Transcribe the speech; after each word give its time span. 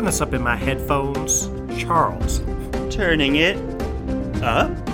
Turn 0.00 0.06
this 0.06 0.22
up 0.22 0.32
in 0.32 0.40
my 0.40 0.56
headphones. 0.56 1.50
Charles. 1.78 2.38
Turning 2.88 3.36
it 3.36 3.58
up. 4.42 4.70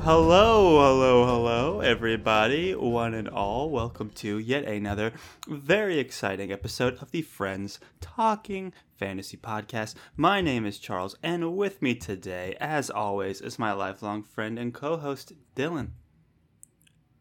hello, 0.00 0.80
hello, 0.80 1.26
hello, 1.26 1.80
everybody, 1.80 2.74
one 2.74 3.12
and 3.12 3.28
all. 3.28 3.68
Welcome 3.68 4.08
to 4.12 4.38
yet 4.38 4.64
another 4.64 5.12
very 5.46 5.98
exciting 5.98 6.50
episode 6.50 6.96
of 7.02 7.10
the 7.10 7.20
Friends 7.20 7.78
Talking 8.00 8.72
Fantasy 8.96 9.36
Podcast. 9.36 9.96
My 10.16 10.40
name 10.40 10.64
is 10.64 10.78
Charles, 10.78 11.14
and 11.22 11.58
with 11.58 11.82
me 11.82 11.94
today, 11.94 12.56
as 12.58 12.88
always, 12.88 13.42
is 13.42 13.58
my 13.58 13.72
lifelong 13.72 14.22
friend 14.22 14.58
and 14.58 14.72
co 14.72 14.96
host, 14.96 15.34
Dylan. 15.54 15.90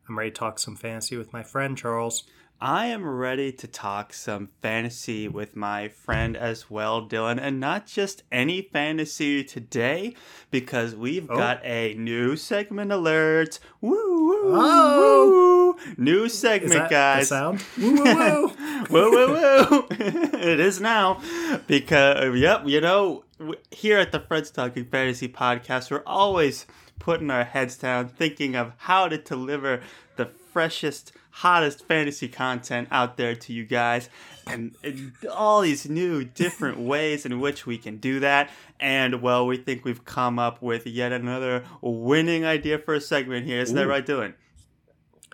I'm 0.07 0.17
ready 0.17 0.31
to 0.31 0.35
talk 0.37 0.59
some 0.59 0.77
fantasy 0.77 1.17
with 1.17 1.33
my 1.33 1.43
friend 1.43 1.77
Charles. 1.77 2.23
I 2.61 2.87
am 2.87 3.05
ready 3.07 3.53
to 3.53 3.67
talk 3.67 4.11
some 4.11 4.49
fantasy 4.61 5.29
with 5.29 5.55
my 5.55 5.87
friend 5.87 6.35
as 6.35 6.69
well, 6.69 7.07
Dylan, 7.07 7.39
and 7.41 7.57
not 7.57 7.85
just 7.87 8.23
any 8.33 8.61
fantasy 8.61 9.45
today, 9.45 10.13
because 10.51 10.93
we've 10.93 11.29
Oh. 11.31 11.37
got 11.37 11.63
a 11.63 11.93
new 11.93 12.35
segment 12.35 12.91
alert. 12.91 13.59
Woo, 13.79 13.91
woo, 13.95 14.53
Oh. 14.57 15.75
woo. 15.77 15.93
New 15.97 16.27
segment, 16.27 16.89
guys. 16.89 17.29
sound? 17.29 17.63
Woo, 17.77 17.93
woo, 17.95 18.03
woo. 18.03 18.51
woo, 18.89 19.11
woo, 19.11 19.27
woo. 19.31 19.87
it 19.91 20.59
is 20.59 20.81
now. 20.81 21.21
Because, 21.65 22.37
yep, 22.37 22.63
you 22.65 22.81
know, 22.81 23.23
here 23.71 23.97
at 23.99 24.11
the 24.11 24.19
Friends 24.19 24.51
Talking 24.51 24.83
Fantasy 24.83 25.29
Podcast, 25.29 25.89
we're 25.91 26.03
always 26.05 26.65
putting 26.99 27.31
our 27.31 27.45
heads 27.45 27.77
down, 27.77 28.09
thinking 28.09 28.57
of 28.57 28.73
how 28.79 29.07
to 29.07 29.17
deliver 29.17 29.81
the 30.17 30.25
freshest, 30.25 31.13
hottest 31.31 31.85
fantasy 31.87 32.27
content 32.27 32.87
out 32.91 33.17
there 33.17 33.35
to 33.35 33.53
you 33.53 33.65
guys. 33.65 34.09
And, 34.47 34.75
and 34.83 35.13
all 35.31 35.61
these 35.61 35.87
new, 35.89 36.23
different 36.23 36.79
ways 36.93 37.25
in 37.25 37.39
which 37.39 37.65
we 37.65 37.77
can 37.77 37.97
do 37.97 38.19
that. 38.21 38.49
And, 38.79 39.21
well, 39.21 39.45
we 39.45 39.57
think 39.57 39.85
we've 39.85 40.05
come 40.05 40.39
up 40.39 40.61
with 40.61 40.87
yet 40.87 41.11
another 41.11 41.65
winning 41.81 42.45
idea 42.45 42.79
for 42.79 42.93
a 42.93 43.01
segment 43.01 43.45
here. 43.45 43.59
Isn't 43.59 43.75
that 43.75 43.85
Ooh. 43.85 43.89
right, 43.89 44.05
Dylan? 44.05 44.33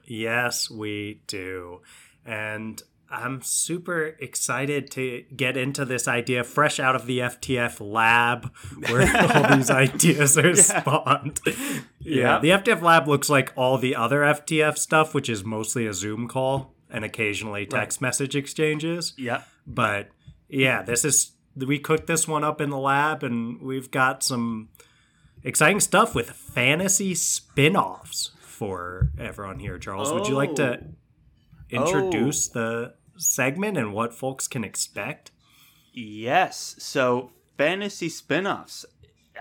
yes, 0.08 0.70
we 0.70 1.22
do. 1.28 1.82
And 2.26 2.82
I'm 3.16 3.42
super 3.42 4.16
excited 4.20 4.92
to 4.92 5.24
get 5.36 5.58
into 5.58 5.86
this 5.86 6.08
idea 6.08 6.44
fresh 6.44 6.80
out 6.80 6.96
of 6.96 7.06
the 7.06 7.20
FTF 7.20 7.80
lab 7.80 8.52
where 8.90 9.02
all 9.50 9.56
these 9.56 9.70
ideas 9.70 10.38
are 10.38 10.56
spawned. 10.56 11.40
Yeah. 11.46 11.80
Yeah, 12.00 12.40
the 12.40 12.50
FTF 12.50 12.82
lab 12.82 13.08
looks 13.08 13.30
like 13.30 13.52
all 13.56 13.78
the 13.78 13.96
other 13.96 14.22
FTF 14.22 14.78
stuff, 14.78 15.14
which 15.14 15.30
is 15.30 15.44
mostly 15.44 15.88
a 15.88 15.94
Zoom 15.94 16.28
call 16.28 16.74
and 16.90 17.04
occasionally 17.04 17.66
text 17.66 18.02
message 18.02 18.36
exchanges. 18.36 19.14
Yeah. 19.18 19.44
But 19.66 20.10
yeah, 20.48 20.82
this 20.84 21.04
is 21.04 21.32
we 21.56 21.80
cooked 21.80 22.08
this 22.08 22.28
one 22.28 22.44
up 22.44 22.62
in 22.62 22.70
the 22.70 22.78
lab 22.78 23.24
and 23.24 23.62
we've 23.62 23.90
got 23.90 24.24
some 24.24 24.70
exciting 25.44 25.80
stuff 25.80 26.14
with 26.14 26.30
fantasy 26.32 27.16
spin-offs 27.16 28.32
for 28.42 29.12
everyone 29.18 29.60
here. 29.60 29.80
Charles, 29.80 30.12
would 30.12 30.28
you 30.28 30.36
like 30.36 30.56
to 30.56 30.80
Oh. 31.74 31.84
introduce 31.84 32.50
oh. 32.50 32.60
the 32.60 32.94
segment 33.18 33.78
and 33.78 33.94
what 33.94 34.14
folks 34.14 34.48
can 34.48 34.64
expect? 34.64 35.32
Yes. 35.94 36.76
So 36.80 37.32
fantasy 37.58 38.10
spin-offs. 38.10 38.86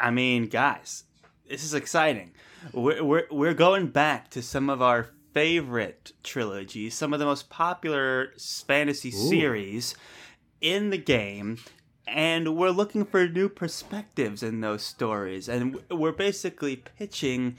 I 0.01 0.11
mean, 0.11 0.47
guys, 0.47 1.05
this 1.49 1.65
is 1.65 1.75
exciting. 1.75 2.33
We're, 2.73 3.03
we're, 3.03 3.27
we're 3.31 3.55
going 3.55 3.89
back 3.89 4.31
to 4.31 4.43
some 4.43 4.71
of 4.71 4.81
our 4.81 5.09
favorite 5.33 6.13
trilogies, 6.23 6.95
some 6.95 7.13
of 7.13 7.19
the 7.19 7.27
most 7.27 7.51
popular 7.51 8.33
fantasy 8.67 9.11
series 9.11 9.95
in 10.61 10.91
the 10.91 10.99
game. 10.99 11.59
And 12.07 12.57
we're 12.57 12.71
looking 12.71 13.05
for 13.05 13.27
new 13.27 13.49
perspectives 13.49 14.43
in 14.43 14.61
those 14.61 14.83
stories. 14.83 15.49
And 15.49 15.79
we're 15.91 16.13
basically 16.13 16.77
pitching 16.77 17.57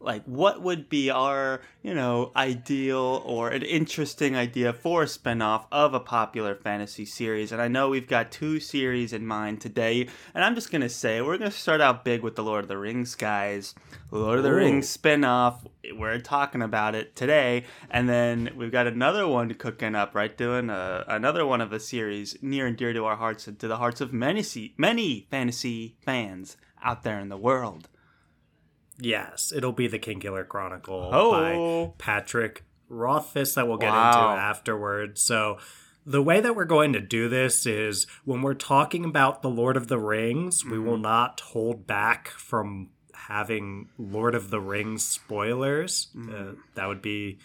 like 0.00 0.24
what 0.24 0.62
would 0.62 0.88
be 0.88 1.10
our 1.10 1.60
you 1.82 1.94
know 1.94 2.30
ideal 2.36 3.22
or 3.24 3.48
an 3.50 3.62
interesting 3.62 4.36
idea 4.36 4.72
for 4.72 5.02
a 5.02 5.06
spinoff 5.06 5.66
of 5.72 5.94
a 5.94 6.00
popular 6.00 6.54
fantasy 6.54 7.04
series? 7.04 7.52
And 7.52 7.60
i 7.60 7.68
know 7.68 7.88
we've 7.88 8.08
got 8.08 8.30
two 8.30 8.60
series 8.60 9.12
in 9.12 9.26
mind 9.26 9.60
today 9.60 10.08
and 10.34 10.44
i'm 10.44 10.54
just 10.54 10.70
gonna 10.70 10.88
say 10.88 11.20
we're 11.20 11.38
gonna 11.38 11.50
start 11.50 11.80
out 11.80 12.04
big 12.04 12.22
with 12.22 12.36
the 12.36 12.44
lord 12.44 12.64
of 12.64 12.68
the 12.68 12.78
rings 12.78 13.14
guys. 13.14 13.74
Lord 14.10 14.38
of 14.38 14.44
the 14.44 14.50
Ooh. 14.50 14.56
rings 14.56 14.96
spinoff 14.96 15.60
we're 15.94 16.18
talking 16.18 16.62
about 16.62 16.94
it 16.94 17.16
today. 17.16 17.64
And 17.90 18.08
then 18.08 18.50
we've 18.56 18.72
got 18.72 18.86
another 18.86 19.26
one 19.26 19.52
cooking 19.54 19.94
up 19.94 20.14
right? 20.14 20.36
Doing 20.36 20.70
uh, 20.70 21.04
another 21.06 21.46
one 21.46 21.60
of 21.60 21.72
a 21.72 21.80
series 21.80 22.36
near 22.42 22.66
and 22.66 22.76
dear 22.76 22.92
to 22.92 23.04
our 23.04 23.16
hearts 23.16 23.46
and 23.46 23.58
to 23.58 23.68
the 23.68 23.76
hearts 23.76 24.00
of 24.00 24.12
many 24.12 24.44
many 24.76 25.26
fantasy 25.30 25.96
fans 26.04 26.56
out 26.82 27.02
there 27.02 27.18
in 27.18 27.28
the 27.28 27.36
world 27.36 27.88
Yes, 29.00 29.52
it'll 29.54 29.72
be 29.72 29.86
the 29.86 29.98
King 29.98 30.20
Killer 30.20 30.44
Chronicle 30.44 31.10
Oh. 31.12 31.86
by 31.86 31.92
Patrick 31.98 32.64
Rothfuss 32.88 33.54
that 33.54 33.68
we'll 33.68 33.76
get 33.78 33.90
Wow. 33.90 34.08
into 34.32 34.40
afterwards. 34.40 35.20
So 35.20 35.58
the 36.06 36.22
way 36.22 36.40
that 36.40 36.56
we're 36.56 36.64
going 36.64 36.92
to 36.94 37.00
do 37.00 37.28
this 37.28 37.66
is 37.66 38.06
when 38.24 38.42
we're 38.42 38.54
talking 38.54 39.04
about 39.04 39.42
the 39.42 39.50
Lord 39.50 39.76
of 39.76 39.88
the 39.88 39.98
Rings, 39.98 40.64
we 40.64 40.78
will 40.78 40.96
not 40.96 41.40
hold 41.40 41.86
back 41.86 42.28
from 42.28 42.88
having 43.14 43.88
Lord 43.98 44.34
of 44.34 44.48
the 44.50 44.60
Rings 44.60 45.04
spoilers. 45.04 46.08
Uh, 46.18 46.52
that 46.74 46.86
would 46.88 47.02
be 47.02 47.38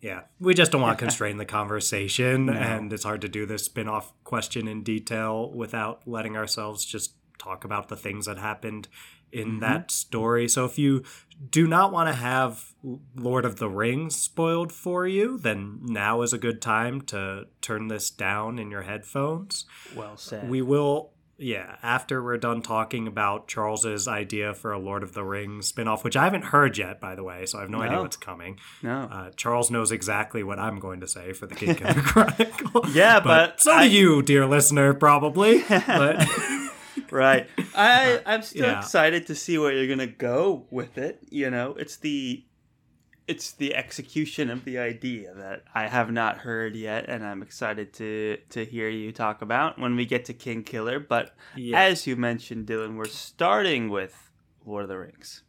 yeah, 0.00 0.22
we 0.40 0.54
just 0.54 0.72
don't 0.72 0.80
want 0.80 0.98
to 0.98 1.04
constrain 1.04 1.36
the 1.36 1.44
conversation, 1.44 2.48
and 2.48 2.90
it's 2.90 3.04
hard 3.04 3.20
to 3.20 3.28
do 3.28 3.44
this 3.44 3.66
spin 3.66 3.86
off 3.86 4.14
question 4.24 4.66
in 4.66 4.82
detail 4.82 5.50
without 5.52 6.08
letting 6.08 6.38
ourselves 6.38 6.86
just 6.86 7.12
talk 7.38 7.64
about 7.64 7.88
the 7.88 7.96
things 7.96 8.24
that 8.24 8.38
happened 8.38 8.88
in 9.32 9.60
that 9.60 9.90
story. 9.90 10.48
So 10.48 10.64
if 10.64 10.78
you 10.78 11.02
do 11.50 11.66
not 11.66 11.92
want 11.92 12.08
to 12.08 12.14
have 12.14 12.72
Lord 13.16 13.44
of 13.44 13.56
the 13.56 13.68
Rings 13.68 14.16
spoiled 14.16 14.72
for 14.72 15.06
you, 15.06 15.38
then 15.38 15.80
now 15.82 16.22
is 16.22 16.32
a 16.32 16.38
good 16.38 16.60
time 16.60 17.00
to 17.02 17.46
turn 17.60 17.88
this 17.88 18.10
down 18.10 18.58
in 18.58 18.70
your 18.70 18.82
headphones. 18.82 19.64
well 19.96 20.16
said 20.18 20.50
We 20.50 20.60
will, 20.60 21.12
yeah, 21.38 21.76
after 21.82 22.22
we're 22.22 22.36
done 22.36 22.60
talking 22.60 23.06
about 23.06 23.48
Charles's 23.48 24.06
idea 24.06 24.52
for 24.52 24.72
a 24.72 24.78
Lord 24.78 25.02
of 25.02 25.14
the 25.14 25.24
Rings 25.24 25.72
spinoff, 25.72 26.04
which 26.04 26.14
I 26.16 26.24
haven't 26.24 26.44
heard 26.44 26.76
yet, 26.76 27.00
by 27.00 27.14
the 27.14 27.24
way, 27.24 27.46
so 27.46 27.56
I 27.56 27.62
have 27.62 27.70
no, 27.70 27.80
idea 27.80 28.02
what's 28.02 28.16
coming. 28.18 28.58
no 28.82 29.08
Uh, 29.10 29.30
Charles 29.34 29.70
knows 29.70 29.90
exactly 29.92 30.42
what 30.42 30.58
I'm 30.58 30.78
going 30.78 31.00
to 31.00 31.08
say 31.08 31.32
for 31.32 31.46
the 31.46 31.54
King 31.54 31.74
Killer 31.76 31.94
Chronicle. 32.02 32.84
Yeah, 32.92 33.20
but 33.20 33.62
so 33.62 33.72
I- 33.72 33.88
do 33.88 33.94
you, 33.94 34.22
dear 34.22 34.44
listener, 34.46 34.92
probably. 34.92 35.64
But 35.86 36.26
right 37.26 37.48
i 37.74 38.14
uh, 38.14 38.20
i'm 38.26 38.42
still 38.42 38.66
Yeah. 38.66 38.78
excited 38.78 39.26
to 39.28 39.34
see 39.34 39.58
where 39.58 39.72
you're 39.72 39.88
gonna 39.88 40.06
go 40.06 40.66
with 40.70 40.98
it 40.98 41.20
you 41.30 41.50
know 41.50 41.74
it's 41.78 41.96
the 41.96 42.44
it's 43.28 43.52
the 43.52 43.74
execution 43.76 44.50
of 44.50 44.64
the 44.64 44.78
idea 44.78 45.32
that 45.34 45.62
i 45.74 45.86
have 45.86 46.10
not 46.10 46.38
heard 46.38 46.74
yet 46.74 47.08
and 47.08 47.24
i'm 47.24 47.42
excited 47.42 47.92
to 47.94 48.38
to 48.50 48.64
hear 48.64 48.88
you 48.88 49.12
talk 49.12 49.40
about 49.42 49.78
when 49.78 49.94
we 49.96 50.04
get 50.04 50.24
to 50.24 50.34
king 50.34 50.62
killer 50.64 50.98
but 50.98 51.34
Yeah. 51.54 51.80
as 51.80 52.06
you 52.06 52.16
mentioned 52.16 52.66
dylan 52.66 52.96
we're 52.96 53.06
starting 53.06 53.88
with 53.88 54.30
lord 54.64 54.82
of 54.84 54.88
the 54.88 54.98
rings 54.98 55.42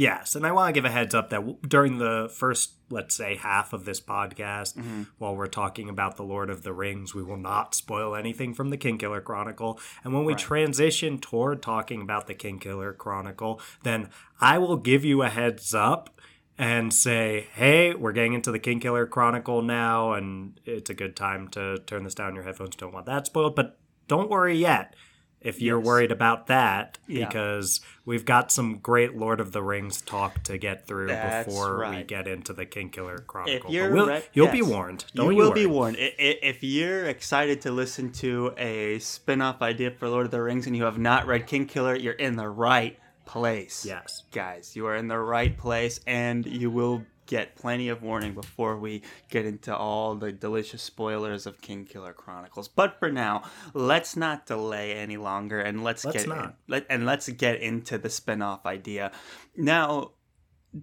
yes, 0.00 0.34
and 0.34 0.46
I 0.46 0.52
want 0.52 0.68
to 0.68 0.72
give 0.72 0.84
a 0.84 0.90
heads 0.90 1.14
up 1.14 1.30
that 1.30 1.36
w- 1.46 1.58
during 1.66 1.98
the 1.98 2.30
first, 2.34 2.72
let's 2.88 3.14
say, 3.14 3.36
half 3.36 3.72
of 3.72 3.84
this 3.84 4.00
podcast, 4.00 4.76
Mm-hmm. 4.76 5.02
while 5.18 5.36
we're 5.36 5.46
talking 5.46 5.88
about 5.88 6.16
the 6.16 6.22
Lord 6.24 6.48
of 6.50 6.62
the 6.62 6.72
Rings, 6.72 7.14
we 7.14 7.22
will 7.22 7.36
not 7.36 7.74
spoil 7.74 8.14
anything 8.14 8.54
from 8.54 8.70
the 8.70 8.76
King 8.76 8.98
Killer 8.98 9.20
Chronicle. 9.20 9.78
And 10.02 10.14
when 10.14 10.24
we 10.24 10.34
transition 10.34 11.18
toward 11.18 11.62
talking 11.62 12.00
about 12.02 12.26
the 12.26 12.34
King 12.34 12.58
Killer 12.58 12.92
Chronicle, 12.92 13.60
then 13.82 14.08
I 14.40 14.58
will 14.58 14.76
give 14.76 15.04
you 15.04 15.22
a 15.22 15.28
heads 15.28 15.74
up 15.74 16.18
and 16.58 16.92
say, 16.92 17.48
hey, 17.54 17.94
we're 17.94 18.12
getting 18.12 18.34
into 18.34 18.50
the 18.52 18.58
King 18.58 18.80
Killer 18.80 19.06
Chronicle 19.06 19.62
now, 19.62 20.12
and 20.12 20.60
it's 20.64 20.90
a 20.90 20.94
good 20.94 21.16
time 21.16 21.48
to 21.48 21.78
turn 21.86 22.04
this 22.04 22.14
down. 22.14 22.34
Your 22.34 22.44
headphones 22.44 22.76
don't 22.76 22.92
want 22.92 23.06
that 23.06 23.26
spoiled, 23.26 23.54
but 23.56 23.78
don't 24.08 24.28
worry 24.30 24.56
yet 24.56 24.94
if 25.40 25.60
you're 25.62 25.78
Yes. 25.78 25.86
worried 25.86 26.12
about 26.12 26.46
that, 26.48 26.98
Yeah. 27.06 27.26
because 27.26 27.80
we've 28.04 28.24
got 28.24 28.52
some 28.52 28.78
great 28.78 29.16
Lord 29.16 29.40
of 29.40 29.52
the 29.52 29.62
Rings 29.62 30.00
talk 30.02 30.42
to 30.44 30.58
get 30.58 30.86
through 30.86 31.06
That's 31.08 31.46
before 31.46 31.88
we 31.90 32.02
get 32.02 32.28
into 32.28 32.52
the 32.52 32.66
King 32.66 32.90
Killer 32.90 33.18
Chronicle. 33.18 33.70
If 33.74 33.92
we'll- 33.92 34.06
re- 34.08 34.22
you'll 34.32 34.48
be 34.48 34.62
warned. 34.62 35.04
you 35.14 35.22
Don't 35.22 35.34
will 35.36 35.52
be 35.52 35.66
warned. 35.66 35.96
If 35.98 36.62
you're 36.62 37.04
excited 37.06 37.60
to 37.62 37.70
listen 37.70 38.12
to 38.12 38.52
a 38.58 38.98
spin-off 38.98 39.62
idea 39.62 39.90
for 39.92 40.08
Lord 40.08 40.26
of 40.26 40.32
the 40.32 40.42
Rings 40.42 40.66
and 40.66 40.76
you 40.76 40.84
have 40.84 40.98
not 40.98 41.26
read 41.26 41.46
King 41.46 41.66
Killer, 41.66 41.94
you're 41.96 42.12
in 42.14 42.36
the 42.36 42.48
right 42.48 42.98
place. 43.24 43.84
Yes. 43.86 44.24
Guys, 44.32 44.74
you 44.74 44.86
are 44.86 44.96
in 44.96 45.08
the 45.08 45.18
right 45.18 45.56
place 45.56 46.00
and 46.06 46.44
you 46.44 46.70
will 46.70 47.04
get 47.30 47.54
plenty 47.54 47.88
of 47.88 48.02
warning 48.02 48.34
before 48.34 48.76
we 48.76 49.02
get 49.28 49.46
into 49.46 49.74
all 49.74 50.16
the 50.16 50.32
delicious 50.32 50.82
spoilers 50.82 51.46
of 51.46 51.60
Kingkiller 51.60 52.12
Chronicles. 52.12 52.66
But 52.66 52.98
for 52.98 53.10
now, 53.10 53.44
let's 53.72 54.16
not 54.16 54.46
delay 54.46 54.94
any 54.94 55.16
longer 55.16 55.60
and 55.60 55.84
let's, 55.84 56.04
Let's 56.04 56.24
get. 56.24 56.36
In, 56.36 56.52
let, 56.66 56.86
and 56.90 57.06
let's 57.06 57.28
get 57.28 57.60
into 57.60 57.98
the 57.98 58.10
spin-off 58.10 58.66
idea. 58.66 59.12
Now, 59.56 60.10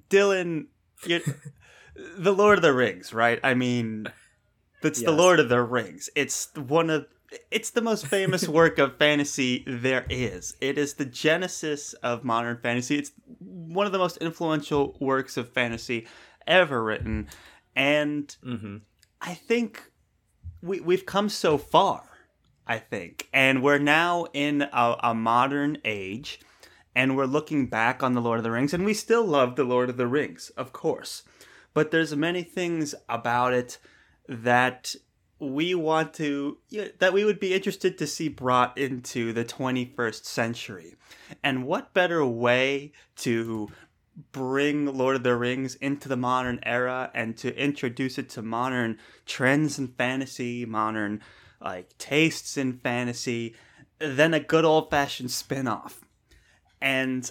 Dylan, 0.09 0.67
the 2.17 2.33
Lord 2.33 2.59
of 2.59 2.61
the 2.61 2.73
Rings, 2.73 3.13
right? 3.13 3.41
I 3.43 3.53
mean, 3.53 4.07
it's 4.81 5.03
the 5.03 5.11
Lord 5.11 5.41
of 5.41 5.49
the 5.49 5.61
Rings. 5.61 6.09
It's 6.15 6.47
one 6.55 6.89
of 6.89 7.07
it's 7.51 7.71
the 7.71 7.81
most 7.81 8.07
famous 8.07 8.47
work 8.47 8.79
of 8.79 8.97
fantasy 8.97 9.65
there 9.67 10.05
is. 10.09 10.55
It 10.61 10.77
is 10.77 10.93
the 10.93 11.03
genesis 11.03 11.91
of 11.95 12.23
modern 12.23 12.57
fantasy. 12.57 12.97
It's 12.97 13.11
one 13.39 13.85
of 13.85 13.91
the 13.91 13.97
most 13.97 14.15
influential 14.17 14.95
works 15.01 15.35
of 15.35 15.49
fantasy 15.49 16.07
ever 16.47 16.83
written. 16.83 17.27
And 17.75 18.35
Mm-hmm. 18.43 18.77
I 19.21 19.33
think 19.33 19.91
we 20.61 20.79
we've 20.79 21.05
come 21.05 21.29
so 21.29 21.57
far. 21.57 22.03
I 22.69 22.79
think, 22.79 23.29
and 23.31 23.63
we're 23.63 23.77
now 23.77 24.25
in 24.33 24.63
a, 24.73 24.95
a 25.01 25.13
modern 25.13 25.77
age, 25.85 26.41
and 26.93 27.15
we're 27.15 27.25
looking 27.25 27.67
back 27.67 28.03
on 28.03 28.11
the 28.11 28.19
Lord 28.19 28.39
of 28.39 28.43
the 28.43 28.51
Rings, 28.51 28.73
and 28.73 28.83
we 28.83 28.93
still 28.93 29.25
love 29.25 29.55
the 29.55 29.63
Lord 29.63 29.89
of 29.89 29.95
the 29.95 30.07
Rings, 30.07 30.49
of 30.57 30.73
course, 30.73 31.23
but 31.73 31.91
there's 31.91 32.13
many 32.13 32.43
things 32.43 32.93
about 33.07 33.53
it 33.53 33.77
that 34.27 34.95
we 35.39 35.75
want 35.75 36.13
to 36.15 36.57
yeah, 36.67 36.87
that 36.99 37.13
we 37.13 37.23
would 37.23 37.39
be 37.39 37.53
interested 37.53 37.97
to 37.97 38.07
see 38.07 38.27
brought 38.27 38.77
into 38.77 39.31
the 39.31 39.45
21st 39.45 40.25
century. 40.25 40.95
And 41.43 41.65
what 41.65 41.93
better 41.93 42.25
way 42.25 42.91
to 43.17 43.69
bring 44.31 44.85
Lord 44.85 45.15
of 45.15 45.23
the 45.23 45.35
Rings 45.35 45.75
into 45.75 46.09
the 46.09 46.17
modern 46.17 46.59
era 46.63 47.11
and 47.13 47.37
to 47.37 47.55
introduce 47.55 48.17
it 48.17 48.29
to 48.31 48.41
modern 48.41 48.97
trends 49.25 49.77
in 49.77 49.89
fantasy, 49.89 50.65
modern 50.65 51.21
like 51.61 51.97
tastes 51.97 52.57
in 52.57 52.77
fantasy, 52.79 53.55
then 53.99 54.33
a 54.33 54.39
good 54.39 54.65
old 54.65 54.89
fashioned 54.89 55.31
spin 55.31 55.67
off. 55.67 56.01
And 56.81 57.29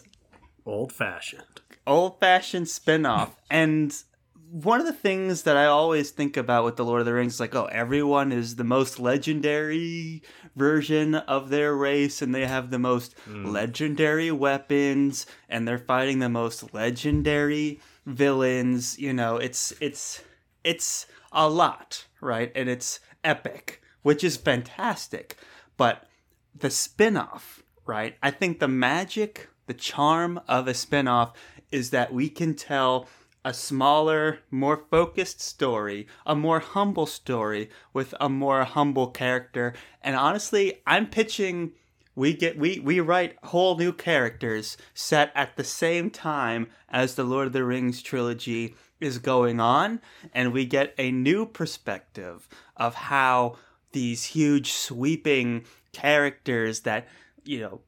Old 0.65 0.93
fashioned. 0.93 1.61
old 1.87 2.19
fashioned 2.19 2.69
spin 2.69 3.07
off. 3.07 3.37
and 3.51 4.03
one 4.51 4.81
of 4.81 4.87
the 4.87 4.93
things 4.93 5.43
that 5.43 5.57
I 5.57 5.67
always 5.67 6.11
think 6.11 6.37
about 6.37 6.65
with 6.65 6.77
the 6.77 6.85
Lord 6.85 7.01
of 7.01 7.07
the 7.07 7.13
Rings 7.13 7.35
is 7.35 7.41
like, 7.41 7.55
oh, 7.55 7.67
everyone 7.67 8.33
is 8.33 8.57
the 8.57 8.65
most 8.65 8.99
legendary 8.99 10.23
version 10.55 11.15
of 11.15 11.49
their 11.49 11.75
race, 11.75 12.23
and 12.23 12.35
they 12.35 12.47
have 12.47 12.71
the 12.71 12.79
most 12.79 13.15
hmm. 13.25 13.47
legendary 13.47 14.31
weapons, 14.31 15.27
and 15.49 15.67
they're 15.67 15.79
fighting 15.79 16.19
the 16.19 16.29
most 16.29 16.73
legendary 16.75 17.81
villains. 18.05 18.99
You 18.99 19.13
know, 19.13 19.37
it's 19.37 19.73
it's 19.81 20.23
it's 20.65 21.07
a 21.33 21.49
lot, 21.49 22.07
right? 22.21 22.53
And 22.55 22.69
it's 22.69 23.01
epic, 23.25 23.83
which 24.03 24.23
is 24.23 24.37
fantastic. 24.37 25.37
But 25.77 26.09
the 26.55 26.71
spin-off, 26.71 27.63
right? 27.85 28.17
I 28.23 28.31
think 28.31 28.61
the 28.61 28.69
magic, 28.69 29.49
the 29.67 29.75
charm 29.75 30.41
of 30.49 30.69
a 30.69 30.75
spin-off 30.75 31.33
is 31.71 31.91
that 31.91 32.13
we 32.13 32.29
can 32.29 32.55
tell 32.55 33.09
a 33.47 33.55
smaller, 33.55 34.41
more 34.51 34.77
focused 34.91 35.41
story, 35.41 36.09
a 36.27 36.35
more 36.35 36.59
humble 36.59 37.07
story 37.07 37.71
with 37.93 38.13
a 38.21 38.29
more 38.29 38.65
humble 38.65 39.07
character. 39.07 39.73
And 40.03 40.17
honestly, 40.17 40.83
I'm 40.85 41.07
pitching 41.07 41.71
we 42.17 42.35
get 42.35 42.59
we 42.59 42.81
we 42.81 42.99
write 42.99 43.37
whole 43.45 43.77
new 43.77 43.93
characters 43.93 44.77
set 44.95 45.31
at 45.37 45.57
the 45.57 45.63
same 45.63 46.11
time 46.11 46.67
as 46.89 47.15
the 47.15 47.23
Lord 47.23 47.47
of 47.47 47.53
the 47.53 47.63
Rings 47.63 48.03
trilogy 48.03 48.75
is 48.99 49.19
going 49.19 49.61
on 49.61 50.01
and 50.35 50.53
we 50.53 50.65
get 50.65 50.93
a 50.99 51.13
new 51.13 51.47
perspective 51.47 52.49
of 52.77 52.95
how 52.95 53.59
these 53.93 54.25
huge 54.25 54.73
sweeping 54.73 55.65
characters 55.93 56.81
that 56.81 57.07
you 57.45 57.61
know 57.61 57.81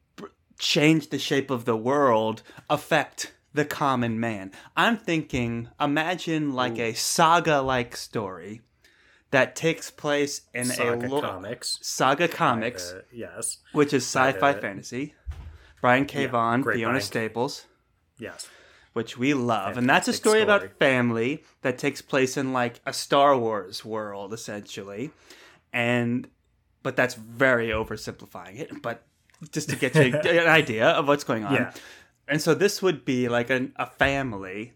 change 0.57 1.09
the 1.09 1.19
shape 1.19 1.51
of 1.51 1.65
the 1.65 1.75
world 1.75 2.43
affect 2.69 3.33
the 3.53 3.65
common 3.65 4.19
man. 4.19 4.51
I'm 4.77 4.97
thinking 4.97 5.69
imagine 5.79 6.53
like 6.53 6.77
a 6.77 6.93
saga 6.93 7.61
like 7.61 7.95
story 7.95 8.61
that 9.31 9.55
takes 9.55 9.91
place 9.91 10.41
in 10.53 10.65
Saga 10.65 11.05
a 11.05 11.07
lo- 11.07 11.21
comics. 11.21 11.77
Saga 11.81 12.27
Comics, 12.27 12.91
Uh, 12.91 13.01
yes. 13.11 13.57
which 13.73 13.93
is 13.93 14.03
sci-fi 14.03 14.53
the- 14.53 14.61
fantasy. 14.61 15.15
Brian 15.81 16.05
K. 16.05 16.23
Yeah, 16.23 16.27
Vaughan, 16.31 16.63
Fiona 16.63 16.93
Brian. 16.93 17.01
Staples, 17.01 17.65
Yes. 18.17 18.47
which 18.93 19.17
we 19.17 19.33
love, 19.33 19.77
and 19.77 19.89
that's 19.89 20.07
a 20.07 20.13
story, 20.13 20.41
story. 20.41 20.43
about 20.43 20.77
family 20.79 21.43
that 21.61 21.77
takes 21.77 22.01
place 22.01 22.35
in 22.37 22.51
like 22.53 22.81
a 22.85 22.91
Star 22.91 23.37
Wars 23.37 23.85
world, 23.85 24.33
essentially, 24.33 25.11
and 25.71 26.27
but 26.83 26.95
that's 26.95 27.13
very 27.15 27.67
oversimplifying 27.69 28.59
it. 28.59 28.81
But 28.81 29.03
just 29.51 29.69
to 29.69 29.75
get 29.75 29.95
you 29.95 30.17
an 30.39 30.47
idea 30.47 30.87
of 30.87 31.07
what's 31.07 31.23
going 31.23 31.45
on, 31.45 31.53
Yeah. 31.53 31.71
And 32.29 32.41
so 32.41 32.53
this 32.53 32.81
would 32.81 33.03
be 33.03 33.27
like 33.27 33.49
an, 33.49 33.73
a 33.75 33.85
family 33.85 34.73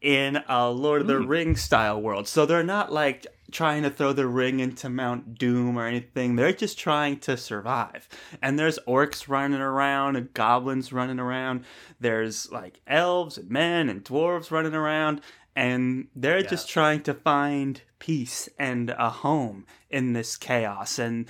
in 0.00 0.42
a 0.48 0.70
Lord 0.70 1.02
of 1.02 1.06
the 1.06 1.18
hmm. 1.18 1.26
Rings 1.26 1.62
style 1.62 2.00
world. 2.00 2.26
So 2.26 2.46
they're 2.46 2.62
not 2.62 2.92
like 2.92 3.26
trying 3.50 3.82
to 3.82 3.90
throw 3.90 4.12
the 4.12 4.26
ring 4.26 4.60
into 4.60 4.88
Mount 4.88 5.38
Doom 5.38 5.78
or 5.78 5.86
anything. 5.86 6.36
They're 6.36 6.52
just 6.52 6.78
trying 6.78 7.18
to 7.20 7.36
survive. 7.36 8.08
And 8.40 8.58
there's 8.58 8.78
orcs 8.86 9.28
running 9.28 9.60
around 9.60 10.16
and 10.16 10.32
goblins 10.32 10.92
running 10.92 11.18
around. 11.18 11.64
There's 11.98 12.50
like 12.50 12.80
elves 12.86 13.36
and 13.38 13.50
men 13.50 13.88
and 13.88 14.04
dwarves 14.04 14.50
running 14.50 14.74
around. 14.74 15.20
And 15.56 16.08
they're 16.14 16.42
just 16.42 16.68
trying 16.68 17.02
to 17.02 17.12
find 17.12 17.82
peace 17.98 18.48
and 18.58 18.90
a 18.90 19.10
home 19.10 19.66
in 19.90 20.12
this 20.12 20.36
chaos. 20.36 20.98
And 20.98 21.26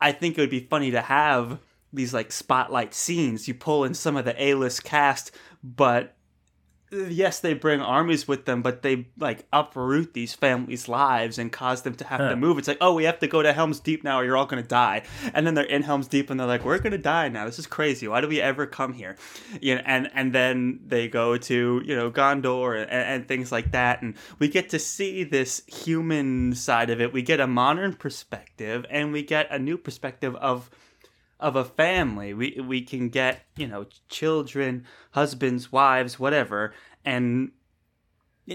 I 0.00 0.12
think 0.12 0.36
it 0.36 0.40
would 0.40 0.50
be 0.50 0.66
funny 0.68 0.90
to 0.90 1.00
have 1.00 1.60
these 1.94 2.12
like 2.14 2.32
spotlight 2.32 2.94
scenes. 2.94 3.48
You 3.48 3.54
pull 3.54 3.84
in 3.84 3.94
some 3.94 4.16
of 4.16 4.24
the 4.24 4.34
A-list 4.42 4.84
cast, 4.84 5.30
but 5.62 6.16
yes, 7.08 7.40
they 7.40 7.54
bring 7.54 7.80
armies 7.80 8.28
with 8.28 8.44
them, 8.44 8.62
but 8.62 8.82
they 8.82 9.08
like 9.18 9.44
uproot 9.52 10.14
these 10.14 10.32
families' 10.32 10.86
lives 10.88 11.38
and 11.38 11.50
cause 11.50 11.82
them 11.82 11.94
to 11.96 12.04
have 12.04 12.20
Huh. 12.20 12.28
to 12.28 12.36
move. 12.36 12.56
It's 12.56 12.68
like, 12.68 12.78
oh, 12.80 12.94
we 12.94 13.02
have 13.02 13.18
to 13.18 13.26
go 13.26 13.42
to 13.42 13.52
Helm's 13.52 13.80
Deep 13.80 14.04
now, 14.04 14.20
or 14.20 14.24
you're 14.24 14.36
all 14.36 14.46
gonna 14.46 14.62
die. 14.62 15.02
And 15.32 15.44
then 15.44 15.54
they're 15.54 15.64
in 15.64 15.82
Helm's 15.82 16.06
Deep, 16.06 16.30
and 16.30 16.38
they're 16.38 16.46
like, 16.46 16.64
we're 16.64 16.78
gonna 16.78 16.98
die 16.98 17.28
now. 17.28 17.46
This 17.46 17.58
is 17.58 17.66
crazy. 17.66 18.06
Why 18.06 18.20
do 18.20 18.28
we 18.28 18.40
ever 18.40 18.64
come 18.66 18.92
here? 18.92 19.16
You 19.60 19.74
know, 19.76 19.82
and 19.86 20.08
and 20.14 20.32
then 20.32 20.80
they 20.86 21.08
go 21.08 21.36
to 21.36 21.82
you 21.84 21.96
know 21.96 22.12
Gondor 22.12 22.80
and, 22.80 22.90
and 22.90 23.26
things 23.26 23.50
like 23.50 23.72
that, 23.72 24.02
and 24.02 24.14
we 24.38 24.46
get 24.46 24.68
to 24.68 24.78
see 24.78 25.24
this 25.24 25.62
human 25.66 26.54
side 26.54 26.90
of 26.90 27.00
it. 27.00 27.12
We 27.12 27.22
get 27.22 27.40
a 27.40 27.48
modern 27.48 27.94
perspective, 27.94 28.86
and 28.88 29.12
we 29.12 29.22
get 29.24 29.50
a 29.50 29.58
new 29.58 29.76
perspective 29.78 30.36
of 30.36 30.70
of 31.44 31.56
a 31.56 31.64
family. 31.64 32.32
We 32.32 32.58
we 32.66 32.80
can 32.80 33.10
get 33.10 33.42
you 33.56 33.66
know 33.66 33.86
children, 34.08 34.86
husbands, 35.10 35.70
wives, 35.70 36.18
whatever, 36.18 36.72
and 37.04 37.52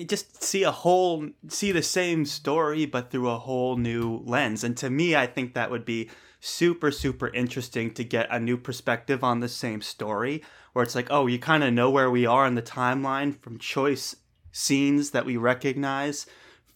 just 0.08 0.44
see 0.44 0.64
a 0.64 0.72
whole 0.72 1.30
see 1.48 1.72
the 1.72 1.84
same 1.84 2.26
story 2.26 2.86
but 2.86 3.12
through 3.12 3.30
a 3.30 3.38
whole 3.38 3.78
new 3.78 4.24
lens. 4.26 4.64
And 4.64 4.76
to 4.78 4.90
me, 4.90 5.16
I 5.16 5.28
think 5.28 5.54
that 5.54 5.70
would 5.70 5.86
be 5.86 6.10
super 6.40 6.90
super 6.90 7.28
interesting 7.28 7.94
to 7.94 8.04
get 8.04 8.28
a 8.32 8.40
new 8.40 8.58
perspective 8.58 9.24
on 9.24 9.40
the 9.40 9.50
same 9.50 9.82
story 9.82 10.42
where 10.72 10.84
it's 10.84 10.96
like 10.96 11.08
oh 11.12 11.28
you 11.28 11.38
kind 11.38 11.66
of 11.66 11.74
know 11.74 11.90
where 11.90 12.10
we 12.10 12.26
are 12.26 12.48
in 12.48 12.56
the 12.56 12.62
timeline 12.62 13.38
from 13.42 13.60
choice 13.60 14.16
scenes 14.54 15.12
that 15.12 15.26
we 15.26 15.36
recognize 15.36 16.26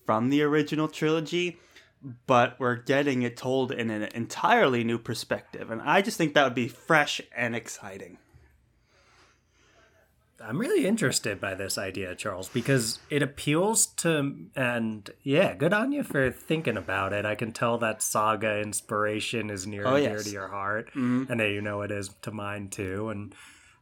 from 0.05 0.29
the 0.29 0.41
original 0.41 0.89
trilogy 0.89 1.57
but 2.27 2.59
we're 2.59 2.75
getting 2.75 3.21
it 3.23 3.37
told 3.37 3.71
in 3.71 3.89
an 3.89 4.03
entirely 4.13 4.83
new 4.83 4.97
perspective. 4.97 5.71
And 5.71 5.81
I 5.81 6.01
just 6.01 6.17
think 6.17 6.33
that 6.33 6.43
would 6.43 6.55
be 6.55 6.67
fresh 6.67 7.21
and 7.35 7.55
exciting. 7.55 8.17
I'm 10.45 10.57
really 10.57 10.85
interested 10.85 11.39
by 11.39 11.55
this 11.55 11.77
idea, 11.77 12.15
Charles, 12.15 12.49
because 12.49 12.99
it 13.09 13.21
appeals 13.23 13.85
to, 13.97 14.35
and 14.57 15.09
yeah, 15.23 15.53
good 15.55 15.71
on 15.71 15.93
you 15.93 16.03
for 16.03 16.31
thinking 16.31 16.75
about 16.75 17.13
it. 17.13 17.25
I 17.25 17.35
can 17.35 17.53
tell 17.53 17.77
that 17.77 18.01
saga 18.01 18.59
inspiration 18.59 19.49
is 19.49 19.65
near 19.65 19.87
Oh, 19.87 19.95
and 19.95 20.03
dear 20.03 20.15
yes. 20.15 20.25
to 20.25 20.31
your 20.31 20.49
heart. 20.49 20.89
Mhm. 20.95 21.31
I 21.31 21.35
know 21.35 21.45
you 21.45 21.61
know 21.61 21.81
it 21.83 21.91
is 21.91 22.09
to 22.23 22.31
mine 22.31 22.67
too, 22.67 23.07
and 23.09 23.33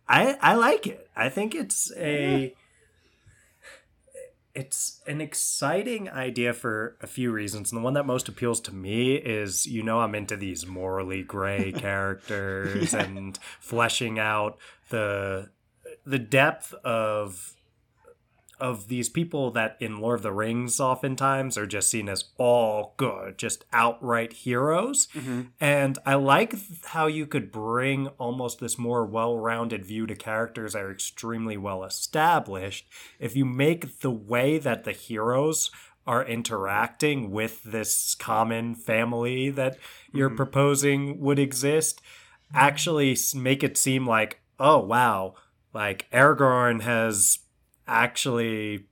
I 0.08 0.38
I 0.40 0.54
like 0.54 0.86
it. 0.86 1.10
I 1.16 1.30
think 1.30 1.56
it's 1.56 1.92
a 1.98 2.54
it's 4.54 5.02
an 5.08 5.22
exciting 5.22 6.10
idea 6.10 6.54
for 6.54 6.98
a 7.02 7.08
few 7.08 7.32
reasons. 7.32 7.72
And 7.72 7.80
the 7.80 7.84
one 7.84 7.94
that 7.94 8.06
most 8.06 8.28
appeals 8.28 8.60
to 8.62 8.74
me 8.76 9.16
is 9.16 9.66
you 9.66 9.84
know 9.84 10.00
I'm 10.02 10.16
into 10.16 10.36
these 10.36 10.66
morally 10.68 11.24
gray 11.24 11.72
characters 11.76 12.94
Yeah. 12.94 13.04
and 13.04 13.38
fleshing 13.60 14.20
out 14.20 14.58
the 14.90 15.50
the 16.06 16.20
depth 16.20 16.74
of 16.84 17.54
of 18.62 18.88
these 18.88 19.10
people 19.10 19.52
that 19.52 19.76
in 19.82 20.00
Lord 20.00 20.20
of 20.20 20.24
the 20.24 20.32
Rings 20.32 20.80
oftentimes 20.80 21.58
are 21.58 21.66
just 21.66 21.90
seen 21.90 22.08
as 22.08 22.26
all 22.38 22.94
good, 22.98 23.38
just 23.38 23.66
outright 23.74 24.32
heroes. 24.34 25.08
Mm-hmm. 25.16 25.42
And 25.60 26.00
I 26.06 26.16
like 26.16 26.54
how 26.86 27.08
you 27.08 27.26
could 27.26 27.52
bring 27.52 28.08
almost 28.20 28.60
this 28.60 28.78
more 28.78 29.06
well 29.06 29.38
rounded 29.38 29.84
view 29.84 30.06
to 30.08 30.16
characters 30.16 30.74
that 30.74 30.84
are 30.84 30.92
extremely 30.92 31.58
well 31.58 31.84
established 31.84 32.86
if 33.20 33.36
you 33.36 33.44
make 33.44 34.00
the 34.00 34.12
way 34.12 34.58
that 34.60 34.84
the 34.84 34.92
heroes 34.94 35.72
are 36.08 36.26
interacting 36.26 37.32
with 37.32 37.62
this 37.64 38.16
common 38.16 38.74
family 38.76 39.50
that 39.50 39.78
you're 40.14 40.30
Mhm. 40.32 40.36
proposing 40.38 41.20
would 41.20 41.38
exist 41.40 42.02
actually 42.54 43.16
make 43.36 43.64
it 43.64 43.78
seem 43.78 44.06
like 44.08 44.42
oh 44.60 44.80
wow 44.80 45.34
like 45.74 46.10
aragorn 46.12 46.82
has 46.82 47.40
actually 47.88 48.86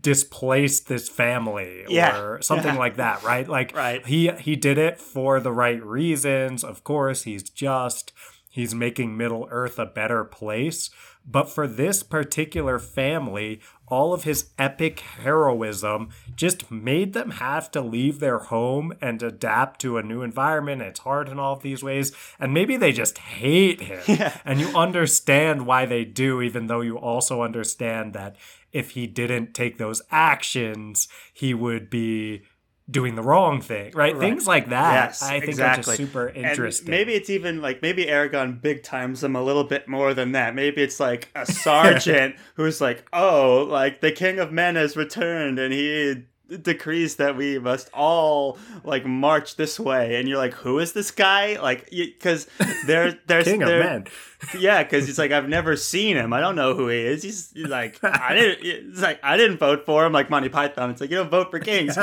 displaced 0.00 0.88
this 0.88 1.08
family 1.08 1.84
Yeah, 1.88 2.18
or 2.18 2.42
something 2.42 2.74
yeah. 2.74 2.78
like 2.80 2.96
that 2.96 3.22
right 3.22 3.46
like 3.46 3.76
Right. 3.76 4.04
he 4.06 4.30
he 4.40 4.56
did 4.56 4.78
it 4.78 4.98
for 4.98 5.40
the 5.40 5.52
right 5.52 5.82
reasons 5.84 6.64
of 6.64 6.84
course 6.84 7.24
he's 7.24 7.42
just 7.42 8.12
he's 8.48 8.74
making 8.74 9.16
middle 9.16 9.46
earth 9.50 9.78
a 9.78 9.84
better 9.84 10.24
place 10.24 10.88
but 11.26 11.48
for 11.48 11.66
this 11.66 12.02
particular 12.02 12.78
family 12.78 13.60
all 13.86 14.14
of 14.14 14.24
his 14.24 14.50
epic 14.58 15.00
heroism 15.00 16.08
just 16.34 16.70
made 16.70 17.12
them 17.12 17.32
have 17.32 17.70
to 17.70 17.80
leave 17.80 18.18
their 18.18 18.38
home 18.38 18.92
and 19.00 19.22
adapt 19.22 19.80
to 19.80 19.98
a 19.98 20.02
new 20.02 20.22
environment. 20.22 20.82
It's 20.82 21.00
hard 21.00 21.28
in 21.28 21.38
all 21.38 21.52
of 21.54 21.62
these 21.62 21.82
ways. 21.82 22.12
And 22.40 22.54
maybe 22.54 22.76
they 22.76 22.92
just 22.92 23.18
hate 23.18 23.80
him. 23.82 24.00
Yeah. 24.14 24.36
and 24.44 24.60
you 24.60 24.68
understand 24.76 25.66
why 25.66 25.86
they 25.86 26.04
do 26.04 26.40
even 26.40 26.66
though 26.66 26.80
you 26.82 26.96
also 26.98 27.42
understand 27.42 28.12
that 28.12 28.36
if 28.72 28.90
he 28.90 29.06
didn't 29.06 29.54
take 29.54 29.76
those 29.78 30.02
actions 30.10 31.08
he 31.32 31.52
would 31.52 31.90
be 31.90 32.42
doing 32.90 33.14
the 33.14 33.22
wrong 33.22 33.62
thing 33.62 33.90
right, 33.94 34.12
Right. 34.14 34.20
things 34.20 34.46
like 34.46 34.68
that 34.68 35.06
Yes, 35.06 35.22
i 35.22 35.40
think 35.40 35.44
are 35.44 35.50
exactly. 35.50 35.82
just 35.84 35.96
super 35.96 36.26
And 36.26 36.44
interesting 36.44 36.90
maybe 36.90 37.14
it's 37.14 37.30
even 37.30 37.62
like 37.62 37.80
maybe 37.80 38.04
Aragorn 38.04 38.60
big 38.60 38.82
times 38.82 39.22
them 39.22 39.34
a 39.34 39.42
little 39.42 39.64
bit 39.64 39.88
more 39.88 40.12
than 40.12 40.32
that. 40.32 40.54
Maybe 40.54 40.82
it's 40.82 41.00
like 41.00 41.30
a 41.34 41.46
sergeant 41.50 42.36
who's 42.56 42.80
like, 42.82 43.06
"Oh, 43.12 43.66
like 43.70 44.00
the 44.02 44.12
king 44.12 44.38
of 44.38 44.52
men 44.52 44.76
has 44.76 44.96
returned, 44.98 45.58
and 45.58 45.72
he 45.72 46.24
decrees 46.62 47.16
that 47.16 47.36
we 47.36 47.58
must 47.58 47.90
all 47.92 48.58
like 48.84 49.04
march 49.04 49.56
this 49.56 49.78
way." 49.78 50.16
And 50.16 50.28
you're 50.28 50.38
like, 50.38 50.54
"Who 50.54 50.78
is 50.78 50.92
this 50.92 51.10
guy?" 51.10 51.58
Like, 51.60 51.88
because 51.90 52.46
there, 52.86 53.18
there's 53.26 53.44
king 53.44 53.62
of 53.62 53.68
men 53.68 54.06
Yeah, 54.58 54.82
because 54.82 55.06
he's 55.06 55.18
like, 55.18 55.30
I've 55.32 55.48
never 55.48 55.76
seen 55.76 56.16
him. 56.16 56.32
I 56.32 56.40
don't 56.40 56.56
know 56.56 56.74
who 56.74 56.88
he 56.88 56.98
is. 56.98 57.22
He's, 57.22 57.50
he's 57.52 57.68
like, 57.68 57.98
I 58.02 58.34
didn't. 58.34 58.64
It's 58.94 59.02
like 59.02 59.20
I 59.22 59.36
didn't 59.36 59.58
vote 59.58 59.86
for 59.86 60.04
him. 60.04 60.12
Like 60.12 60.30
Monty 60.30 60.48
Python. 60.48 60.90
It's 60.90 61.00
like 61.00 61.10
you 61.10 61.16
don't 61.16 61.30
vote 61.30 61.50
for 61.50 61.58
kings. 61.58 61.94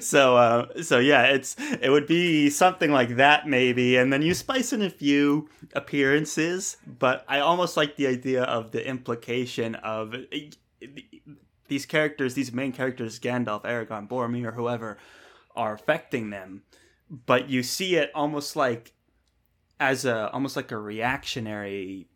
so, 0.00 0.36
uh, 0.36 0.82
so 0.82 0.98
yeah, 0.98 1.24
it's 1.24 1.56
it 1.80 1.90
would 1.90 2.06
be 2.06 2.50
something 2.50 2.92
like 2.92 3.16
that 3.16 3.46
maybe, 3.46 3.96
and 3.96 4.12
then 4.12 4.22
you 4.22 4.34
spice 4.34 4.72
in 4.72 4.82
a 4.82 4.90
few 4.90 5.48
appearances. 5.74 6.76
But 6.86 7.24
I 7.28 7.40
almost 7.40 7.76
like 7.76 7.96
the 7.96 8.06
idea 8.06 8.42
of 8.44 8.70
the 8.72 8.86
implication 8.86 9.74
of 9.76 10.14
these 11.68 11.86
characters, 11.86 12.34
these 12.34 12.52
main 12.52 12.72
characters, 12.72 13.18
Gandalf, 13.18 13.62
Aragorn, 13.62 14.08
Boromir, 14.08 14.54
whoever, 14.54 14.98
are 15.54 15.74
affecting 15.74 16.30
them. 16.30 16.62
But 17.10 17.48
you 17.48 17.62
see 17.62 17.96
it 17.96 18.10
almost 18.14 18.56
like 18.56 18.92
as 19.80 20.04
a 20.04 20.30
almost 20.30 20.56
like 20.56 20.72
a 20.72 20.78
reactionary 20.78 22.08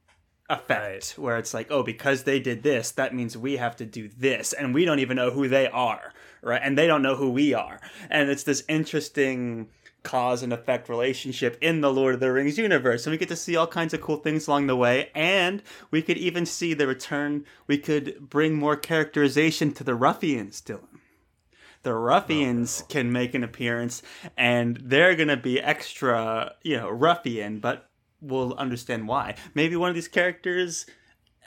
effect 0.50 1.14
where 1.16 1.38
it's 1.38 1.54
like 1.54 1.68
oh 1.70 1.82
because 1.82 2.24
they 2.24 2.40
did 2.40 2.62
this 2.62 2.90
that 2.90 3.14
means 3.14 3.38
we 3.38 3.56
have 3.56 3.76
to 3.76 3.86
do 3.86 4.08
this 4.08 4.52
and 4.52 4.74
we 4.74 4.84
don't 4.84 4.98
even 4.98 5.16
know 5.16 5.30
who 5.30 5.48
they 5.48 5.68
are 5.68 6.12
right? 6.42 6.60
And 6.62 6.76
they 6.76 6.86
don't 6.86 7.02
know 7.02 7.16
who 7.16 7.30
we 7.30 7.54
are. 7.54 7.80
And 8.10 8.28
it's 8.28 8.42
this 8.42 8.64
interesting 8.68 9.68
cause 10.02 10.42
and 10.42 10.52
effect 10.52 10.88
relationship 10.88 11.56
in 11.60 11.80
the 11.80 11.92
lord 11.92 12.14
of 12.14 12.20
the 12.20 12.32
rings 12.32 12.58
universe. 12.58 13.06
And 13.06 13.12
we 13.12 13.18
get 13.18 13.28
to 13.28 13.36
see 13.36 13.56
all 13.56 13.66
kinds 13.66 13.94
of 13.94 14.00
cool 14.00 14.16
things 14.16 14.46
along 14.46 14.66
the 14.66 14.76
way 14.76 15.10
and 15.14 15.62
we 15.90 16.02
could 16.02 16.18
even 16.18 16.46
see 16.46 16.74
the 16.74 16.86
return 16.86 17.44
we 17.66 17.78
could 17.78 18.28
bring 18.28 18.54
more 18.54 18.76
characterization 18.76 19.72
to 19.74 19.84
the 19.84 19.94
ruffians 19.94 20.60
dylan. 20.60 20.86
The 21.82 21.94
ruffians 21.94 22.84
can 22.88 23.10
make 23.10 23.34
an 23.34 23.42
appearance 23.42 24.02
and 24.36 24.76
they're 24.76 25.16
going 25.16 25.28
to 25.28 25.36
be 25.36 25.60
extra 25.60 26.54
you 26.62 26.76
know 26.76 26.88
ruffian 26.88 27.60
but 27.60 27.88
we'll 28.20 28.54
understand 28.54 29.08
why. 29.08 29.34
Maybe 29.54 29.76
one 29.76 29.88
of 29.88 29.94
these 29.94 30.08
characters 30.08 30.86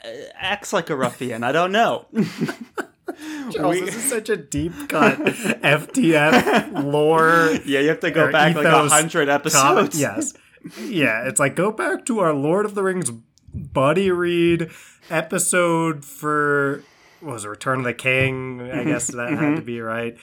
uh, 0.04 0.08
acts 0.34 0.72
like 0.72 0.90
a 0.90 0.96
ruffian. 0.96 1.42
I 1.42 1.52
don't 1.52 1.72
know 1.72 2.06
Charles, 3.52 3.76
We- 3.76 3.80
this 3.86 3.96
is 3.96 4.04
such 4.04 4.28
a 4.28 4.36
deep 4.36 4.72
cut 4.88 5.18
FTF 5.18 6.84
lore. 6.84 7.58
yeah 7.64 7.80
you 7.80 7.88
have 7.88 8.00
to 8.00 8.10
go 8.10 8.30
back 8.30 8.54
like 8.56 8.64
a 8.64 8.88
hundred 8.88 9.28
episodes 9.28 9.98
yes. 9.98 10.32
Yeah, 10.80 11.28
it's 11.28 11.38
like 11.38 11.54
go 11.54 11.70
back 11.70 12.04
to 12.06 12.18
our 12.18 12.32
Lord 12.32 12.66
of 12.66 12.74
the 12.74 12.82
Rings 12.82 13.12
buddy 13.54 14.10
read 14.10 14.70
episode 15.10 16.04
for 16.04 16.82
what 17.20 17.34
was 17.34 17.44
it, 17.44 17.48
Return 17.48 17.78
of 17.80 17.84
the 17.84 17.94
King? 17.94 18.60
I 18.60 18.64
mm-hmm. 18.64 18.88
guess 18.88 19.08
that 19.08 19.30
had 19.30 19.38
to 19.38 19.46
mm-hmm. 19.46 19.64
be 19.64 19.80
right. 19.80 20.16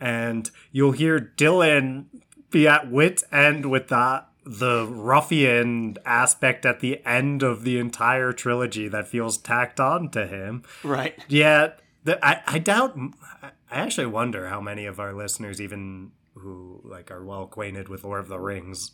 And 0.00 0.50
you'll 0.72 0.92
hear 0.92 1.32
Dylan 1.36 2.06
be 2.50 2.66
at 2.66 2.90
wit's 2.90 3.24
end 3.30 3.66
with 3.66 3.88
that 3.88 4.28
the 4.44 4.86
ruffian 4.86 5.96
aspect 6.04 6.64
at 6.64 6.80
the 6.80 7.04
end 7.06 7.42
of 7.42 7.62
the 7.62 7.78
entire 7.78 8.32
trilogy 8.32 8.88
that 8.88 9.06
feels 9.06 9.36
tacked 9.36 9.78
on 9.78 10.10
to 10.10 10.26
him. 10.26 10.62
right 10.82 11.14
Yeah, 11.28 11.72
the, 12.04 12.24
I 12.24 12.42
I 12.46 12.58
doubt. 12.58 12.96
I 13.42 13.50
actually 13.70 14.06
wonder 14.06 14.48
how 14.48 14.60
many 14.60 14.86
of 14.86 14.98
our 14.98 15.12
listeners, 15.12 15.60
even 15.60 16.12
who 16.34 16.80
like 16.84 17.10
are 17.10 17.24
well 17.24 17.42
acquainted 17.42 17.88
with 17.88 18.04
Lord 18.04 18.20
of 18.20 18.28
the 18.28 18.38
Rings, 18.38 18.92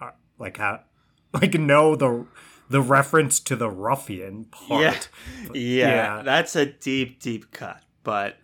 are, 0.00 0.14
like 0.38 0.56
how 0.58 0.80
like 1.32 1.54
know 1.54 1.94
the 1.96 2.26
the 2.70 2.80
reference 2.82 3.40
to 3.40 3.56
the 3.56 3.70
ruffian 3.70 4.44
part. 4.46 4.82
Yeah. 4.82 5.50
yeah, 5.54 5.88
Yeah. 6.16 6.22
that's 6.22 6.54
a 6.56 6.66
deep, 6.66 7.20
deep 7.20 7.50
cut, 7.52 7.82
but 8.02 8.36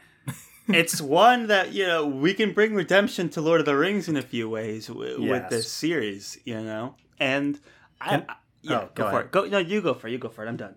it's 0.68 1.00
one 1.00 1.49
that 1.49 1.73
you 1.73 1.87
know 1.87 2.06
we 2.06 2.33
can 2.35 2.52
bring 2.54 2.75
redemption 2.75 3.28
to 3.30 3.40
Lord 3.42 3.61
of 3.61 3.66
the 3.66 3.76
Rings 3.76 4.09
in 4.09 4.16
a 4.16 4.23
few 4.23 4.49
ways 4.49 4.87
w- 4.87 5.21
with 5.30 5.50
this 5.50 5.71
series, 5.71 6.38
you 6.44 6.61
know. 6.62 6.94
And 7.18 7.59
I, 8.00 8.09
Can- 8.11 8.25
I- 8.28 8.35
yeah, 8.62 8.80
oh, 8.80 8.88
go, 8.94 9.04
go 9.04 9.11
for 9.11 9.21
it. 9.21 9.30
Go, 9.30 9.44
no, 9.44 9.59
you 9.59 9.83
go 9.83 9.92
for 9.92 10.09
it. 10.09 10.12
You 10.12 10.18
go 10.18 10.30
for 10.30 10.42
it. 10.42 10.49
I'm 10.49 10.56
done. 10.56 10.76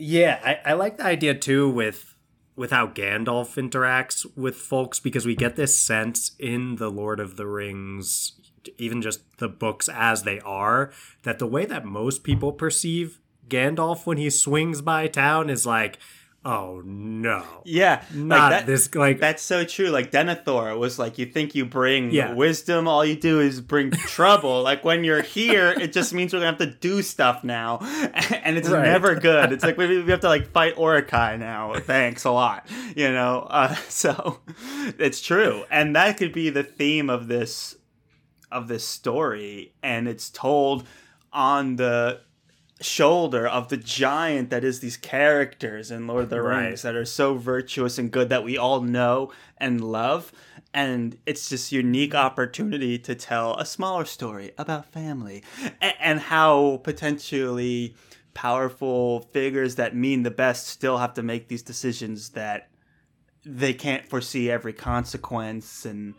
Yeah, 0.00 0.40
I, 0.42 0.70
I 0.70 0.72
like 0.72 0.96
the 0.96 1.04
idea 1.04 1.34
too 1.34 1.68
with 1.68 2.16
with 2.56 2.70
how 2.70 2.86
Gandalf 2.86 3.56
interacts 3.56 4.26
with 4.36 4.56
folks 4.56 4.98
because 4.98 5.24
we 5.24 5.34
get 5.34 5.56
this 5.56 5.78
sense 5.78 6.32
in 6.38 6.76
the 6.76 6.90
Lord 6.90 7.20
of 7.20 7.36
the 7.36 7.46
Rings, 7.46 8.32
even 8.76 9.00
just 9.00 9.20
the 9.38 9.48
books 9.48 9.88
as 9.88 10.22
they 10.24 10.40
are, 10.40 10.90
that 11.22 11.38
the 11.38 11.46
way 11.46 11.64
that 11.64 11.84
most 11.84 12.22
people 12.22 12.52
perceive 12.52 13.20
Gandalf 13.48 14.04
when 14.04 14.18
he 14.18 14.28
swings 14.30 14.82
by 14.82 15.06
town 15.06 15.48
is 15.48 15.64
like, 15.64 15.98
oh 16.44 16.80
no, 16.84 17.44
Yeah, 17.64 18.02
not 18.14 18.38
like 18.38 18.50
that, 18.60 18.66
this 18.66 18.94
like 18.94 19.20
That's 19.20 19.42
so 19.42 19.64
true. 19.64 19.88
Like 19.90 20.10
Denethor 20.10 20.78
was 20.78 20.98
like, 20.98 21.18
you 21.18 21.26
think 21.26 21.54
you 21.54 21.66
bring 21.66 22.10
Yeah. 22.12 22.32
wisdom, 22.32 22.88
all 22.88 23.04
you 23.04 23.14
do 23.16 23.40
is 23.40 23.60
bring 23.60 23.90
trouble. 24.08 24.62
like 24.62 24.82
when 24.82 25.04
you're 25.04 25.20
here, 25.22 25.70
it 25.70 25.92
just 25.92 26.14
means 26.14 26.32
we're 26.32 26.38
gonna 26.40 26.50
have 26.52 26.58
to 26.58 26.66
do 26.66 27.02
stuff 27.02 27.44
now, 27.44 27.78
and 28.42 28.56
it's 28.56 28.68
Right. 28.70 28.84
never 28.84 29.14
good. 29.16 29.52
It's 29.52 29.62
like 29.64 29.76
we, 29.76 30.02
we 30.02 30.10
have 30.10 30.20
to 30.20 30.28
like 30.28 30.50
fight 30.50 30.78
Uruk-hai 30.78 31.36
now. 31.36 31.74
Thanks 31.80 32.24
a 32.24 32.30
lot, 32.30 32.66
you 32.96 33.10
know. 33.12 33.46
Uh, 33.50 33.74
so 33.88 34.40
it's 34.98 35.20
true, 35.20 35.64
and 35.70 35.94
that 35.94 36.16
could 36.16 36.32
be 36.32 36.48
the 36.48 36.64
theme 36.64 37.10
of 37.10 37.28
this 37.28 37.76
of 38.50 38.66
this 38.66 38.84
story, 38.86 39.74
and 39.82 40.08
it's 40.08 40.30
told 40.30 40.86
on 41.32 41.76
the 41.76 42.20
shoulder 42.80 43.46
of 43.46 43.68
the 43.68 43.76
giant 43.76 44.50
that 44.50 44.64
is 44.64 44.80
these 44.80 44.96
characters 44.96 45.90
in 45.90 46.06
Lord 46.06 46.24
of 46.24 46.30
the 46.30 46.40
Right. 46.40 46.66
Rings 46.66 46.82
that 46.82 46.94
are 46.94 47.04
so 47.04 47.34
virtuous 47.34 47.98
and 47.98 48.10
good 48.10 48.28
that 48.30 48.44
we 48.44 48.56
all 48.56 48.80
know 48.80 49.32
and 49.58 49.80
love. 49.82 50.32
And 50.72 51.18
it's 51.26 51.48
this 51.48 51.72
unique 51.72 52.14
opportunity 52.14 52.98
to 53.00 53.14
tell 53.14 53.56
a 53.56 53.66
smaller 53.66 54.04
story 54.04 54.52
about 54.56 54.86
family 54.86 55.42
and, 55.80 55.94
and 56.00 56.20
how 56.20 56.80
potentially 56.84 57.94
powerful 58.34 59.20
figures 59.32 59.74
that 59.74 59.94
mean 59.94 60.22
the 60.22 60.30
best 60.30 60.68
still 60.68 60.98
have 60.98 61.14
to 61.14 61.22
make 61.22 61.48
these 61.48 61.62
decisions 61.62 62.30
that 62.30 62.68
they 63.44 63.74
can't 63.74 64.06
foresee 64.06 64.50
every 64.50 64.72
consequence 64.72 65.84
and 65.84 66.14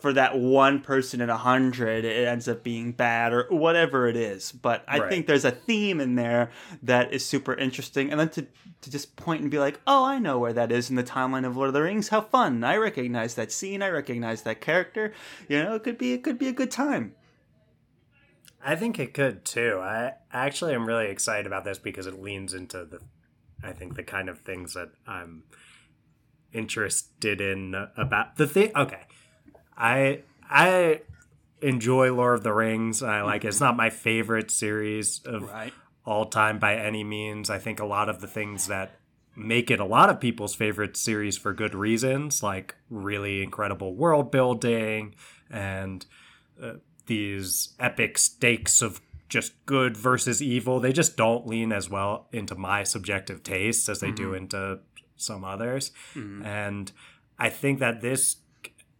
for 0.00 0.12
that 0.12 0.38
one 0.38 0.80
person 0.80 1.20
in 1.20 1.28
a 1.30 1.36
hundred 1.36 2.04
it 2.04 2.28
ends 2.28 2.46
up 2.46 2.62
being 2.62 2.92
bad 2.92 3.32
or 3.32 3.46
whatever 3.50 4.06
it 4.06 4.16
is. 4.16 4.52
But 4.52 4.84
i 4.86 4.98
Right. 4.98 5.08
think 5.10 5.26
there's 5.26 5.44
a 5.44 5.50
theme 5.50 6.00
in 6.00 6.14
there 6.14 6.50
that 6.82 7.12
is 7.12 7.24
super 7.24 7.54
interesting. 7.54 8.10
And 8.10 8.20
then 8.20 8.28
to, 8.30 8.46
to 8.82 8.90
just 8.90 9.16
point 9.16 9.42
and 9.42 9.50
be 9.50 9.58
like 9.58 9.80
oh 9.86 10.04
i 10.04 10.18
know 10.18 10.38
where 10.38 10.52
that 10.52 10.70
is 10.70 10.90
in 10.90 10.96
the 10.96 11.02
timeline 11.04 11.46
of 11.46 11.56
lord 11.56 11.68
of 11.68 11.74
the 11.74 11.82
rings. 11.82 12.08
How 12.08 12.20
fun. 12.20 12.62
I 12.64 12.76
recognize 12.76 13.34
that 13.34 13.50
scene. 13.50 13.82
I 13.82 13.88
recognize 13.88 14.42
that 14.42 14.60
character. 14.60 15.12
You 15.48 15.62
know 15.62 15.74
it 15.74 15.82
could 15.82 15.98
be 15.98 16.12
it 16.12 16.22
could 16.22 16.38
be 16.38 16.48
a 16.48 16.52
good 16.52 16.70
time. 16.70 17.14
I 18.64 18.76
think 18.76 18.98
it 19.00 19.12
could 19.14 19.44
too. 19.44 19.80
I 19.82 20.12
actually 20.32 20.74
am 20.74 20.86
really 20.86 21.08
excited 21.08 21.46
about 21.46 21.64
this 21.64 21.78
because 21.78 22.06
it 22.06 22.22
leans 22.22 22.54
into 22.54 22.84
the, 22.84 23.00
I 23.60 23.72
think 23.72 23.96
the 23.96 24.04
kind 24.04 24.28
of 24.28 24.38
things 24.38 24.74
that 24.74 24.90
I'm 25.04 25.42
interested 26.52 27.40
in 27.40 27.74
about 27.96 28.36
the 28.36 28.46
thing. 28.46 28.70
Okay, 28.76 29.00
I 29.76 30.22
I 30.48 31.00
enjoy 31.60 32.12
Lord 32.12 32.34
of 32.38 32.42
the 32.42 32.52
Rings. 32.52 33.02
I 33.02 33.22
like 33.22 33.44
it. 33.44 33.48
it's 33.48 33.60
not 33.60 33.76
my 33.76 33.90
favorite 33.90 34.50
series 34.50 35.20
of 35.24 35.44
Right. 35.44 35.72
all 36.04 36.26
time 36.26 36.58
by 36.58 36.74
any 36.76 37.04
means. 37.04 37.48
I 37.50 37.58
think 37.58 37.80
a 37.80 37.84
lot 37.86 38.08
of 38.08 38.20
the 38.20 38.26
things 38.26 38.66
that 38.66 38.98
make 39.36 39.70
it 39.70 39.80
a 39.80 39.84
lot 39.84 40.10
of 40.10 40.20
people's 40.20 40.54
favorite 40.54 40.96
series 40.96 41.38
for 41.38 41.54
good 41.54 41.74
reasons, 41.74 42.42
like 42.42 42.74
really 42.90 43.42
incredible 43.42 43.94
world 43.94 44.30
building 44.30 45.14
and 45.50 46.04
uh, 46.62 46.74
these 47.06 47.74
epic 47.80 48.18
stakes 48.18 48.82
of 48.82 49.00
just 49.28 49.52
good 49.64 49.96
versus 49.96 50.42
evil, 50.42 50.78
they 50.80 50.92
just 50.92 51.16
don't 51.16 51.46
lean 51.46 51.72
as 51.72 51.88
well 51.88 52.28
into 52.32 52.54
my 52.54 52.82
subjective 52.84 53.42
tastes 53.42 53.88
as 53.88 54.00
they 54.00 54.10
do 54.10 54.34
into 54.34 54.80
some 55.16 55.42
others. 55.44 55.90
And 56.14 56.92
I 57.38 57.48
think 57.48 57.78
that 57.78 58.02
this 58.02 58.36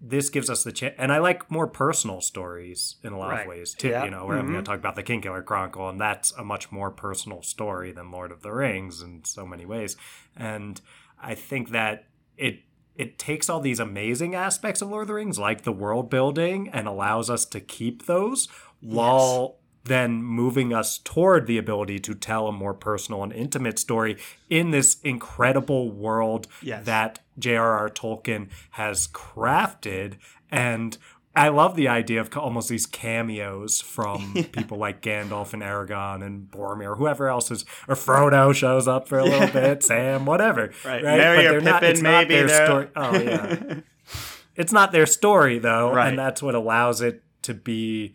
this 0.04 0.28
gives 0.30 0.50
us 0.50 0.64
the 0.64 0.73
chance 0.73 0.94
and 0.99 1.12
i 1.12 1.18
like 1.18 1.49
more 1.49 1.68
personal 1.68 2.21
stories 2.21 2.97
in 3.04 3.12
a 3.12 3.18
lot 3.18 3.30
Right. 3.30 3.42
of 3.42 3.47
ways 3.47 3.73
too 3.73 3.88
Yeah. 3.88 4.04
you 4.04 4.11
know 4.11 4.26
where 4.26 4.37
i'm 4.37 4.47
going 4.47 4.54
to 4.54 4.59
mm-hmm. 4.62 4.73
talk 4.73 4.78
about 4.80 4.97
the 4.97 5.02
king 5.04 5.21
killer 5.23 5.42
chronicle 5.42 5.88
and 5.88 6.00
that's 6.00 6.32
a 6.32 6.42
much 6.44 6.73
more 6.73 6.90
personal 6.90 7.40
story 7.42 7.92
than 7.92 8.11
lord 8.11 8.32
of 8.32 8.42
the 8.42 8.52
rings 8.52 9.00
in 9.00 9.23
so 9.25 9.47
many 9.47 9.64
ways 9.64 9.97
and 10.37 10.80
i 11.23 11.35
think 11.37 11.71
that 11.71 12.06
it 12.37 12.61
it 12.97 13.18
takes 13.18 13.49
all 13.49 13.61
these 13.61 13.78
amazing 13.78 14.35
aspects 14.35 14.82
of 14.82 14.88
lord 14.90 15.02
of 15.02 15.09
the 15.09 15.14
rings 15.14 15.38
like 15.38 15.62
the 15.62 15.73
world 15.73 16.11
building 16.11 16.68
and 16.71 16.88
allows 16.88 17.30
us 17.30 17.44
to 17.44 17.61
keep 17.61 18.06
those 18.06 18.49
while 18.80 19.59
then 19.84 20.22
moving 20.22 20.72
us 20.72 20.98
toward 20.98 21.46
the 21.46 21.58
ability 21.58 21.98
to 22.00 22.14
tell 22.14 22.46
a 22.48 22.52
more 22.52 22.74
personal 22.74 23.22
and 23.22 23.32
intimate 23.32 23.78
story 23.78 24.16
in 24.48 24.70
this 24.70 25.00
incredible 25.02 25.90
world 25.90 26.46
Yes. 26.62 26.84
that 26.86 27.18
J.R.R. 27.38 27.88
Tolkien 27.90 28.48
has 28.72 29.08
crafted. 29.08 30.14
And 30.50 30.96
I 31.34 31.48
love 31.48 31.76
the 31.76 31.88
idea 31.88 32.20
of 32.20 32.36
almost 32.36 32.68
these 32.68 32.84
cameos 32.86 33.80
from 33.80 34.34
people 34.52 34.78
like 34.78 35.00
Gandalf 35.02 35.52
and 35.54 35.62
Aragorn 35.62 36.22
and 36.24 36.50
Boromir, 36.50 36.96
whoever 36.98 37.28
else 37.28 37.50
is, 37.50 37.64
or 37.88 37.94
Frodo 37.94 38.54
shows 38.54 38.86
up 38.86 39.08
for 39.08 39.18
a 39.18 39.24
little 39.24 39.48
bit, 39.48 39.82
Sam, 39.82 40.26
whatever. 40.26 40.70
Right. 40.84 41.02
Right. 41.02 41.16
Merry 41.18 41.46
or 41.46 41.52
they're 41.52 41.60
not- 41.62 41.82
Pippin, 41.82 42.02
not 42.02 42.28
maybe. 42.28 42.34
their 42.46 42.66
story. 42.66 42.88
Oh, 42.94 43.18
yeah. 43.18 43.80
it's 44.56 44.72
not 44.72 44.92
their 44.92 45.06
story 45.06 45.58
though 45.58 45.92
Right. 45.94 46.08
and 46.10 46.18
that's 46.18 46.42
what 46.42 46.54
allows 46.54 47.00
it 47.00 47.22
to 47.42 47.54
be 47.54 48.14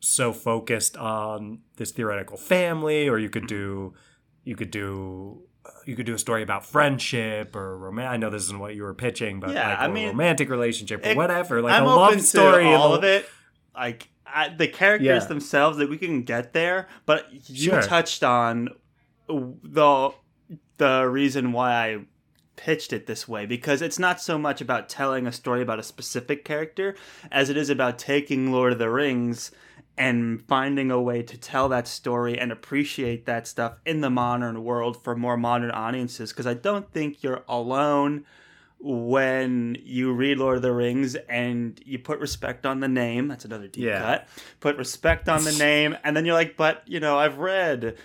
so 0.00 0.32
focused 0.32 0.96
on 0.96 1.60
this 1.76 1.90
theoretical 1.90 2.36
family 2.36 3.08
or 3.08 3.18
you 3.18 3.28
could 3.28 3.42
mm-hmm. 3.44 3.92
do 3.92 3.94
you 4.44 4.56
could 4.56 4.70
do 4.70 5.42
you 5.84 5.96
could 5.96 6.06
do 6.06 6.14
a 6.14 6.18
story 6.18 6.42
about 6.42 6.64
friendship 6.64 7.54
or 7.54 7.76
romance. 7.76 8.08
I 8.12 8.16
know 8.16 8.30
this 8.30 8.44
isn't 8.44 8.58
what 8.58 8.74
you 8.74 8.82
were 8.84 8.94
pitching, 8.94 9.38
but 9.40 9.50
Yeah, 9.50 9.68
like 9.70 9.78
I 9.80 9.86
a 9.86 9.88
mean, 9.88 10.08
romantic 10.08 10.48
relationship 10.48 11.04
or 11.04 11.10
it- 11.10 11.16
whatever, 11.16 11.60
like 11.60 11.74
I'm 11.74 11.84
a 11.84 11.94
love 11.94 12.20
story. 12.22 12.66
all 12.66 12.92
the- 12.92 12.98
of 12.98 13.04
it. 13.04 13.28
Like 13.74 14.08
I, 14.26 14.48
the 14.50 14.68
characters 14.68 15.06
Yeah. 15.06 15.24
themselves, 15.28 15.78
that 15.78 15.88
we 15.88 15.96
can 15.98 16.22
get 16.22 16.52
there. 16.52 16.86
But 17.06 17.26
you 17.48 17.70
Sure. 17.70 17.82
touched 17.82 18.22
on 18.22 18.70
the 19.28 20.10
the 20.78 21.06
reason 21.06 21.52
why 21.52 21.72
I 21.72 21.98
pitched 22.56 22.92
it 22.92 23.06
this 23.06 23.28
way 23.28 23.46
because 23.46 23.82
it's 23.82 23.98
not 23.98 24.20
so 24.20 24.36
much 24.38 24.60
about 24.60 24.88
telling 24.88 25.26
a 25.26 25.32
story 25.32 25.62
about 25.62 25.78
a 25.78 25.82
specific 25.82 26.44
character 26.44 26.94
as 27.30 27.50
it 27.50 27.56
is 27.56 27.68
about 27.70 27.98
taking 27.98 28.52
Lord 28.52 28.72
of 28.72 28.78
the 28.78 28.90
Rings 28.90 29.50
and 29.98 30.42
finding 30.46 30.90
a 30.90 31.00
way 31.00 31.22
to 31.22 31.36
tell 31.36 31.68
that 31.68 31.88
story 31.88 32.38
and 32.38 32.52
appreciate 32.52 33.26
that 33.26 33.46
stuff 33.46 33.74
in 33.84 34.00
the 34.00 34.10
modern 34.10 34.64
world 34.64 35.02
for 35.02 35.16
more 35.16 35.36
modern 35.36 35.70
audiences 35.70 36.32
because 36.32 36.46
I 36.46 36.54
don't 36.54 36.90
think 36.92 37.22
you're 37.22 37.44
alone 37.48 38.24
when 38.80 39.76
you 39.82 40.12
read 40.12 40.38
Lord 40.38 40.56
of 40.56 40.62
the 40.62 40.72
Rings 40.72 41.16
and 41.28 41.80
you 41.84 41.98
put 41.98 42.20
respect 42.20 42.64
on 42.64 42.80
the 42.80 42.88
name, 42.88 43.26
that's 43.28 43.44
another 43.44 43.66
deep 43.66 43.84
Yeah. 43.84 43.98
cut. 43.98 44.28
Put 44.60 44.76
respect 44.76 45.28
on 45.28 45.42
the 45.44 45.52
name, 45.58 45.96
and 46.04 46.16
then 46.16 46.24
you're 46.24 46.34
like, 46.34 46.56
but 46.56 46.82
you 46.86 47.00
know, 47.00 47.18
I've 47.18 47.38
read 47.38 47.96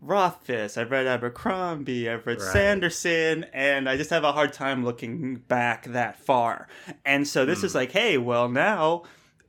Rothfuss, 0.00 0.76
I've 0.78 0.90
read 0.90 1.06
Abercrombie, 1.06 2.08
I've 2.08 2.26
read 2.26 2.38
Right. 2.38 2.48
Sanderson, 2.52 3.44
and 3.52 3.88
I 3.88 3.96
just 3.96 4.10
have 4.10 4.24
a 4.24 4.32
hard 4.32 4.52
time 4.52 4.84
looking 4.84 5.36
back 5.36 5.84
that 5.84 6.16
far. 6.18 6.66
And 7.04 7.28
so 7.28 7.44
this 7.44 7.60
Hmm. 7.60 7.66
is 7.66 7.74
like, 7.74 7.92
hey, 7.92 8.16
well 8.18 8.48
now 8.48 9.02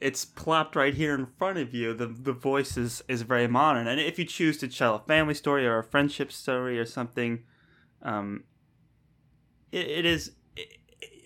it's 0.04 0.26
plopped 0.26 0.76
right 0.76 0.94
here 0.94 1.16
in 1.16 1.26
front 1.38 1.58
of 1.58 1.74
you. 1.74 1.94
The 1.94 2.08
the 2.08 2.34
voice 2.34 2.78
is, 2.78 3.04
is 3.08 3.22
very 3.24 3.48
modern. 3.48 3.88
And 3.88 4.00
if 4.00 4.20
you 4.20 4.26
choose 4.26 4.58
to 4.60 4.68
tell 4.68 4.96
a 4.96 5.00
family 5.00 5.34
story 5.34 5.66
or 5.66 5.78
a 5.80 5.84
friendship 5.84 6.32
story 6.32 6.78
or 6.78 6.86
something, 6.86 7.44
um, 8.02 8.44
it, 9.72 9.88
it 9.88 10.06
is 10.06 10.32
it, 10.56 10.68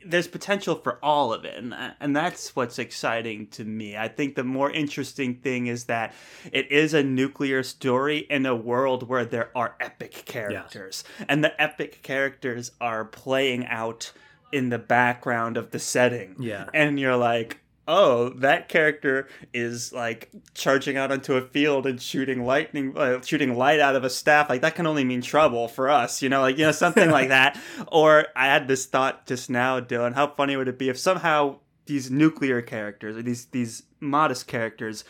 there's 0.05 0.27
potential 0.27 0.75
for 0.75 0.99
all 1.03 1.33
of 1.33 1.43
it 1.43 1.55
and, 1.57 1.73
and 1.99 2.15
that's 2.15 2.55
what's 2.55 2.79
exciting 2.79 3.45
to 3.47 3.65
me 3.65 3.97
i 3.97 4.07
think 4.07 4.35
the 4.35 4.43
more 4.43 4.71
interesting 4.71 5.35
thing 5.35 5.67
is 5.67 5.85
that 5.85 6.13
it 6.53 6.71
is 6.71 6.93
a 6.93 7.03
nuclear 7.03 7.61
story 7.61 8.19
in 8.29 8.45
a 8.45 8.55
world 8.55 9.09
where 9.09 9.25
there 9.25 9.49
are 9.53 9.75
epic 9.81 10.13
characters 10.25 11.03
and 11.27 11.43
the 11.43 11.61
epic 11.61 12.01
characters 12.03 12.71
are 12.79 13.03
playing 13.03 13.65
out 13.65 14.13
in 14.53 14.69
the 14.69 14.79
background 14.79 15.57
of 15.57 15.71
the 15.71 15.79
setting 15.79 16.35
Yeah. 16.39 16.67
and 16.73 16.97
you're 16.97 17.17
like 17.17 17.59
oh 17.87 18.29
that 18.29 18.69
character 18.69 19.27
is 19.53 19.93
like 19.93 20.29
charging 20.53 20.97
out 20.97 21.11
onto 21.11 21.35
a 21.35 21.41
field 21.41 21.85
and 21.85 22.01
shooting 22.01 22.45
lightning 22.45 22.97
uh, 22.97 23.21
shooting 23.21 23.55
light 23.55 23.79
out 23.79 23.95
of 23.95 24.03
a 24.03 24.09
staff. 24.09 24.49
Like 24.49 24.61
that 24.61 24.75
can 24.75 24.87
only 24.87 25.03
mean 25.03 25.21
trouble 25.21 25.67
for 25.67 25.89
us 25.89 26.21
you 26.21 26.29
know 26.29 26.41
like 26.41 26.57
you 26.57 26.65
know 26.65 26.71
something 26.71 27.09
like 27.09 27.29
that. 27.29 27.57
Or 27.91 28.27
i 28.35 28.47
had 28.47 28.67
this 28.67 28.85
thought 28.85 29.25
just 29.25 29.49
now 29.49 29.79
dylan 29.79 30.13
how 30.13 30.27
funny 30.27 30.55
would 30.55 30.67
it 30.67 30.77
be 30.77 30.89
if 30.89 30.97
somehow 30.97 31.57
these 31.85 32.11
nuclear 32.11 32.61
characters 32.61 33.17
or 33.17 33.21
these 33.21 33.45
these 33.45 33.83
modest 33.99 34.47
characters 34.47 35.03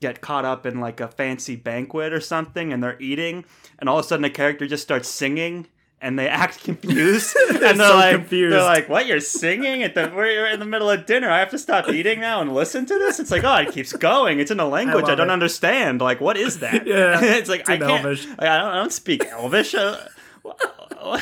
get 0.00 0.20
caught 0.20 0.44
up 0.44 0.66
in 0.66 0.80
like 0.80 1.00
a 1.00 1.08
fancy 1.08 1.54
banquet 1.56 2.12
or 2.12 2.20
something 2.20 2.72
and 2.72 2.82
they're 2.82 3.00
eating 3.00 3.44
and 3.78 3.88
all 3.88 3.98
of 3.98 4.04
a 4.04 4.08
sudden 4.08 4.24
a 4.24 4.30
character 4.30 4.66
just 4.66 4.82
starts 4.82 5.08
singing 5.08 5.66
and 6.02 6.18
they 6.18 6.28
act 6.28 6.62
confused. 6.64 7.34
And 7.48 7.60
they're 7.60 7.76
so 7.88 7.96
like 7.96 8.16
confused. 8.16 8.52
they're 8.54 8.62
like 8.62 8.88
what 8.88 9.06
you're 9.06 9.20
singing 9.20 9.82
at 9.82 9.94
the 9.94 10.12
we're 10.14 10.46
in 10.48 10.58
the 10.58 10.66
middle 10.66 10.90
of 10.90 11.06
dinner. 11.06 11.30
I 11.30 11.38
have 11.38 11.50
to 11.50 11.58
stop 11.58 11.88
eating 11.98 12.20
now 12.20 12.40
and 12.40 12.52
listen 12.54 12.84
to 12.86 12.94
this? 12.98 13.20
It's 13.20 13.30
like 13.30 13.44
oh 13.44 13.54
it 13.56 13.72
keeps 13.72 13.92
going. 13.92 14.40
It's 14.40 14.50
in 14.50 14.58
a 14.60 14.66
language 14.68 15.04
i, 15.04 15.08
love 15.08 15.18
don't 15.18 15.30
it. 15.30 15.32
understand. 15.32 16.00
Like 16.00 16.20
what 16.20 16.36
is 16.36 16.58
that? 16.58 16.86
Yeah, 16.86 17.20
it's 17.22 17.48
like 17.48 17.60
it's 17.60 17.70
i 17.70 17.78
can't 17.78 18.04
Elvish. 18.04 18.26
like, 18.26 18.42
I, 18.42 18.58
don't, 18.58 18.68
I 18.68 18.74
don't 18.76 18.92
speak 18.92 19.24
elvish 19.26 19.74
uh, 19.74 19.96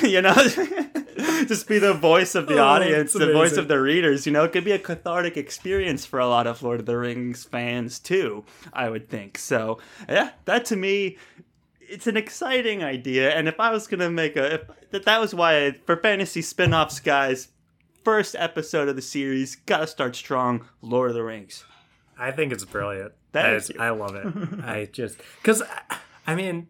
you 0.03 0.23
know? 0.23 0.35
Just 1.47 1.69
be 1.69 1.79
the 1.79 1.93
voice 1.95 2.35
of 2.35 2.47
the 2.47 2.59
Oh, 2.59 2.65
audience 2.65 3.13
the 3.13 3.33
voice 3.33 3.57
of 3.57 3.69
the 3.69 3.81
readers 3.81 4.25
you 4.27 4.33
know? 4.33 4.45
It 4.45 4.53
could 4.53 4.65
be 4.65 4.73
a 4.73 4.79
cathartic 4.79 5.37
experience 5.37 6.07
for 6.07 6.19
a 6.19 6.27
lot 6.29 6.47
of 6.47 6.63
lord 6.63 6.81
of 6.81 6.87
the 6.87 6.97
rings 6.97 7.45
fans 7.45 7.99
too 7.99 8.45
i 8.73 8.89
would 8.89 9.09
think. 9.11 9.37
So 9.39 9.79
yeah 10.09 10.31
that 10.47 10.65
to 10.67 10.77
me 10.77 11.19
it's 11.91 12.07
an 12.07 12.17
exciting 12.17 12.83
idea 12.83 13.35
and 13.35 13.49
if 13.49 13.59
i 13.61 13.71
was 13.71 13.87
gonna 13.87 14.11
make 14.11 14.37
a 14.37 14.55
if, 14.55 14.63
that 14.91 15.05
that 15.05 15.21
was 15.21 15.35
why 15.35 15.67
I, 15.67 15.73
for 15.87 15.97
fantasy 15.97 16.43
spin-offs 16.43 17.01
guys 17.01 17.49
first 18.05 18.35
episode 18.39 18.89
of 18.89 18.97
the 18.97 19.03
series 19.03 19.57
gotta 19.57 19.87
start 19.87 20.17
strong 20.17 20.67
lord 20.83 21.11
of 21.11 21.15
the 21.17 21.23
rings 21.23 21.65
I 22.21 22.33
think 22.33 22.53
it's 22.53 22.67
brilliant. 22.67 23.13
Thank 23.33 23.47
I, 23.47 23.75
you. 23.75 23.81
I 23.81 23.91
love 23.91 24.15
it. 24.15 24.27
I 24.65 24.85
just 24.93 25.17
because 25.43 25.63
I 26.27 26.35
mean 26.35 26.69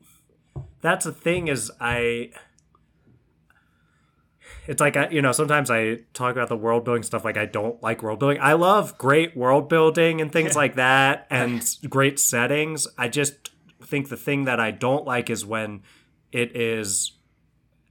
that's 0.81 1.05
the 1.05 1.13
thing 1.13 1.49
is 1.49 1.71
I. 1.81 2.31
It's 4.67 4.81
like 4.81 4.97
I, 4.97 5.09
you 5.09 5.21
know, 5.21 5.33
sometimes 5.33 5.71
I 5.71 6.01
talk 6.15 6.33
about 6.33 6.49
the 6.49 6.57
world 6.57 6.85
building 6.85 7.03
stuff 7.03 7.25
like 7.25 7.37
I 7.37 7.47
don't 7.47 7.83
like 7.83 8.03
world 8.03 8.21
building. 8.21 8.39
I 8.41 8.53
love 8.53 8.97
great 8.99 9.37
world 9.37 9.69
building 9.69 10.21
and 10.21 10.31
things 10.31 10.55
like 10.55 10.77
that 10.77 11.27
and 11.31 11.67
great 11.89 12.21
settings. 12.21 12.87
I 12.97 13.09
just 13.09 13.50
think 13.91 14.09
the 14.09 14.17
thing 14.17 14.45
that 14.45 14.61
I 14.61 14.71
don't 14.71 15.05
like 15.05 15.29
is 15.29 15.45
when 15.45 15.83
it 16.33 16.57
is 16.57 17.13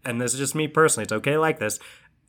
and 0.06 0.20
this 0.20 0.34
is 0.34 0.40
just 0.40 0.56
me 0.56 0.68
personally, 0.68 1.04
it's 1.04 1.14
okay 1.14 1.38
like 1.38 1.60
this, 1.60 1.80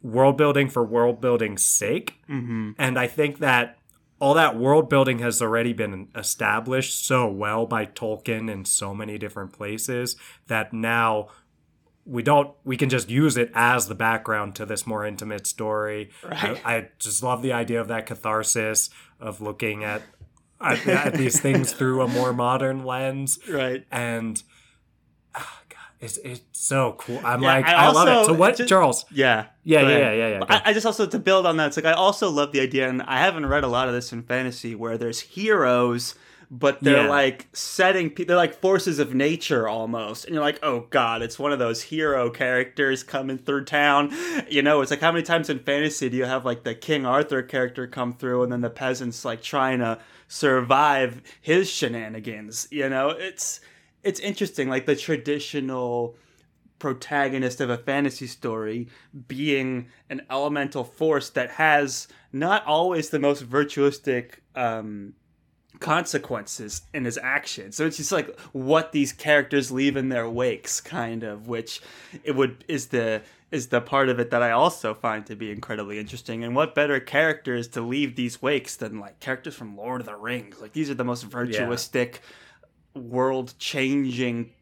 world 0.03 0.37
building 0.37 0.69
for 0.69 0.85
world 0.85 1.21
building's 1.21 1.63
sake. 1.63 2.21
mm-hmm. 2.29 2.73
And 2.79 2.99
I 2.99 3.07
think 3.07 3.39
that 3.39 3.79
all 4.21 4.35
that 4.35 4.59
world 4.59 4.91
building 4.91 5.21
has 5.21 5.41
already 5.41 5.73
been 5.73 6.09
established 6.15 7.07
so 7.07 7.27
well 7.27 7.67
by 7.67 7.87
Tolkien 7.87 8.51
in 8.51 8.65
so 8.65 8.95
many 8.95 9.17
different 9.19 9.53
places 9.53 10.17
that 10.47 10.73
now 10.73 11.29
we 12.05 12.23
don't 12.23 12.55
we 12.65 12.77
can 12.77 12.89
just 12.89 13.09
use 13.09 13.37
it 13.37 13.51
as 13.55 13.87
the 13.87 13.95
background 13.95 14.55
to 14.57 14.67
this 14.67 14.87
more 14.87 15.07
intimate 15.07 15.47
story. 15.47 16.11
Right. 16.23 16.61
I, 16.65 16.77
I 16.77 16.89
just 16.99 17.23
love 17.23 17.41
the 17.41 17.53
idea 17.53 17.81
of 17.81 17.89
that 17.89 18.07
catharsis 18.07 18.91
of 19.21 19.41
looking 19.41 19.85
at 19.85 20.03
at, 20.61 20.87
at 20.87 21.15
these 21.15 21.41
things 21.41 21.73
through 21.73 22.03
a 22.03 22.09
more 22.09 22.33
modern 22.33 22.85
lens 22.85 23.39
right 23.49 23.85
and 23.91 24.43
oh 25.37 25.59
God, 25.69 25.79
it's 26.01 26.19
it's 26.19 26.43
so 26.53 26.95
cool. 26.99 27.21
I'm 27.25 27.43
Yeah, 27.43 27.49
like 27.55 27.67
I 27.67 27.73
I, 27.75 27.91
love 27.91 28.09
it. 28.09 28.13
also 28.13 28.33
So 28.33 28.39
what, 28.39 28.57
just- 28.57 28.69
Charles? 28.69 29.05
yeah 29.11 29.47
Yeah, 29.65 29.81
yeah, 29.83 29.89
ahead. 29.89 30.19
yeah, 30.19 30.29
yeah, 30.39 30.45
I, 30.49 30.71
I 30.71 30.73
just 30.73 30.87
also 30.87 31.07
to 31.07 31.19
build 31.19 31.47
on 31.47 31.57
that, 31.59 31.69
it's 31.69 31.77
like 31.77 31.87
I 31.87 31.93
also 31.93 32.31
love 32.31 32.53
the 32.53 32.61
idea, 32.61 32.89
and 32.89 33.03
I 33.03 33.19
haven't 33.19 33.47
read 33.47 33.65
a 33.65 33.69
lot 33.69 33.89
of 33.89 33.95
this 33.95 34.13
in 34.13 34.23
fantasy, 34.23 34.75
where 34.75 34.97
there's 34.99 35.21
heroes, 35.21 36.15
but 36.53 36.81
they're 36.83 37.05
Yeah. 37.05 37.09
like 37.09 37.47
setting. 37.53 38.11
pe- 38.11 38.25
They're 38.25 38.37
like 38.37 38.61
forces 38.61 38.99
of 38.99 39.15
nature 39.15 39.69
almost, 39.69 40.25
and 40.25 40.35
you're 40.35 40.43
like, 40.43 40.59
oh 40.63 40.87
god, 40.91 41.23
it's 41.23 41.39
one 41.39 41.53
of 41.53 41.59
those 41.61 41.83
hero 41.83 42.29
characters 42.31 43.03
coming 43.05 43.39
through 43.39 43.65
town. 43.67 44.13
You 44.49 44.63
know, 44.63 44.81
it's 44.81 44.91
like 44.91 45.01
how 45.01 45.13
many 45.13 45.23
times 45.23 45.49
in 45.49 45.61
fantasy 45.61 46.09
do 46.09 46.17
you 46.17 46.25
have 46.25 46.45
like 46.45 46.65
the 46.65 46.75
King 46.75 47.07
Arthur 47.07 47.43
character 47.43 47.87
come 47.87 48.13
through, 48.13 48.43
and 48.43 48.51
then 48.53 48.63
the 48.63 48.71
peasants 48.71 49.25
like 49.25 49.43
trying 49.43 49.79
to 49.79 49.99
survive 50.27 51.23
his 51.41 51.71
shenanigans. 51.71 52.67
You 52.71 52.89
know, 52.89 53.11
it's 53.11 53.61
it's 54.03 54.19
interesting, 54.21 54.69
like 54.69 54.87
the 54.87 54.97
traditional 54.97 56.17
protagonist 56.79 57.61
of 57.61 57.69
a 57.71 57.77
fantasy 57.77 58.27
story 58.27 58.89
being 59.29 59.87
an 60.09 60.23
elemental 60.31 60.83
force 60.83 61.29
that 61.31 61.51
has 61.51 62.09
not 62.33 62.65
always 62.65 63.11
the 63.11 63.19
most 63.19 63.49
virtuistic 63.49 64.37
um, 64.57 65.13
consequences 65.81 66.83
in 66.95 67.05
his 67.05 67.19
actions. 67.23 67.75
So 67.75 67.87
it's 67.87 67.97
just 67.97 68.13
like 68.13 68.39
what 68.53 68.93
these 68.93 69.13
characters 69.13 69.73
leave 69.73 69.97
in 69.97 70.11
their 70.11 70.29
wakes, 70.29 70.81
kind 70.81 71.23
of, 71.23 71.49
which 71.49 71.81
it 72.23 72.37
would 72.37 72.65
is 72.69 72.89
the 72.89 73.23
is 73.51 73.69
the 73.69 73.81
part 73.81 74.09
of 74.09 74.21
it 74.21 74.31
that 74.31 74.43
I 74.43 74.53
also 74.53 74.95
find 74.95 75.27
to 75.27 75.35
be 75.35 75.51
incredibly 75.51 75.99
interesting. 75.99 76.45
And 76.45 76.55
what 76.55 76.75
better 76.75 77.01
characters 77.01 77.67
to 77.69 77.81
leave 77.81 78.15
these 78.15 78.41
wakes 78.41 78.77
than 78.77 79.01
like 79.01 79.19
characters 79.19 79.57
from 79.57 79.77
Lord 79.77 80.01
of 80.01 80.07
the 80.07 80.15
Rings? 80.15 80.61
Like 80.61 80.73
these 80.73 80.89
are 80.89 80.95
the 80.95 81.05
most 81.05 81.29
virtuistic, 81.29 82.19
world 82.95 83.55
changing 83.59 84.53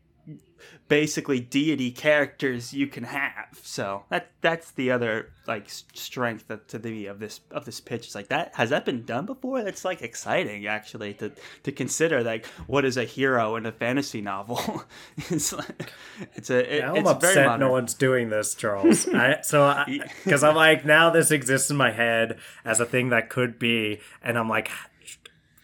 basically 0.88 1.40
deity 1.40 1.90
characters 1.90 2.72
you 2.72 2.86
can 2.86 3.04
have. 3.04 3.58
So 3.62 4.04
that 4.10 4.30
that's 4.40 4.70
the 4.72 4.90
other 4.90 5.30
like 5.46 5.68
strength 5.68 6.48
that, 6.48 6.68
to 6.68 6.78
the 6.78 7.06
of 7.06 7.18
this 7.18 7.40
of 7.50 7.64
this 7.64 7.80
pitch. 7.80 8.06
It's 8.06 8.14
like 8.14 8.28
that 8.28 8.54
has 8.54 8.70
that 8.70 8.84
been 8.84 9.04
done 9.04 9.26
before? 9.26 9.62
That's 9.62 9.84
like 9.84 10.02
exciting 10.02 10.66
actually 10.66 11.14
to 11.14 11.32
to 11.62 11.72
consider 11.72 12.22
like 12.22 12.46
what 12.66 12.84
is 12.84 12.96
a 12.96 13.04
hero 13.04 13.56
in 13.56 13.66
a 13.66 13.72
fantasy 13.72 14.20
novel. 14.20 14.84
it's 15.16 15.52
like, 15.52 15.92
it's 16.34 16.50
a 16.50 16.76
it- 16.76 16.80
Now 16.80 16.94
I'm 16.96 17.06
upset 17.06 17.58
no 17.58 17.70
one's 17.70 17.94
doing 17.94 18.30
this, 18.30 18.54
Charles. 18.54 19.08
I, 19.08 19.40
so, 19.42 19.84
because 20.24 20.42
I'm 20.44 20.54
like, 20.54 20.84
now 20.84 21.10
this 21.10 21.30
exists 21.30 21.70
in 21.70 21.76
my 21.76 21.90
head 21.90 22.38
as 22.64 22.80
a 22.80 22.86
thing 22.86 23.10
that 23.10 23.28
could 23.28 23.58
be, 23.58 24.00
and 24.22 24.38
I'm 24.38 24.48
like, 24.48 24.70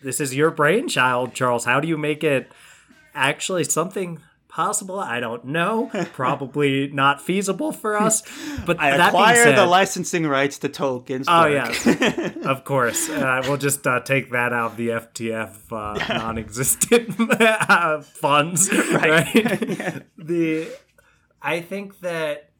this 0.02 0.20
is 0.20 0.34
your 0.34 0.50
brainchild, 0.50 1.34
Charles. 1.34 1.64
How 1.64 1.80
do 1.80 1.88
you 1.88 1.96
make 1.96 2.22
it 2.24 2.50
actually 3.14 3.64
something 3.64 4.20
possible? 4.54 5.00
I 5.00 5.18
don't 5.18 5.44
know. 5.44 5.90
Probably 6.12 6.86
not 6.88 7.20
feasible 7.20 7.72
for 7.72 8.00
us. 8.00 8.22
But 8.64 8.80
I 8.80 8.96
that 8.96 9.08
acquire 9.08 9.42
said, 9.42 9.58
the 9.58 9.66
licensing 9.66 10.26
rights 10.26 10.58
to 10.60 10.68
Tolkien's 10.68 11.26
Oh 11.28 11.46
yeah, 11.46 12.32
of 12.48 12.64
course. 12.64 13.10
Uh, 13.10 13.42
we'll 13.44 13.56
just 13.56 13.86
uh, 13.86 14.00
take 14.00 14.30
that 14.30 14.52
out 14.52 14.72
of 14.72 14.76
the 14.76 14.88
FTF 14.88 15.72
uh, 15.72 16.14
non-existent 16.18 17.14
uh, 17.40 18.00
funds, 18.00 18.72
right? 18.72 20.04
the 20.16 20.68
I 21.42 21.60
think 21.60 22.00
that 22.00 22.50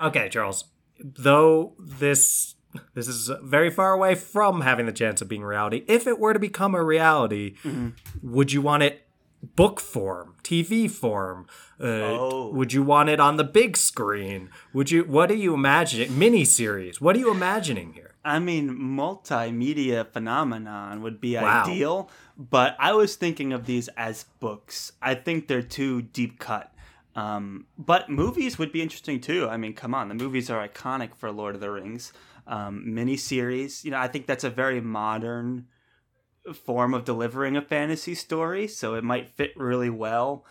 okay, 0.00 0.28
Charles. 0.28 0.66
Though 1.00 1.72
this 1.78 2.54
this 2.94 3.08
is 3.08 3.30
very 3.42 3.70
far 3.70 3.92
away 3.92 4.14
from 4.14 4.60
having 4.60 4.86
the 4.86 4.92
chance 4.92 5.22
of 5.22 5.28
being 5.28 5.42
reality. 5.42 5.84
If 5.88 6.06
it 6.06 6.18
were 6.18 6.32
to 6.32 6.38
become 6.38 6.74
a 6.74 6.82
reality, 6.82 7.54
would 8.22 8.52
you 8.52 8.60
want 8.60 8.82
it 8.82 9.03
book 9.56 9.80
form, 9.80 10.34
TV 10.42 10.90
form? 10.90 11.46
Uh, 11.80 11.84
Oh. 11.86 12.50
Would 12.52 12.72
you 12.72 12.82
want 12.82 13.08
it 13.08 13.20
on 13.20 13.36
the 13.36 13.44
big 13.44 13.76
screen? 13.76 14.50
Would 14.72 14.90
you? 14.90 15.04
What 15.04 15.30
are 15.30 15.36
you 15.36 15.54
imagining? 15.54 16.18
Mini 16.18 16.44
series? 16.44 17.00
What 17.00 17.16
are 17.16 17.18
you 17.18 17.30
imagining 17.30 17.92
here? 17.94 18.14
I 18.24 18.38
mean, 18.38 18.70
multimedia 18.70 20.06
phenomenon 20.10 21.02
would 21.02 21.20
be 21.20 21.34
Wow. 21.36 21.64
ideal, 21.64 22.10
but 22.38 22.74
I 22.78 22.92
was 22.92 23.16
thinking 23.16 23.52
of 23.52 23.66
these 23.66 23.88
as 23.96 24.24
books. 24.40 24.92
I 25.02 25.14
think 25.14 25.46
they're 25.48 25.62
too 25.62 26.02
deep 26.02 26.38
cut. 26.38 26.72
Um, 27.16 27.66
but 27.78 28.08
movies 28.10 28.58
would 28.58 28.72
be 28.72 28.82
interesting 28.82 29.20
too. 29.20 29.48
I 29.48 29.56
mean, 29.56 29.74
come 29.74 29.94
on, 29.94 30.08
the 30.08 30.14
movies 30.14 30.50
are 30.50 30.66
iconic 30.66 31.14
for 31.14 31.30
Lord 31.30 31.54
of 31.54 31.60
the 31.60 31.70
Rings. 31.70 32.12
Um, 32.46 32.84
miniseries, 32.86 33.84
you 33.84 33.90
know, 33.90 33.98
I 33.98 34.08
think 34.08 34.26
that's 34.26 34.44
a 34.44 34.50
very 34.50 34.80
modern 34.80 35.66
form 36.52 36.92
of 36.92 37.04
delivering 37.04 37.56
a 37.56 37.62
fantasy 37.62 38.14
story, 38.14 38.66
so 38.68 38.94
it 38.94 39.04
might 39.04 39.30
fit 39.30 39.52
really 39.56 39.90
well 39.90 40.44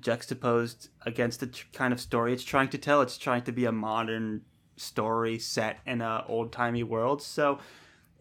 juxtaposed 0.00 0.90
against 1.06 1.40
the 1.40 1.46
tr- 1.46 1.64
kind 1.72 1.92
of 1.94 2.00
story 2.00 2.32
it's 2.34 2.44
trying 2.44 2.68
to 2.68 2.78
tell. 2.78 3.00
It's 3.00 3.16
trying 3.16 3.42
to 3.44 3.52
be 3.52 3.64
a 3.64 3.72
modern 3.72 4.42
story 4.76 5.38
set 5.38 5.78
in 5.86 6.00
a 6.02 6.24
old 6.28 6.52
timey 6.52 6.82
world. 6.82 7.22
So, 7.22 7.58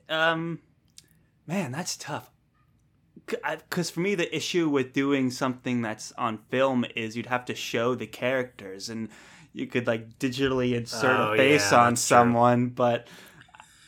um, 0.09 0.59
man, 1.45 1.71
that's 1.71 1.97
tough. 1.97 2.31
Because 3.25 3.89
for 3.89 3.99
me, 3.99 4.15
the 4.15 4.33
issue 4.33 4.69
with 4.69 4.93
doing 4.93 5.29
something 5.31 5.81
that's 5.81 6.13
on 6.13 6.39
film 6.49 6.85
is 6.95 7.17
you'd 7.17 7.25
have 7.25 7.43
to 7.45 7.55
show 7.55 7.93
the 7.93 8.07
characters, 8.07 8.87
and 8.89 9.09
you 9.51 9.67
could 9.67 9.85
like 9.85 10.17
digitally 10.17 10.75
insert 10.75 11.19
Oh, 11.19 11.33
a 11.33 11.37
face 11.37 11.71
yeah, 11.71 11.79
on 11.79 11.93
that's 11.95 12.07
true. 12.07 12.15
someone, 12.15 12.69
but 12.69 13.07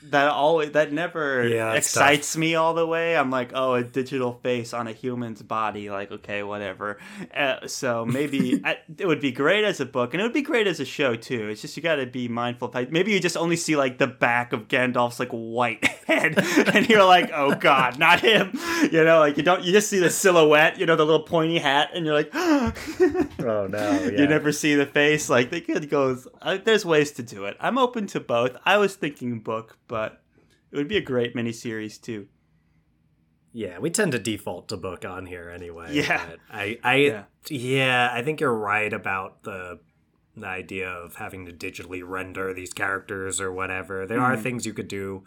that 0.04 0.30
always 0.30 0.72
that 0.72 0.92
never 0.92 1.48
Yeah, 1.48 1.74
excites 1.74 2.38
me 2.38 2.56
all 2.56 2.74
the 2.74 2.88
way. 2.88 3.18
I'm 3.18 3.30
like, 3.30 3.52
oh, 3.54 3.74
a 3.74 3.84
digital 3.84 4.34
face 4.42 4.74
on 4.74 4.88
a 4.88 4.94
human's 4.94 5.42
body, 5.42 5.90
like 5.90 6.12
okay, 6.12 6.44
whatever. 6.44 6.98
Uh, 7.36 7.68
so 7.68 8.06
maybe 8.06 8.62
I, 8.66 8.78
it 8.98 9.06
would 9.06 9.22
be 9.22 9.32
great 9.32 9.64
as 9.64 9.80
a 9.80 9.86
book, 9.86 10.14
and 10.14 10.22
it 10.22 10.24
would 10.24 10.34
be 10.34 10.42
great 10.42 10.68
as 10.68 10.80
a 10.80 10.86
show 10.86 11.16
too. 11.16 11.50
It's 11.50 11.62
just 11.62 11.76
you 11.76 11.84
got 11.84 11.96
to 11.96 12.06
be 12.06 12.28
mindful. 12.28 12.70
Of, 12.70 12.92
maybe 12.92 13.12
you 13.12 13.20
just 13.20 13.38
only 13.38 13.56
see 13.56 13.76
like 13.76 13.98
the 13.98 14.08
back 14.08 14.54
of 14.54 14.68
Gandalf's 14.68 15.20
like 15.20 15.32
white 15.32 15.86
head, 16.08 16.38
and 16.74 16.88
you're 16.88 17.06
like, 17.06 17.32
oh 17.34 17.56
god, 17.56 18.00
not 18.00 18.22
him. 18.22 18.58
You 18.92 19.04
know, 19.04 19.20
like 19.20 19.38
you 19.38 19.44
don't, 19.44 19.64
you 19.64 19.72
just 19.74 19.90
see 19.90 20.00
the 20.00 20.10
silhouette. 20.10 20.80
You 20.80 20.86
know, 20.86 20.96
the 20.96 21.06
little 21.06 21.24
pointy 21.24 21.60
hat, 21.60 21.92
and 21.94 22.06
you're 22.06 22.16
like, 22.16 22.32
Oh 22.34 23.68
no! 23.70 24.00
you 24.04 24.28
never 24.28 24.52
see 24.52 24.76
the 24.76 24.86
face. 24.86 25.30
Like 25.30 25.50
they 25.50 25.62
could 25.62 25.90
go. 25.90 26.18
Uh, 26.42 26.58
there's 26.64 26.86
ways 26.86 27.12
to 27.14 27.24
do 27.24 27.46
it. 27.46 27.58
I'm 27.60 27.78
open 27.78 28.08
to 28.08 28.20
both. 28.20 28.56
I 28.66 28.78
was 28.78 28.96
thinking 28.96 29.40
book, 29.40 29.78
but 29.90 30.22
it 30.72 30.78
would 30.78 30.88
be 30.88 30.96
a 30.96 31.02
great 31.02 31.36
miniseries 31.36 32.00
too. 32.00 32.28
Yeah, 33.52 33.80
we 33.80 33.90
tend 33.90 34.12
to 34.14 34.20
default 34.20 34.70
to 34.70 34.78
book 34.78 35.04
on 35.04 35.26
here 35.26 35.50
anyway. 35.50 35.88
Yeah. 35.94 36.24
but 36.30 36.40
I, 36.52 36.78
I, 36.84 36.96
Yeah. 36.96 37.24
yeah. 37.50 38.10
I 38.14 38.22
think 38.22 38.40
you're 38.40 38.54
right 38.56 38.94
about 38.94 39.44
the 39.44 39.80
the 40.38 40.46
idea 40.48 40.88
of 40.90 41.16
having 41.16 41.46
to 41.48 41.52
digitally 41.52 42.02
render 42.06 42.54
these 42.54 42.72
characters 42.72 43.42
or 43.42 43.52
whatever. 43.52 44.06
There 44.06 44.20
Mm-hmm. 44.20 44.32
are 44.32 44.38
things 44.38 44.66
you 44.66 44.74
could 44.74 44.88
do 44.88 45.24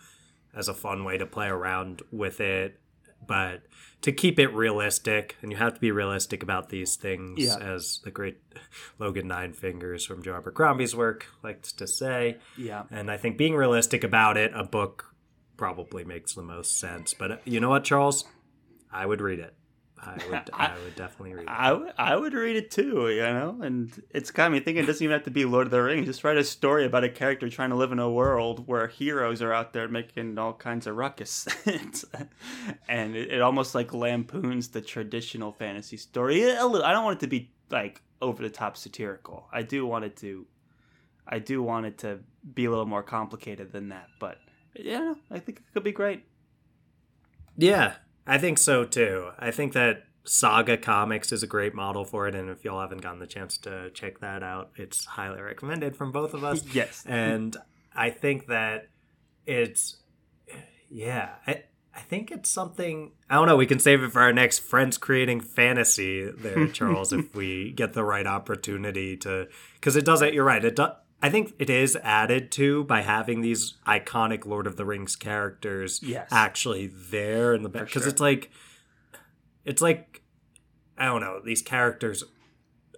as 0.54 0.68
a 0.68 0.74
fun 0.74 1.04
way 1.04 1.18
to 1.18 1.26
play 1.26 1.48
around 1.48 2.00
with 2.10 2.40
it, 2.40 2.80
but 3.26 3.62
to 4.02 4.10
keep 4.12 4.38
it 4.38 4.48
realistic, 4.48 5.36
and 5.42 5.52
you 5.52 5.58
have 5.58 5.74
to 5.74 5.80
be 5.80 5.90
realistic 5.92 6.42
about 6.42 6.70
these 6.70 6.96
things, 6.96 7.38
Yeah. 7.40 7.56
as 7.58 8.00
the 8.04 8.10
great 8.10 8.38
Logen 9.00 9.24
Ninefingers 9.26 10.06
from 10.06 10.22
Joe 10.22 10.34
Abercrombie's 10.34 10.94
work 10.96 11.26
likes 11.42 11.72
to 11.74 11.86
say. 11.86 12.38
Yeah. 12.58 12.84
And 12.90 13.10
I 13.10 13.16
think 13.16 13.36
being 13.38 13.54
realistic 13.54 14.02
about 14.02 14.36
it, 14.36 14.50
a 14.54 14.64
book 14.64 15.14
probably 15.56 16.04
makes 16.04 16.34
the 16.34 16.42
most 16.42 16.80
sense. 16.80 17.14
But 17.14 17.30
uh, 17.30 17.36
you 17.44 17.60
know 17.60 17.70
what, 17.70 17.84
Charles? 17.84 18.24
I 18.92 19.06
would 19.06 19.20
read 19.20 19.38
it. 19.38 19.54
I 20.04 20.14
would. 20.28 20.50
I, 20.52 20.74
would 20.82 20.96
definitely 20.96 21.34
read 21.34 21.42
it. 21.44 21.48
I, 21.48 21.68
w- 21.70 21.92
I 21.96 22.16
would 22.16 22.34
read 22.34 22.56
it 22.56 22.72
too, 22.72 23.08
you 23.08 23.20
know, 23.22 23.60
and 23.62 24.02
it's 24.10 24.32
got 24.32 24.50
me 24.50 24.58
thinking 24.58 24.82
it 24.82 24.86
doesn't 24.88 25.02
even 25.04 25.12
have 25.14 25.22
to 25.24 25.30
be 25.30 25.44
Lord 25.44 25.68
of 25.68 25.70
the 25.70 25.80
Rings. 25.80 26.06
Just 26.06 26.24
write 26.24 26.36
a 26.36 26.42
story 26.44 26.84
about 26.84 27.04
a 27.04 27.08
character 27.08 27.48
trying 27.48 27.70
to 27.70 27.76
live 27.76 27.92
in 27.92 28.00
a 28.00 28.10
world 28.10 28.66
where 28.66 28.88
heroes 28.88 29.40
are 29.42 29.52
out 29.52 29.72
there 29.72 29.86
making 29.86 30.36
all 30.38 30.54
kinds 30.54 30.86
of 30.88 30.96
ruckus. 30.96 31.46
And 32.88 33.16
it, 33.16 33.30
it 33.32 33.40
almost 33.40 33.74
like 33.74 33.94
lampoons 33.94 34.68
the 34.68 34.80
traditional 34.80 35.52
fantasy 35.52 35.96
story. 35.96 36.42
A 36.50 36.66
little- 36.66 36.84
I 36.84 36.92
don't 36.92 37.04
want 37.04 37.18
it 37.18 37.20
to 37.20 37.28
be 37.28 37.52
like 37.70 38.02
over 38.20 38.42
the 38.42 38.50
top 38.50 38.76
satirical. 38.76 39.48
I 39.52 39.62
do 39.62 39.86
want 39.86 40.04
it 40.04 40.16
to, 40.18 40.46
I 41.26 41.38
do 41.38 41.62
want 41.62 41.86
it 41.86 41.98
to 41.98 42.20
be 42.54 42.64
a 42.64 42.70
little 42.70 42.86
more 42.86 43.02
complicated 43.02 43.72
than 43.72 43.88
that. 43.90 44.08
But 44.18 44.38
yeah, 44.76 45.14
I 45.30 45.38
think 45.38 45.58
it 45.58 45.64
could 45.72 45.84
be 45.84 45.92
great. 45.92 46.24
Yeah, 47.56 47.94
I 48.26 48.38
think 48.38 48.58
so 48.58 48.84
too. 48.84 49.30
I 49.38 49.50
think 49.50 49.72
that 49.72 50.04
Saga 50.24 50.76
Comics 50.76 51.32
is 51.32 51.42
a 51.42 51.46
great 51.46 51.74
model 51.74 52.04
for 52.04 52.28
it, 52.28 52.34
and 52.34 52.48
if 52.48 52.64
y'all 52.64 52.80
haven't 52.80 53.02
gotten 53.02 53.18
the 53.18 53.26
chance 53.26 53.58
to 53.58 53.90
check 53.90 54.20
that 54.20 54.42
out, 54.42 54.70
it's 54.76 55.04
highly 55.04 55.40
recommended 55.40 55.96
from 55.96 56.12
both 56.12 56.34
of 56.34 56.44
us. 56.44 56.62
Yes. 56.72 57.04
and 57.06 57.56
I 57.94 58.10
think 58.10 58.46
that 58.46 58.88
it's 59.46 59.96
yeah. 60.88 61.30
I, 61.46 61.64
I 61.94 62.00
think 62.00 62.30
it's 62.30 62.48
something 62.48 63.12
I 63.28 63.34
don't 63.34 63.46
know. 63.46 63.56
We 63.56 63.66
can 63.66 63.78
save 63.78 64.02
it 64.02 64.12
for 64.12 64.20
our 64.22 64.32
next 64.32 64.60
friends 64.60 64.96
creating 64.96 65.40
fantasy 65.40 66.30
there, 66.30 66.68
Charles, 66.68 67.12
if 67.12 67.34
we 67.34 67.72
get 67.72 67.92
the 67.92 68.04
right 68.04 68.26
opportunity 68.26 69.16
to. 69.18 69.48
Because 69.74 69.96
it 69.96 70.04
does 70.04 70.22
it. 70.22 70.32
You're 70.34 70.44
right. 70.44 70.64
It 70.64 70.76
does. 70.76 70.92
I 71.24 71.30
think 71.30 71.54
it 71.60 71.70
is 71.70 71.96
added 72.02 72.50
to 72.52 72.82
by 72.84 73.02
having 73.02 73.40
these 73.42 73.74
iconic 73.86 74.44
Lord 74.44 74.66
of 74.66 74.76
the 74.76 74.84
Rings 74.84 75.14
characters 75.14 76.00
Yes. 76.02 76.28
actually 76.32 76.88
there 76.88 77.54
in 77.54 77.62
the 77.62 77.68
back. 77.68 77.86
Because 77.86 78.02
sure. 78.02 78.10
it's 78.10 78.20
like, 78.20 78.50
it's 79.64 79.80
like, 79.80 80.22
I 80.98 81.04
don't 81.06 81.20
know. 81.20 81.40
These 81.44 81.62
characters, 81.62 82.24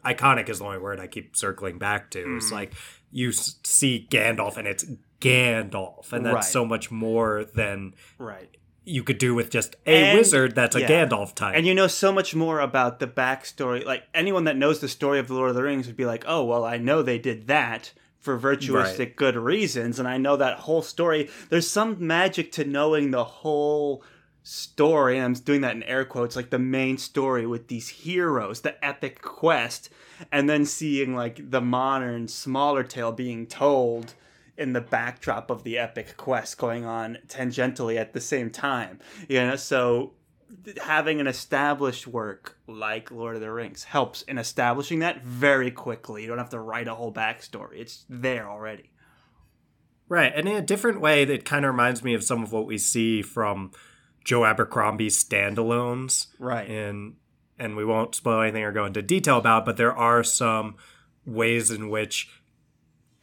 iconic 0.05 0.49
is 0.49 0.59
the 0.59 0.65
only 0.65 0.79
word 0.79 1.01
I 1.01 1.07
keep 1.07 1.37
circling 1.37 1.79
back 1.79 2.11
to. 2.13 2.37
It's 2.37 2.47
Mm-hmm. 2.47 2.55
like 2.55 2.73
you 3.11 3.31
see 3.33 4.07
Gandalf 4.11 4.57
and 4.57 4.67
it's 4.67 4.85
Gandalf, 5.21 6.13
and 6.13 6.25
that's 6.27 6.35
Right. 6.35 6.45
so 6.45 6.65
much 6.65 6.91
more 6.91 7.45
than 7.45 7.95
Right. 8.19 8.57
you 8.85 9.03
could 9.03 9.19
do 9.19 9.35
with 9.35 9.51
just 9.51 9.77
a 9.87 9.91
And- 10.11 10.19
wizard 10.19 10.55
that's 10.55 10.75
a 10.77 10.81
yeah. 10.81 10.89
Gandalf 11.07 11.35
type. 11.35 11.55
And 11.57 11.67
you 11.67 11.75
know 11.75 11.87
so 11.87 12.11
much 12.13 12.35
more 12.35 12.61
about 12.61 12.99
the 13.01 13.07
backstory. 13.07 13.85
Like 13.85 14.05
anyone 14.15 14.45
that 14.45 14.57
knows 14.57 14.81
the 14.81 14.89
story 14.89 15.19
of 15.19 15.29
the 15.29 15.35
Lord 15.35 15.51
of 15.51 15.57
the 15.57 15.63
Rings 15.63 15.87
would 15.87 15.97
be 15.97 16.05
like, 16.07 16.25
"Oh, 16.27 16.45
well, 16.45 16.65
I 16.65 16.77
know 16.79 17.03
they 17.03 17.19
did 17.19 17.47
that 17.47 17.93
for 18.25 18.39
virtuistic 18.39 18.99
Right. 18.99 19.17
good 19.17 19.37
reasons, 19.37 19.99
and 19.99 20.09
I 20.09 20.17
know 20.17 20.37
that 20.37 20.61
whole 20.61 20.83
story." 20.83 21.29
There's 21.51 21.71
some 21.71 21.97
magic 21.99 22.51
to 22.53 22.65
knowing 22.65 23.11
the 23.11 23.25
whole 23.25 24.03
story. 24.43 25.17
And 25.17 25.25
I'm 25.25 25.33
doing 25.43 25.63
that 25.63 25.75
in 25.75 25.83
air 25.85 26.05
quotes, 26.05 26.37
like 26.37 26.51
the 26.51 26.59
main 26.59 26.99
story 26.99 27.47
with 27.47 27.69
these 27.69 27.89
heroes, 27.89 28.61
the 28.61 28.83
epic 28.85 29.23
quest, 29.23 29.89
and 30.31 30.49
then 30.49 30.67
seeing 30.67 31.15
like 31.15 31.51
the 31.51 31.63
modern, 31.63 32.29
smaller 32.29 32.83
tale 32.83 33.11
being 33.11 33.47
told 33.47 34.15
in 34.57 34.73
the 34.73 34.81
backdrop 34.81 35.51
of 35.51 35.65
the 35.65 35.79
epic 35.79 36.17
quest 36.17 36.59
going 36.59 36.85
on 36.85 37.19
tangentially 37.27 37.97
at 37.97 38.13
the 38.13 38.21
same 38.21 38.51
time. 38.51 39.01
You 39.29 39.41
know, 39.47 39.57
so 39.57 40.13
having 40.83 41.21
an 41.21 41.27
established 41.27 42.07
work 42.07 42.59
like 42.67 43.11
Lord 43.11 43.37
of 43.37 43.41
the 43.41 43.51
Rings 43.51 43.85
helps 43.85 44.23
in 44.23 44.39
establishing 44.39 45.01
that 45.01 45.23
very 45.23 45.71
quickly. 45.71 46.23
You 46.23 46.29
don't 46.29 46.39
have 46.39 46.51
to 46.51 46.61
write 46.61 46.89
a 46.89 46.95
whole 46.95 47.13
backstory. 47.13 47.81
It's 47.81 48.05
there 48.09 48.49
already. 48.49 48.91
Right, 50.09 50.33
and 50.35 50.49
in 50.49 50.57
a 50.57 50.63
different 50.63 51.01
way, 51.01 51.25
that 51.25 51.45
kind 51.45 51.65
of 51.65 51.71
reminds 51.71 52.05
me 52.05 52.15
of 52.15 52.23
some 52.23 52.43
of 52.43 52.53
what 52.53 52.67
we 52.67 52.77
see 52.79 53.23
from 53.23 53.73
Joe 54.25 54.45
Abercrombie's 54.45 55.23
standalones. 55.23 56.27
Right. 56.39 56.69
And 56.69 57.17
and 57.59 57.77
we 57.77 57.85
won't 57.85 58.15
spoil 58.15 58.43
anything 58.43 58.65
or 58.65 58.73
go 58.73 58.85
into 58.85 59.03
detail 59.03 59.39
about, 59.39 59.65
but 59.65 59.77
there 59.77 59.97
are 59.97 60.25
some 60.25 60.75
ways 61.25 61.71
in 61.71 61.89
which 61.89 62.29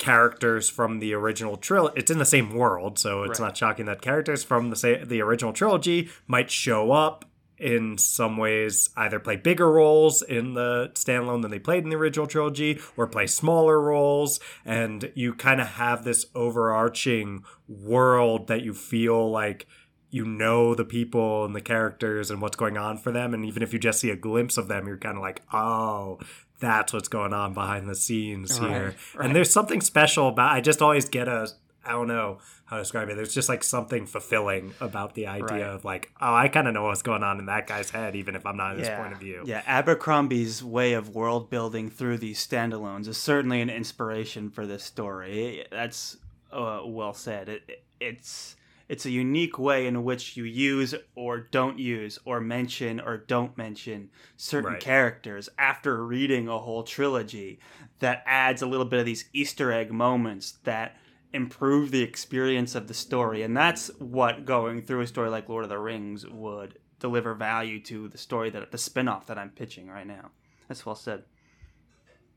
characters 0.02 0.68
from 0.68 0.98
the 1.00 1.14
original 1.14 1.56
trilogy 1.58 1.94
it's 2.00 2.10
in 2.10 2.18
the 2.18 2.26
same 2.26 2.56
world 2.56 2.98
so 2.98 3.22
it's 3.22 3.40
Right. 3.40 3.46
not 3.50 3.56
shocking 3.58 3.86
that 3.86 4.02
characters 4.02 4.44
from 4.44 4.72
the 4.72 4.76
sa- 4.76 5.04
the 5.06 5.22
original 5.22 5.54
trilogy 5.54 6.10
might 6.26 6.50
show 6.50 6.92
up 6.92 7.24
in 7.60 8.00
some 8.00 8.38
ways 8.38 8.90
either 8.98 9.20
play 9.20 9.36
bigger 9.36 9.72
roles 9.72 10.24
in 10.24 10.56
the 10.56 10.90
standalone 10.96 11.44
than 11.44 11.52
they 11.52 11.60
played 11.60 11.84
in 11.84 11.92
the 11.92 11.96
original 11.96 12.26
trilogy 12.26 12.80
or 12.98 13.06
play 13.06 13.28
smaller 13.28 13.80
roles 13.80 14.40
and 14.66 15.12
you 15.14 15.36
kind 15.36 15.62
of 15.62 15.68
have 15.68 16.04
this 16.04 16.26
overarching 16.34 17.44
world 17.68 18.48
that 18.48 18.64
you 18.64 18.74
feel 18.74 19.30
like 19.30 19.68
you 20.10 20.26
know 20.26 20.74
the 20.74 20.84
people 20.84 21.46
and 21.46 21.56
the 21.56 21.62
characters 21.62 22.32
and 22.32 22.42
what's 22.42 22.58
going 22.58 22.78
on 22.78 22.98
for 22.98 23.12
them 23.12 23.34
and 23.36 23.46
even 23.46 23.62
if 23.62 23.72
you 23.72 23.78
just 23.80 24.00
see 24.00 24.10
a 24.10 24.16
glimpse 24.16 24.58
of 24.58 24.68
them 24.68 24.88
you're 24.88 24.98
kind 24.98 25.16
of 25.18 25.22
like 25.22 25.42
oh 25.54 26.18
that's 26.62 26.94
what's 26.94 27.10
going 27.10 27.34
on 27.34 27.54
behind 27.54 27.90
the 27.90 27.96
scenes 27.96 28.58
Right, 28.62 28.70
here 28.70 28.96
right. 29.16 29.26
and 29.26 29.36
there's 29.36 29.52
something 29.52 29.82
special 29.82 30.30
about 30.30 30.52
i 30.54 30.62
just 30.62 30.82
always 30.82 31.10
get 31.10 31.28
a 31.28 31.50
i 31.86 31.92
don't 31.92 32.08
know 32.08 32.38
how 32.66 32.78
to 32.78 32.84
describe 32.84 33.10
it 33.10 33.16
there's 33.16 33.34
just 33.34 33.50
like 33.50 33.64
something 33.64 34.06
fulfilling 34.06 34.74
about 34.80 35.14
the 35.16 35.28
idea 35.28 35.46
Right. 35.48 35.62
of 35.76 35.84
like 35.84 36.12
oh 36.22 36.34
i 36.34 36.48
kind 36.48 36.68
of 36.68 36.74
know 36.74 36.84
what's 36.84 37.02
going 37.02 37.24
on 37.24 37.40
in 37.40 37.48
that 37.48 37.68
guy's 37.68 37.90
head 37.90 38.16
even 38.16 38.36
if 38.36 38.46
i'm 38.46 38.56
not 38.56 38.74
in 38.76 38.80
his 38.80 38.90
point 38.90 39.12
of 39.12 39.20
view 39.20 39.42
Yeah, 39.46 39.64
Abercrombie's 39.68 40.64
way 40.64 40.94
of 40.94 41.14
world 41.16 41.50
building 41.50 41.90
through 41.90 42.20
these 42.20 42.46
standalones 42.48 43.08
is 43.08 43.18
certainly 43.18 43.60
an 43.62 43.70
inspiration 43.70 44.50
for 44.50 44.66
this 44.66 44.84
story. 44.84 45.66
That's 45.72 46.18
uh, 46.52 46.82
well 46.86 47.14
said. 47.14 47.50
It, 47.50 47.64
it- 47.68 47.84
it's 48.00 48.56
it's 48.92 49.06
a 49.06 49.10
unique 49.10 49.58
way 49.58 49.88
in 49.88 50.04
which 50.04 50.36
you 50.36 50.44
use 50.44 50.94
or 51.16 51.40
don't 51.40 51.80
use 51.80 52.20
or 52.26 52.42
mention 52.42 53.00
or 53.00 53.16
don't 53.18 53.58
mention 53.58 54.10
certain 54.36 54.74
Right. 54.74 54.82
characters 54.82 55.48
after 55.58 56.06
reading 56.06 56.50
a 56.50 56.60
whole 56.60 56.84
trilogy 56.84 57.60
that 58.00 58.22
adds 58.26 58.62
a 58.62 58.66
little 58.68 58.86
bit 58.86 59.00
of 59.00 59.06
these 59.06 59.30
Easter 59.32 59.72
egg 59.72 59.94
moments 59.94 60.60
that 60.66 60.98
improve 61.32 61.92
the 61.92 62.02
experience 62.02 62.76
of 62.76 62.90
the 62.90 62.94
story. 62.94 63.44
And 63.44 63.56
that's 63.56 63.88
what 64.00 64.44
going 64.44 64.82
through 64.82 65.00
a 65.02 65.08
story 65.08 65.30
like 65.30 65.48
Lord 65.48 65.64
of 65.64 65.70
the 65.70 65.80
Rings 65.80 66.28
would 66.28 66.78
deliver 67.00 67.34
value 67.34 67.80
to 67.84 68.10
the 68.10 68.18
story 68.18 68.50
that 68.50 68.72
the 68.72 68.78
spin-off 68.78 69.26
that 69.28 69.38
I'm 69.38 69.52
pitching 69.52 69.88
right 69.88 70.06
now. 70.06 70.32
That's 70.68 70.86
well 70.86 70.96
said. 70.96 71.24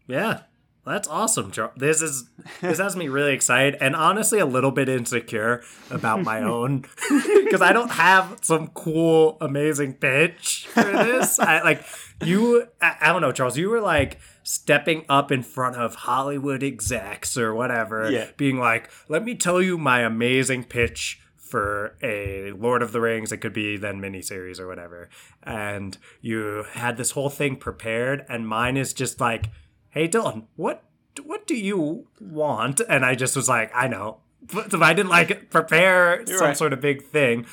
Yeah. 0.06 0.42
That's 0.86 1.08
awesome. 1.08 1.50
Char- 1.50 1.72
This 1.76 2.02
is 2.02 2.28
this 2.60 2.78
has 2.78 2.94
me 2.96 3.08
really 3.08 3.32
excited 3.32 3.76
and 3.80 3.96
honestly 3.96 4.38
a 4.38 4.46
little 4.46 4.70
bit 4.70 4.88
insecure 4.88 5.62
about 5.90 6.22
my 6.22 6.42
own 6.54 6.84
because 7.44 7.62
I 7.62 7.72
don't 7.72 7.90
have 7.92 8.38
some 8.42 8.68
cool 8.68 9.38
amazing 9.40 9.94
pitch 9.94 10.66
for 10.72 10.82
this. 10.82 11.38
I 11.38 11.62
like 11.62 11.84
you 12.24 12.68
I, 12.82 12.96
I 13.00 13.12
don't 13.12 13.22
know 13.22 13.32
Charles, 13.32 13.56
you 13.56 13.70
were 13.70 13.80
like 13.80 14.18
stepping 14.42 15.06
up 15.08 15.32
in 15.32 15.42
front 15.42 15.76
of 15.76 15.94
Hollywood 15.94 16.62
execs 16.62 17.36
or 17.38 17.54
whatever 17.54 18.10
Yeah. 18.10 18.28
being 18.36 18.58
like, 18.58 18.90
"Let 19.08 19.24
me 19.24 19.34
tell 19.36 19.62
you 19.62 19.78
my 19.78 20.00
amazing 20.00 20.64
pitch 20.64 21.18
for 21.36 21.96
a 22.02 22.50
Lord 22.52 22.82
of 22.82 22.92
the 22.92 23.00
Rings. 23.00 23.30
It 23.32 23.38
could 23.38 23.52
be 23.52 23.76
then 23.76 24.00
miniseries 24.02 24.58
or 24.60 24.66
whatever. 24.66 25.08
And 25.42 25.96
you 26.20 26.64
had 26.72 26.96
this 26.96 27.12
whole 27.12 27.30
thing 27.30 27.56
prepared, 27.56 28.24
and 28.28 28.48
mine 28.48 28.76
is 28.76 28.92
just 28.92 29.20
like, 29.20 29.50
"Hey, 29.94 30.09
Dylan, 30.09 30.44
what 30.57 30.83
what 31.22 31.46
do 31.46 31.54
you 31.57 32.07
want?" 32.20 32.80
And 32.88 33.04
I 33.04 33.14
just 33.14 33.35
was 33.37 33.48
like, 33.48 33.70
"I 33.74 33.88
know." 33.88 34.18
But 34.52 34.74
I 34.83 34.92
didn't 34.92 35.09
like 35.11 35.48
prepare 35.50 36.26
some 36.26 36.48
right. 36.48 36.57
sort 36.57 36.74
of 36.74 36.80
big 36.80 37.02
thing. 37.04 37.46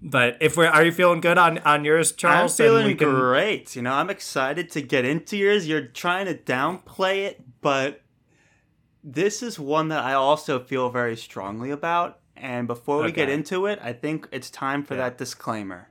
But 0.00 0.36
if 0.40 0.56
we're, 0.56 0.68
are 0.68 0.84
you 0.84 0.92
feeling 0.92 1.20
good 1.20 1.38
on 1.38 1.58
on 1.58 1.84
yours, 1.84 2.12
Charles? 2.12 2.60
I'm 2.60 2.64
feeling 2.66 2.96
can- 2.96 3.08
great. 3.08 3.74
You 3.74 3.82
know, 3.82 3.94
I'm 3.94 4.10
excited 4.10 4.70
to 4.70 4.80
get 4.80 5.04
into 5.04 5.36
yours. 5.36 5.66
You're 5.66 5.86
trying 5.86 6.26
to 6.26 6.34
downplay 6.34 7.24
it, 7.26 7.42
but 7.60 8.02
this 9.02 9.42
is 9.42 9.58
one 9.58 9.88
that 9.88 10.04
I 10.04 10.12
also 10.12 10.60
feel 10.60 10.90
very 10.90 11.16
strongly 11.16 11.70
about. 11.70 12.20
And 12.36 12.66
before 12.66 13.02
we 13.02 13.12
get 13.12 13.28
into 13.30 13.66
it, 13.66 13.78
I 13.82 13.92
think 13.94 14.28
it's 14.30 14.50
time 14.50 14.84
for 14.84 14.94
Yeah. 14.94 15.04
that 15.08 15.18
disclaimer. 15.18 15.88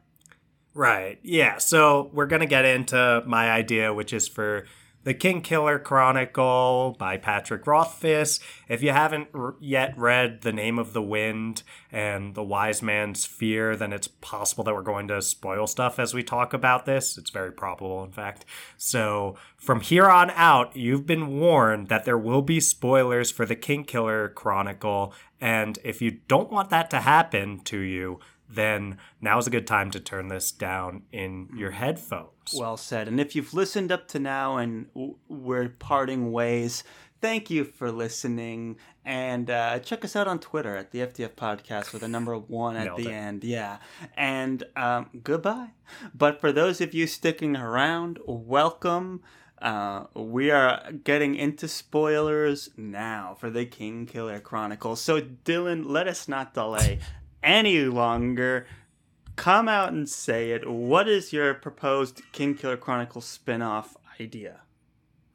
Right. 0.74 1.20
Yeah. 1.24 1.58
So 1.58 2.12
we're 2.14 2.28
going 2.28 2.42
to 2.42 2.46
get 2.46 2.66
into 2.66 3.24
my 3.26 3.50
idea, 3.50 3.94
which 3.94 4.14
is 4.14 4.28
for 4.28 4.66
The 5.06 5.14
King 5.14 5.42
Killer 5.42 5.78
Chronicle 5.78 6.96
by 6.98 7.18
Patrick 7.18 7.68
Rothfuss. 7.68 8.40
If 8.68 8.82
you 8.82 8.90
haven't 8.90 9.28
r- 9.36 9.54
yet 9.60 9.96
read 9.96 10.42
The 10.42 10.52
Name 10.52 10.80
of 10.80 10.94
the 10.94 11.02
Wind 11.02 11.62
and 11.92 12.34
The 12.34 12.44
Wise 12.44 12.82
Man's 12.82 13.24
Fear, 13.24 13.76
then 13.76 13.94
it's 13.94 14.08
possible 14.08 14.64
that 14.64 14.74
we're 14.74 14.82
going 14.82 15.08
to 15.10 15.22
spoil 15.22 15.68
stuff 15.68 16.00
as 16.00 16.16
we 16.16 16.24
talk 16.24 16.54
about 16.54 16.88
this. 16.88 17.20
It's 17.20 17.30
very 17.30 17.52
probable, 17.52 18.04
in 18.04 18.12
fact. 18.12 18.46
So 18.78 19.36
from 19.58 19.82
here 19.82 20.10
on 20.10 20.32
out, 20.32 20.76
you've 20.76 21.06
been 21.06 21.40
warned 21.40 21.88
that 21.90 22.06
there 22.06 22.18
will 22.18 22.42
be 22.42 22.60
spoilers 22.60 23.30
for 23.30 23.46
The 23.46 23.56
King 23.56 23.84
Killer 23.84 24.30
Chronicle. 24.30 25.14
And 25.40 25.78
if 25.84 26.02
you 26.02 26.18
don't 26.28 26.52
want 26.52 26.72
that 26.72 26.90
to 26.90 27.02
happen 27.02 27.60
to 27.66 27.78
you, 27.78 28.20
then 28.50 28.98
now's 29.22 29.48
a 29.48 29.50
good 29.50 29.68
time 29.68 29.92
to 29.92 30.00
turn 30.00 30.28
this 30.28 30.52
down 30.52 31.04
in 31.12 31.50
your 31.56 31.72
headphones. 31.72 32.54
Well 32.54 32.78
said. 32.78 33.08
And 33.08 33.20
if 33.20 33.36
you've 33.36 33.54
listened 33.54 33.92
up 33.92 34.08
to 34.10 34.20
now 34.20 34.58
and 34.58 34.88
we're 35.28 35.70
parting 35.70 36.32
ways, 36.32 36.84
thank 37.22 37.50
you 37.50 37.64
for 37.64 37.92
listening. 37.92 38.78
And 39.04 39.50
uh, 39.50 39.80
check 39.80 40.06
us 40.06 40.16
out 40.16 40.28
on 40.28 40.40
Twitter 40.40 40.76
at 40.76 40.92
the 40.92 41.00
FTF 41.00 41.34
Podcast 41.34 41.94
with 41.94 42.04
a 42.04 42.08
number 42.08 42.38
one 42.38 42.76
at 42.76 42.96
the 42.96 43.10
it. 43.10 43.14
end. 43.14 43.44
Yeah. 43.44 43.78
And 44.16 44.64
um, 44.76 45.10
goodbye. 45.24 45.72
But 46.14 46.40
for 46.40 46.52
those 46.52 46.82
of 46.82 46.94
you 46.94 47.08
sticking 47.08 47.56
around, 47.56 48.20
welcome. 48.26 49.22
Uh, 49.62 50.06
we 50.14 50.52
are 50.52 50.92
getting 51.04 51.34
into 51.34 51.68
spoilers 51.68 52.70
now 52.78 53.36
for 53.40 53.50
the 53.50 53.66
King 53.66 54.06
Killer 54.06 54.40
Chronicles. 54.40 55.02
So, 55.02 55.22
Dylan, 55.22 55.86
let 55.88 56.08
us 56.08 56.28
not 56.28 56.54
delay 56.54 57.00
any 57.46 57.80
longer 57.86 58.66
come 59.36 59.68
out 59.68 59.92
and 59.94 60.10
say 60.10 60.52
it. 60.52 60.70
What 60.70 61.08
is 61.08 61.32
your 61.34 61.54
proposed 61.54 62.22
King 62.32 62.56
Killer 62.56 62.78
Chronicles 62.78 63.26
spin-off 63.26 63.96
idea? 64.20 64.62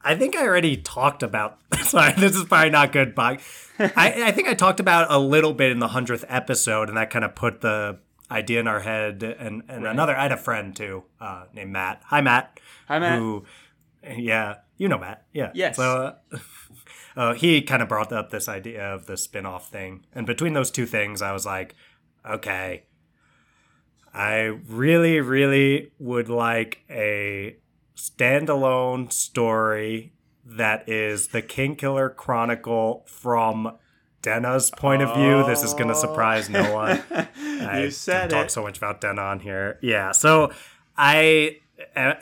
I 0.03 0.15
think 0.15 0.35
I 0.35 0.43
already 0.47 0.77
talked 0.77 1.21
about. 1.21 1.59
Sorry, 1.83 2.13
this 2.13 2.35
is 2.35 2.45
probably 2.45 2.71
not 2.71 2.91
good, 2.91 3.13
but 3.13 3.39
I, 3.79 3.89
I 4.25 4.31
think 4.31 4.47
I 4.47 4.55
talked 4.55 4.79
about 4.79 5.11
a 5.11 5.19
little 5.19 5.53
bit 5.53 5.71
in 5.71 5.77
the 5.79 5.89
hundredth 5.89 6.25
episode, 6.27 6.89
and 6.89 6.97
that 6.97 7.11
kind 7.11 7.23
of 7.23 7.35
put 7.35 7.61
the 7.61 7.99
idea 8.31 8.59
in 8.59 8.67
our 8.67 8.79
head. 8.79 9.21
And, 9.21 9.61
and 9.67 9.83
Right. 9.83 9.91
another, 9.91 10.17
I 10.17 10.23
had 10.23 10.31
a 10.31 10.37
friend 10.37 10.75
too, 10.75 11.03
uh, 11.19 11.43
named 11.53 11.71
Matt. 11.71 12.01
Hi, 12.05 12.21
Matt. 12.21 12.59
Hi, 12.87 12.97
Matt. 12.97 13.19
Who, 13.19 13.45
yeah, 14.17 14.55
you 14.77 14.87
know 14.89 14.97
Matt. 14.97 15.25
Yeah. 15.33 15.51
Yes. 15.53 15.75
So 15.75 16.15
uh, 16.31 16.37
uh, 17.15 17.33
he 17.35 17.61
kind 17.61 17.83
of 17.83 17.87
brought 17.87 18.11
up 18.11 18.31
this 18.31 18.49
idea 18.49 18.83
of 18.83 19.05
the 19.05 19.17
spin-off 19.17 19.69
thing, 19.69 20.05
and 20.15 20.25
between 20.25 20.53
those 20.53 20.71
two 20.71 20.87
things, 20.87 21.21
I 21.21 21.31
was 21.31 21.45
like, 21.45 21.75
okay, 22.29 22.83
I 24.13 24.57
really, 24.67 25.19
really 25.19 25.91
would 25.99 26.29
like 26.29 26.83
a 26.89 27.57
standalone 27.95 29.11
story 29.11 30.13
that 30.45 30.89
is 30.89 31.29
the 31.29 31.41
King 31.41 31.75
Killer 31.75 32.09
Chronicle 32.09 33.03
from 33.07 33.77
Denna's 34.21 34.71
point 34.71 35.01
of 35.01 35.15
view. 35.15 35.45
This 35.45 35.63
is 35.63 35.73
going 35.73 35.87
to 35.87 35.95
surprise 35.95 36.49
no 36.49 36.73
one. 36.73 37.03
I 37.11 37.83
you 37.83 37.91
said 37.91 38.29
talk 38.29 38.49
so 38.49 38.63
much 38.63 38.77
about 38.77 39.01
Denna 39.01 39.21
on 39.21 39.39
here. 39.39 39.79
Yeah, 39.81 40.11
so 40.11 40.51
I. 40.97 41.57
Uh, 41.95 42.13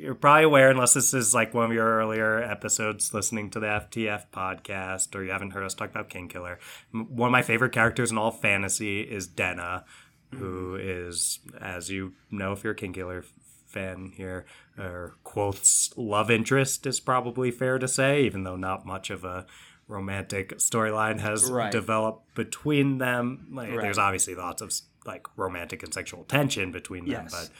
you're 0.00 0.14
probably 0.14 0.44
aware, 0.44 0.70
unless 0.70 0.94
this 0.94 1.12
is 1.12 1.34
like 1.34 1.52
one 1.52 1.66
of 1.66 1.72
your 1.72 1.86
earlier 1.86 2.42
episodes 2.42 3.12
listening 3.12 3.50
to 3.50 3.60
the 3.60 3.66
FTF 3.66 4.24
podcast, 4.32 5.14
or 5.14 5.22
you 5.22 5.30
haven't 5.30 5.50
heard 5.50 5.64
us 5.64 5.74
talk 5.74 5.90
about 5.90 6.08
King 6.08 6.28
Killer. 6.28 6.58
One 6.92 7.28
of 7.28 7.32
my 7.32 7.42
favorite 7.42 7.72
characters 7.72 8.10
in 8.10 8.18
all 8.18 8.30
fantasy 8.30 9.02
is 9.02 9.26
Denna. 9.26 9.84
who 10.32 10.78
mm-hmm. 10.78 11.08
is, 11.08 11.40
as 11.60 11.90
you 11.90 12.12
know, 12.30 12.52
if 12.52 12.62
you're 12.62 12.72
a 12.72 12.76
Kingkiller 12.76 13.24
fan 13.66 14.12
here, 14.16 14.46
or 14.78 15.16
Kvothe's 15.24 15.92
love 15.96 16.30
interest 16.30 16.86
is 16.86 17.00
probably 17.00 17.50
fair 17.50 17.78
to 17.78 17.88
say, 17.88 18.22
even 18.22 18.44
though 18.44 18.56
not 18.56 18.86
much 18.86 19.10
of 19.10 19.24
a 19.24 19.44
romantic 19.88 20.56
storyline 20.58 21.18
has 21.18 21.50
Right. 21.50 21.72
developed 21.72 22.34
between 22.34 22.98
them. 22.98 23.48
Like, 23.50 23.70
Right. 23.70 23.80
There's 23.80 23.98
obviously 23.98 24.36
lots 24.36 24.62
of 24.62 24.72
like 25.04 25.26
romantic 25.36 25.82
and 25.82 25.92
sexual 25.92 26.24
tension 26.24 26.70
between 26.70 27.06
them, 27.06 27.24
Yes. 27.24 27.32
but 27.32 27.50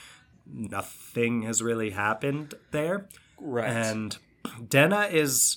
nothing 0.47 1.43
has 1.43 1.63
really 1.63 1.91
happened 1.91 2.55
there. 2.71 3.09
Right. 3.41 3.69
And 3.69 4.17
Denna 4.69 5.03
is 5.03 5.57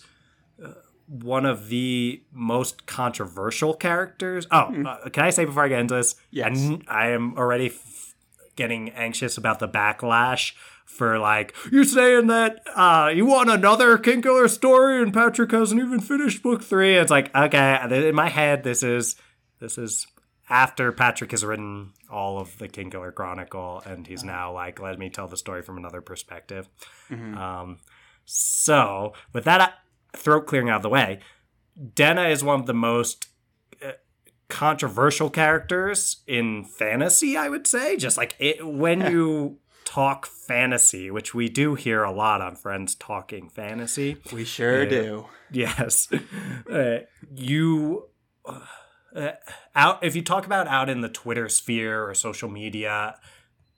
uh, 0.63 0.69
one 1.07 1.45
of 1.45 1.69
the 1.69 2.21
most 2.31 2.85
controversial 2.85 3.73
characters. 3.73 4.47
Oh, 4.51 4.73
uh, 4.85 5.09
can 5.09 5.23
I 5.25 5.29
say 5.29 5.45
before 5.45 5.63
I 5.63 5.67
get 5.67 5.79
into 5.79 5.95
this? 5.95 6.15
Yes. 6.31 6.57
I, 6.87 7.05
I 7.05 7.07
am 7.09 7.37
already 7.37 7.67
f- 7.67 8.15
getting 8.55 8.89
anxious 8.91 9.37
about 9.37 9.59
the 9.59 9.67
backlash 9.67 10.53
for 10.85 11.17
like 11.17 11.55
you're 11.71 11.83
saying 11.83 12.27
that 12.27 12.59
uh, 12.75 13.09
you 13.13 13.25
want 13.25 13.49
another 13.49 13.97
King 13.97 14.21
Killer 14.21 14.47
story 14.47 15.01
and 15.01 15.13
Patrick 15.13 15.51
hasn't 15.51 15.81
even 15.81 15.99
finished 15.99 16.43
book 16.43 16.61
three. 16.61 16.95
It's 16.95 17.11
like 17.11 17.33
okay, 17.35 18.07
in 18.07 18.15
my 18.15 18.29
head, 18.29 18.63
this 18.63 18.83
is 18.83 19.15
this 19.59 19.77
is 19.77 20.07
after 20.49 20.91
Patrick 20.91 21.31
has 21.31 21.43
written 21.43 21.93
all 22.09 22.39
of 22.39 22.57
the 22.57 22.67
Kingkiller 22.67 23.13
Chronicle, 23.13 23.81
and 23.85 24.05
he's 24.05 24.23
now 24.23 24.53
like, 24.53 24.79
let 24.79 24.99
me 24.99 25.09
tell 25.09 25.27
the 25.27 25.37
story 25.37 25.61
from 25.61 25.77
another 25.77 26.01
perspective. 26.01 26.67
Um, 27.11 27.79
so, 28.25 29.13
with 29.31 29.45
that 29.45 29.61
uh, 29.61 29.69
throat 30.15 30.47
clearing 30.47 30.69
out 30.69 30.77
of 30.77 30.83
the 30.83 30.89
way, 30.89 31.19
Denna 31.95 32.27
is 32.27 32.43
one 32.43 32.59
of 32.59 32.65
the 32.65 32.73
most 32.73 33.27
uh, 33.83 33.91
controversial 34.49 35.29
characters 35.29 36.23
in 36.27 36.65
fantasy, 36.65 37.37
I 37.37 37.49
would 37.49 37.65
say. 37.67 37.97
Just 37.97 38.17
like 38.17 38.35
it, 38.39 38.65
when 38.65 39.01
you 39.01 39.59
talk 39.85 40.25
fantasy, 40.25 41.11
which 41.11 41.33
we 41.33 41.49
do 41.49 41.75
hear 41.75 42.03
a 42.03 42.11
lot 42.11 42.41
on 42.41 42.55
Friends 42.55 42.95
Talking 42.95 43.49
Fantasy. 43.49 44.17
we 44.31 44.43
sure 44.43 44.85
do. 44.85 45.27
Yes. 45.51 46.07
Uh, 46.71 46.99
you 47.35 48.05
uh, 49.15 49.31
out 49.75 50.03
if 50.03 50.15
you 50.15 50.21
talk 50.21 50.45
about 50.45 50.67
out 50.67 50.89
in 50.89 51.01
the 51.01 51.09
Twitter 51.09 51.49
sphere 51.49 52.07
or 52.07 52.13
social 52.13 52.49
media, 52.49 53.15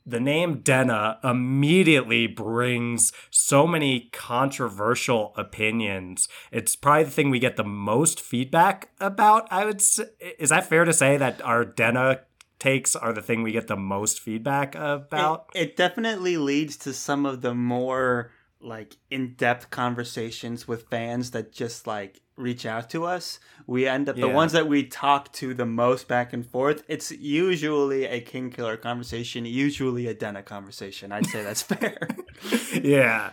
the 0.05 0.19
name 0.19 0.59
Denna 0.59 1.19
immediately 1.23 2.27
brings 2.27 3.11
so 3.31 3.65
many 3.65 4.09
controversial 4.11 5.33
opinions. 5.35 6.27
It's 6.51 6.75
probably 6.75 7.05
the 7.05 7.11
thing 7.11 7.29
we 7.29 7.39
get 7.39 7.55
the 7.55 7.63
most 7.63 8.21
feedback 8.21 8.91
about. 8.99 9.47
I 9.51 9.65
would 9.65 9.81
say, 9.81 10.05
is 10.37 10.49
that 10.49 10.67
fair 10.67 10.85
to 10.85 10.93
say 10.93 11.17
that 11.17 11.41
our 11.41 11.65
Denna 11.65 12.21
takes 12.59 12.95
are 12.95 13.13
the 13.13 13.21
thing 13.21 13.43
we 13.43 13.51
get 13.51 13.67
the 13.67 13.75
most 13.75 14.19
feedback 14.19 14.75
about? 14.75 15.49
It, 15.55 15.61
it 15.61 15.77
definitely 15.77 16.37
leads 16.37 16.77
to 16.77 16.93
some 16.93 17.25
of 17.25 17.41
the 17.41 17.55
more 17.55 18.31
like 18.61 18.97
in-depth 19.11 19.69
conversations 19.69 20.67
with 20.67 20.87
fans 20.89 21.31
that 21.31 21.51
just 21.51 21.85
like 21.85 22.21
reach 22.37 22.65
out 22.65 22.89
to 22.89 23.05
us. 23.05 23.39
We 23.65 23.87
end 23.87 24.09
up 24.09 24.15
the 24.17 24.27
ones 24.27 24.51
that 24.51 24.67
we 24.67 24.83
talk 24.85 25.31
to 25.33 25.53
the 25.53 25.65
most 25.65 26.07
back 26.07 26.33
and 26.33 26.45
forth. 26.45 26.83
It's 26.87 27.11
usually 27.11 28.05
a 28.05 28.21
Kingkiller 28.21 28.79
conversation, 28.79 29.45
usually 29.45 30.07
a 30.07 30.13
Denna 30.13 30.43
conversation. 30.43 31.11
I'd 31.11 31.25
say 31.27 31.43
that's 31.43 31.61
fair. 31.71 32.07
yeah. 32.83 33.31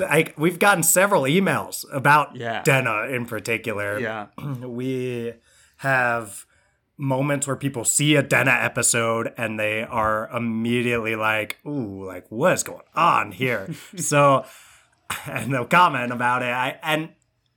I, 0.00 0.32
we've 0.38 0.58
gotten 0.58 0.82
several 0.82 1.24
emails 1.24 1.84
about 1.92 2.34
Yeah. 2.36 2.62
Denna 2.62 3.08
in 3.08 3.26
particular. 3.26 3.98
yeah. 3.98 4.26
we 4.62 5.34
have 5.78 6.46
moments 6.96 7.46
where 7.46 7.56
people 7.56 7.84
see 7.84 8.14
a 8.16 8.22
Denna 8.22 8.50
episode 8.52 9.32
and 9.36 9.58
they 9.60 9.82
are 9.82 10.28
immediately 10.34 11.16
like, 11.16 11.58
"Ooh, 11.66 12.04
like 12.06 12.26
what 12.30 12.52
is 12.54 12.62
going 12.62 12.82
on 12.94 13.32
here?" 13.32 13.68
so, 13.96 14.44
and 15.26 15.52
they'll 15.52 15.64
comment 15.66 16.12
about 16.12 16.42
it. 16.42 16.48
I 16.50 16.78
and 16.82 17.10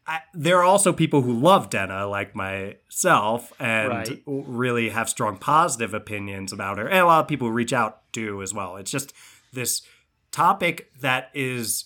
I, 0.05 0.19
there 0.33 0.57
are 0.57 0.63
also 0.63 0.91
people 0.91 1.21
who 1.21 1.33
love 1.33 1.69
Denna, 1.69 2.05
like 2.07 2.35
myself, 2.35 3.53
and 3.59 3.89
Right. 3.89 4.23
really 4.25 4.89
have 4.89 5.09
strong 5.09 5.37
positive 5.37 5.93
opinions 5.93 6.51
about 6.51 6.77
her. 6.77 6.87
And 6.87 6.99
a 6.99 7.05
lot 7.05 7.21
of 7.21 7.27
people 7.27 7.47
who 7.47 7.53
reach 7.53 7.71
out 7.73 8.01
do 8.11 8.41
as 8.41 8.53
well. 8.53 8.75
It's 8.75 8.91
just 8.91 9.13
this 9.53 9.81
topic 10.31 10.91
that 10.99 11.29
is 11.33 11.85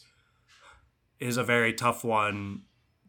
is 1.20 1.38
a 1.38 1.44
very 1.44 1.74
tough 1.74 2.04
one 2.04 2.62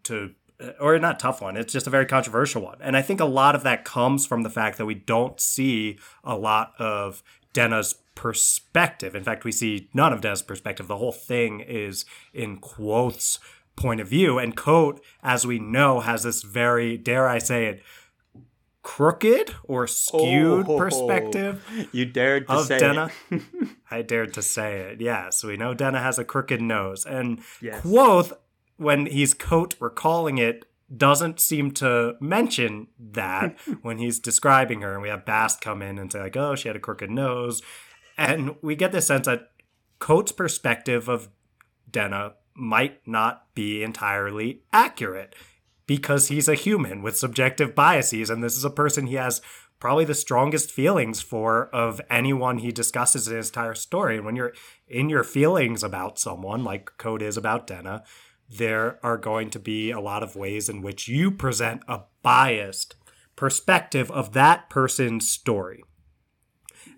to 0.02 0.32
or 0.80 0.98
not 0.98 1.20
tough 1.20 1.40
one 1.40 1.56
it's 1.56 1.72
just 1.72 1.86
a 1.86 1.90
very 1.90 2.04
controversial 2.06 2.60
one 2.62 2.76
and 2.80 2.96
i 2.96 3.02
think 3.02 3.20
a 3.20 3.24
lot 3.24 3.54
of 3.54 3.62
that 3.62 3.84
comes 3.84 4.26
from 4.26 4.42
the 4.42 4.50
fact 4.50 4.76
that 4.78 4.86
we 4.86 4.94
don't 4.94 5.40
see 5.40 5.96
a 6.24 6.36
lot 6.36 6.72
of 6.80 7.22
denna's 7.52 7.94
perspective 8.16 9.14
in 9.14 9.22
fact 9.22 9.44
we 9.44 9.52
see 9.52 9.88
none 9.94 10.12
of 10.12 10.20
denna's 10.20 10.42
perspective 10.42 10.88
the 10.88 10.96
whole 10.96 11.12
thing 11.12 11.60
is 11.60 12.04
in 12.34 12.60
Kvothe's 12.60 13.38
point 13.78 14.00
of 14.00 14.08
view 14.08 14.38
and 14.38 14.56
Kote, 14.56 15.00
as 15.22 15.46
we 15.46 15.58
know 15.58 16.00
has 16.00 16.22
this 16.24 16.42
very 16.42 16.96
dare 16.98 17.26
i 17.28 17.38
say 17.38 17.66
it 17.66 17.82
crooked 18.82 19.54
or 19.64 19.86
skewed 19.86 20.66
Oh, 20.68 20.78
perspective 20.78 21.62
You 21.92 22.04
dared 22.06 22.48
to 22.48 22.64
say 22.64 22.78
Denna. 22.78 23.10
it. 23.30 23.42
I 23.90 24.02
dared 24.02 24.34
to 24.34 24.42
say 24.42 24.80
it. 24.80 25.00
Yes, 25.00 25.42
we 25.44 25.56
know 25.56 25.74
Denna 25.74 26.00
has 26.00 26.18
a 26.18 26.24
crooked 26.24 26.60
nose, 26.62 27.04
and 27.04 27.40
Yes. 27.60 27.82
Kvothe, 27.84 28.32
when 28.76 29.06
he's 29.06 29.34
Kote 29.34 29.74
recalling 29.80 30.38
it, 30.38 30.64
doesn't 30.94 31.38
seem 31.40 31.70
to 31.72 32.14
mention 32.20 32.86
that 32.98 33.58
when 33.82 33.98
he's 33.98 34.18
describing 34.18 34.80
her. 34.80 34.94
And 34.94 35.02
we 35.02 35.08
have 35.10 35.26
Bast 35.26 35.60
come 35.60 35.82
in 35.82 35.98
and 35.98 36.10
say 36.10 36.20
like, 36.20 36.36
"Oh, 36.36 36.54
she 36.54 36.68
had 36.68 36.76
a 36.76 36.80
crooked 36.80 37.10
nose," 37.10 37.60
and 38.16 38.54
we 38.62 38.74
get 38.74 38.92
the 38.92 39.02
sense 39.02 39.26
that 39.26 39.50
Kote's 39.98 40.32
perspective 40.32 41.08
of 41.08 41.28
Denna 41.90 42.34
might 42.58 43.06
not 43.06 43.46
be 43.54 43.82
entirely 43.82 44.62
accurate 44.72 45.34
because 45.86 46.28
he's 46.28 46.48
a 46.48 46.54
human 46.54 47.02
with 47.02 47.16
subjective 47.16 47.74
biases 47.74 48.30
and 48.30 48.42
this 48.42 48.56
is 48.56 48.64
a 48.64 48.70
person 48.70 49.06
he 49.06 49.14
has 49.14 49.40
probably 49.78 50.04
the 50.04 50.14
strongest 50.14 50.72
feelings 50.72 51.20
for 51.20 51.68
of 51.68 52.00
anyone 52.10 52.58
he 52.58 52.72
discusses 52.72 53.28
in 53.28 53.36
his 53.36 53.48
entire 53.48 53.74
story. 53.74 54.16
And 54.16 54.26
when 54.26 54.34
you're 54.34 54.52
in 54.88 55.08
your 55.08 55.22
feelings 55.22 55.84
about 55.84 56.18
someone 56.18 56.64
like 56.64 56.90
Kote 56.98 57.22
is 57.22 57.36
about 57.36 57.68
denna 57.68 58.02
there 58.48 58.98
are 59.02 59.18
going 59.18 59.50
to 59.50 59.58
be 59.58 59.90
a 59.90 60.00
lot 60.00 60.22
of 60.22 60.36
ways 60.36 60.68
in 60.68 60.82
which 60.82 61.08
you 61.08 61.30
present 61.30 61.82
a 61.86 62.00
biased 62.22 62.94
perspective 63.36 64.10
of 64.10 64.32
that 64.32 64.70
person's 64.70 65.30
story. 65.30 65.84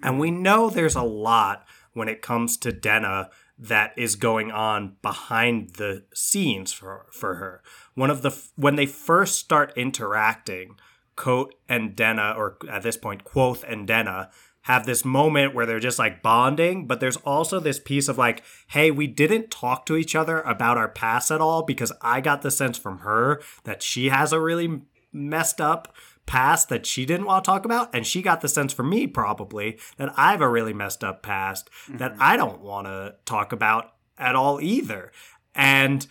And 0.03 0.19
we 0.19 0.31
know 0.31 0.71
there's 0.71 0.95
a 0.95 1.03
lot 1.03 1.67
when 1.93 2.09
it 2.09 2.23
comes 2.23 2.57
to 2.59 2.73
Denna 2.73 3.31
that 3.61 3.93
is 3.97 4.17
going 4.17 4.51
on 4.51 4.97
behind 5.03 5.75
the 5.75 6.05
scenes 6.15 6.73
for 6.73 7.07
for 7.13 7.37
her. 7.37 7.63
One 7.95 8.11
of 8.11 8.23
the 8.23 8.37
when 8.57 8.77
they 8.77 8.87
first 8.87 9.39
start 9.39 9.73
interacting, 9.77 10.77
Kote 11.15 11.55
and 11.69 11.95
Denna, 11.95 12.35
or 12.37 12.57
at 12.71 12.83
this 12.83 12.97
point, 12.97 13.25
Kvothe 13.25 13.63
and 13.71 13.87
Denna, 13.87 14.31
have 14.63 14.87
this 14.87 15.05
moment 15.05 15.55
where 15.55 15.67
they're 15.67 15.79
just 15.79 15.99
like 15.99 16.23
bonding, 16.23 16.87
but 16.87 17.01
there's 17.01 17.17
also 17.19 17.61
this 17.61 17.79
piece 17.79 18.09
of 18.09 18.17
like, 18.17 18.43
hey, 18.69 18.91
we 18.91 19.07
didn't 19.07 19.51
talk 19.51 19.85
to 19.87 19.97
each 19.97 20.15
other 20.15 20.41
about 20.41 20.79
our 20.79 20.89
past 20.89 21.31
at 21.31 21.41
all 21.41 21.63
because 21.63 21.93
I 22.01 22.21
got 22.21 22.43
the 22.43 22.51
sense 22.51 22.79
from 22.79 22.99
her 23.01 23.43
that 23.65 23.83
she 23.83 24.09
has 24.09 24.33
a 24.33 24.41
really 24.41 24.81
messed 25.13 25.61
up 25.61 25.95
past 26.31 26.69
that 26.69 26.87
she 26.87 27.05
didn't 27.05 27.27
want 27.27 27.45
to 27.45 27.51
talk 27.51 27.65
about 27.65 27.93
and 27.93 28.07
she 28.07 28.23
got 28.23 28.41
the 28.41 28.47
sense 28.47 28.73
from 28.73 28.89
me 28.89 29.05
probably 29.05 29.77
that 29.97 30.17
I 30.17 30.31
have 30.31 30.41
a 30.41 30.49
really 30.49 30.73
messed 30.73 31.03
up 31.03 31.25
past 31.25 31.69
that 31.89 32.13
mm-hmm. 32.13 32.23
I 32.23 32.37
don't 32.37 32.61
want 32.61 32.87
to 32.87 33.17
talk 33.25 33.51
about 33.51 33.95
at 34.17 34.37
all 34.37 34.61
either. 34.61 35.11
And 35.57 36.07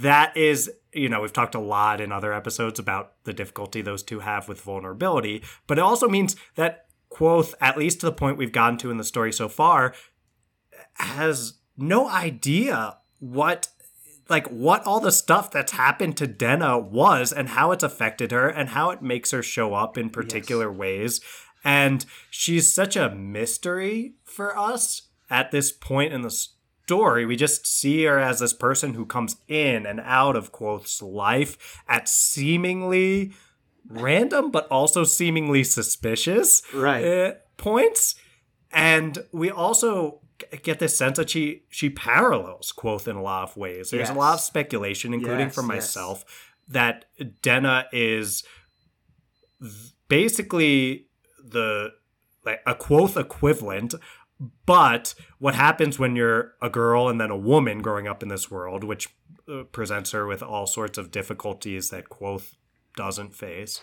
that 0.00 0.36
is, 0.36 0.68
you 0.92 1.08
know, 1.08 1.20
we've 1.20 1.32
talked 1.32 1.54
a 1.54 1.60
lot 1.60 2.00
in 2.00 2.10
other 2.10 2.32
episodes 2.32 2.80
about 2.80 3.12
the 3.22 3.32
difficulty 3.32 3.80
those 3.80 4.02
two 4.02 4.18
have 4.18 4.48
with 4.48 4.60
vulnerability, 4.60 5.44
but 5.68 5.78
it 5.78 5.82
also 5.82 6.08
means 6.08 6.34
that 6.56 6.86
Kvothe, 7.12 7.54
at 7.60 7.78
least 7.78 8.00
to 8.00 8.06
the 8.06 8.12
point 8.12 8.38
we've 8.38 8.50
gotten 8.50 8.76
to 8.78 8.90
in 8.90 8.96
the 8.96 9.04
story 9.04 9.32
so 9.32 9.48
far, 9.48 9.94
has 10.94 11.60
no 11.76 12.08
idea 12.08 12.96
what 13.20 13.68
like 14.28 14.46
what 14.48 14.84
all 14.86 15.00
the 15.00 15.12
stuff 15.12 15.50
that's 15.50 15.72
happened 15.72 16.16
to 16.16 16.26
Denna 16.26 16.78
was 16.78 17.32
and 17.32 17.50
how 17.50 17.70
it's 17.72 17.84
affected 17.84 18.32
her 18.32 18.48
and 18.48 18.70
how 18.70 18.90
it 18.90 19.02
makes 19.02 19.30
her 19.30 19.42
show 19.42 19.74
up 19.74 19.96
in 19.96 20.10
particular 20.10 20.70
ways. 20.72 21.20
And 21.64 22.04
she's 22.30 22.72
such 22.72 22.96
a 22.96 23.10
mystery 23.14 24.14
for 24.24 24.56
us 24.56 25.02
at 25.30 25.50
this 25.50 25.72
point 25.72 26.12
in 26.12 26.22
the 26.22 26.30
story. 26.30 27.26
We 27.26 27.36
just 27.36 27.66
see 27.66 28.04
her 28.04 28.18
as 28.18 28.40
this 28.40 28.52
person 28.52 28.94
who 28.94 29.04
comes 29.06 29.36
in 29.48 29.86
and 29.86 30.00
out 30.00 30.36
of 30.36 30.52
Kvothe's 30.52 31.02
life 31.02 31.82
at 31.88 32.08
seemingly 32.08 33.32
random 33.88 34.50
but 34.50 34.66
also 34.68 35.04
seemingly 35.04 35.62
suspicious 35.64 36.62
Right. 36.74 37.04
uh, 37.04 37.32
points. 37.56 38.14
And 38.72 39.18
we 39.32 39.50
also 39.50 40.20
get 40.62 40.78
this 40.78 40.96
sense 40.96 41.16
that 41.18 41.30
she 41.30 41.62
she 41.68 41.90
parallels 41.90 42.72
Kvothe 42.76 43.08
in 43.08 43.16
a 43.16 43.22
lot 43.22 43.42
of 43.44 43.56
ways. 43.56 43.90
There's 43.90 44.10
a 44.10 44.14
lot 44.14 44.34
of 44.34 44.40
speculation, 44.40 45.14
including 45.14 45.46
Yes, 45.46 45.54
from 45.54 45.66
yes. 45.66 45.74
myself, 45.74 46.24
that 46.68 47.06
Denna 47.42 47.86
is 47.92 48.44
basically 50.08 51.06
the 51.42 51.92
like 52.44 52.60
a 52.66 52.74
Kvothe 52.74 53.20
equivalent. 53.20 53.94
But 54.66 55.14
what 55.38 55.54
happens 55.54 55.98
when 55.98 56.14
you're 56.14 56.52
a 56.60 56.68
girl 56.68 57.08
and 57.08 57.18
then 57.18 57.30
a 57.30 57.36
woman 57.36 57.80
growing 57.80 58.06
up 58.06 58.22
in 58.22 58.28
this 58.28 58.50
world, 58.50 58.84
which 58.84 59.08
uh, 59.50 59.62
presents 59.72 60.10
her 60.10 60.26
with 60.26 60.42
all 60.42 60.66
sorts 60.66 60.98
of 60.98 61.10
difficulties 61.10 61.88
that 61.88 62.10
Kvothe 62.10 62.54
doesn't 62.96 63.34
face, 63.34 63.80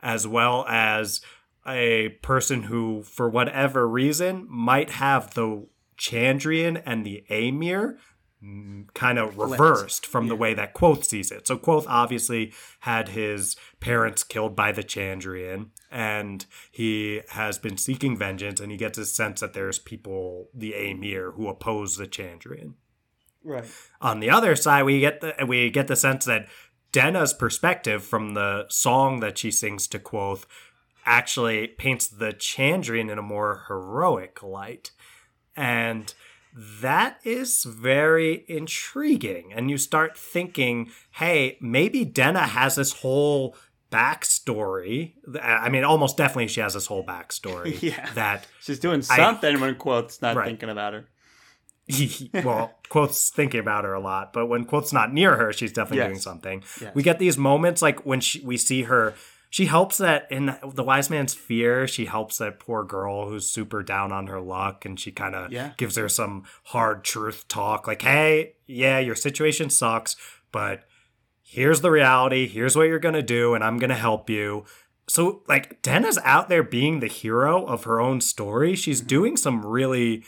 as 0.00 0.24
well 0.26 0.64
as 0.68 1.22
a 1.66 2.10
person 2.22 2.64
who, 2.64 3.02
for 3.02 3.28
whatever 3.28 3.88
reason, 3.88 4.46
might 4.48 4.90
have 4.90 5.34
the 5.34 5.66
Chandrian 5.98 6.82
and 6.84 7.04
the 7.04 7.24
Amyr 7.30 7.98
mm, 8.42 8.92
kind 8.94 9.18
of 9.18 9.38
reversed 9.38 10.06
from 10.06 10.28
the 10.28 10.36
way 10.36 10.54
that 10.54 10.74
Kvothe 10.74 11.04
sees 11.04 11.30
it. 11.30 11.46
So 11.46 11.58
Kvothe 11.58 11.86
obviously 11.88 12.52
had 12.80 13.10
his 13.10 13.56
parents 13.80 14.22
killed 14.22 14.54
by 14.54 14.72
the 14.72 14.84
Chandrian, 14.84 15.68
and 15.90 16.44
he 16.70 17.22
has 17.30 17.58
been 17.58 17.76
seeking 17.76 18.16
vengeance, 18.16 18.60
and 18.60 18.70
he 18.70 18.78
gets 18.78 18.98
a 18.98 19.06
sense 19.06 19.40
that 19.40 19.52
there's 19.52 19.78
people, 19.78 20.48
the 20.54 20.74
Amyr, 20.74 21.32
who 21.32 21.48
oppose 21.48 21.96
the 21.96 22.06
Chandrian. 22.06 22.74
Right. 23.42 23.64
On 24.00 24.20
the 24.20 24.30
other 24.30 24.56
side, 24.56 24.82
we 24.82 24.98
get 25.00 25.20
the 25.20 25.34
we 25.46 25.70
get 25.70 25.86
the 25.86 25.94
sense 25.94 26.24
that 26.24 26.48
Denna's 26.90 27.32
perspective 27.32 28.02
from 28.02 28.34
the 28.34 28.66
song 28.68 29.20
that 29.20 29.38
she 29.38 29.50
sings 29.50 29.86
to 29.88 29.98
Kvothe 29.98 30.44
actually 31.04 31.68
paints 31.68 32.08
the 32.08 32.32
Chandrian 32.32 33.10
in 33.10 33.18
a 33.18 33.22
more 33.22 33.64
heroic 33.68 34.42
light. 34.42 34.90
And 35.56 36.12
that 36.54 37.18
is 37.24 37.64
very 37.64 38.44
intriguing. 38.48 39.52
And 39.54 39.70
you 39.70 39.78
start 39.78 40.16
thinking, 40.16 40.90
hey, 41.12 41.58
maybe 41.60 42.04
Denna 42.04 42.46
has 42.46 42.76
this 42.76 42.92
whole 42.92 43.56
backstory. 43.90 45.12
I 45.42 45.68
mean, 45.68 45.84
almost 45.84 46.16
definitely 46.16 46.48
she 46.48 46.60
has 46.60 46.74
this 46.74 46.86
whole 46.86 47.04
backstory. 47.04 47.80
Yeah. 47.82 48.10
That 48.14 48.46
She's 48.60 48.78
doing 48.78 49.02
something 49.02 49.60
when 49.60 49.74
Kvothe's 49.76 50.20
not 50.22 50.36
Right. 50.36 50.46
thinking 50.46 50.68
about 50.70 50.92
her. 50.94 51.06
well, 52.44 52.74
Kvothe's 52.90 53.30
thinking 53.30 53.60
about 53.60 53.84
her 53.84 53.94
a 53.94 54.00
lot, 54.00 54.32
but 54.32 54.46
when 54.46 54.64
Kvothe's 54.64 54.92
not 54.92 55.12
near 55.12 55.36
her, 55.36 55.52
she's 55.52 55.72
definitely 55.72 55.98
Yes. 55.98 56.08
doing 56.08 56.20
something. 56.20 56.64
Yes. 56.80 56.94
We 56.94 57.02
get 57.02 57.18
these 57.18 57.38
moments 57.38 57.80
like 57.82 58.04
when 58.04 58.20
she, 58.20 58.40
we 58.40 58.56
see 58.56 58.82
her. 58.84 59.14
She 59.56 59.64
helps 59.64 59.96
that 59.96 60.30
in 60.30 60.54
the 60.74 60.82
wise 60.82 61.08
man's 61.08 61.32
fear. 61.32 61.88
She 61.88 62.04
helps 62.04 62.36
that 62.36 62.60
poor 62.60 62.84
girl 62.84 63.26
who's 63.26 63.48
super 63.48 63.82
down 63.82 64.12
on 64.12 64.26
her 64.26 64.38
luck, 64.38 64.84
and 64.84 65.00
she 65.00 65.10
kind 65.10 65.34
of 65.34 65.50
Yeah. 65.50 65.70
gives 65.78 65.96
her 65.96 66.10
some 66.10 66.44
hard 66.64 67.04
truth 67.04 67.48
talk, 67.48 67.86
like, 67.86 68.02
"Hey, 68.02 68.56
yeah, 68.66 68.98
your 68.98 69.14
situation 69.14 69.70
sucks, 69.70 70.14
but 70.52 70.86
here's 71.42 71.80
the 71.80 71.90
reality. 71.90 72.46
Here's 72.46 72.76
what 72.76 72.88
you're 72.88 72.98
gonna 72.98 73.22
do, 73.22 73.54
and 73.54 73.64
I'm 73.64 73.78
gonna 73.78 73.94
help 73.94 74.28
you." 74.28 74.66
So, 75.08 75.42
like, 75.48 75.80
Denna's 75.80 76.18
out 76.22 76.50
there 76.50 76.62
being 76.62 77.00
the 77.00 77.06
hero 77.06 77.64
of 77.64 77.84
her 77.84 77.98
own 77.98 78.20
story. 78.20 78.74
She's 78.74 79.00
mm-hmm. 79.00 79.06
doing 79.06 79.36
some 79.38 79.64
really, 79.64 80.22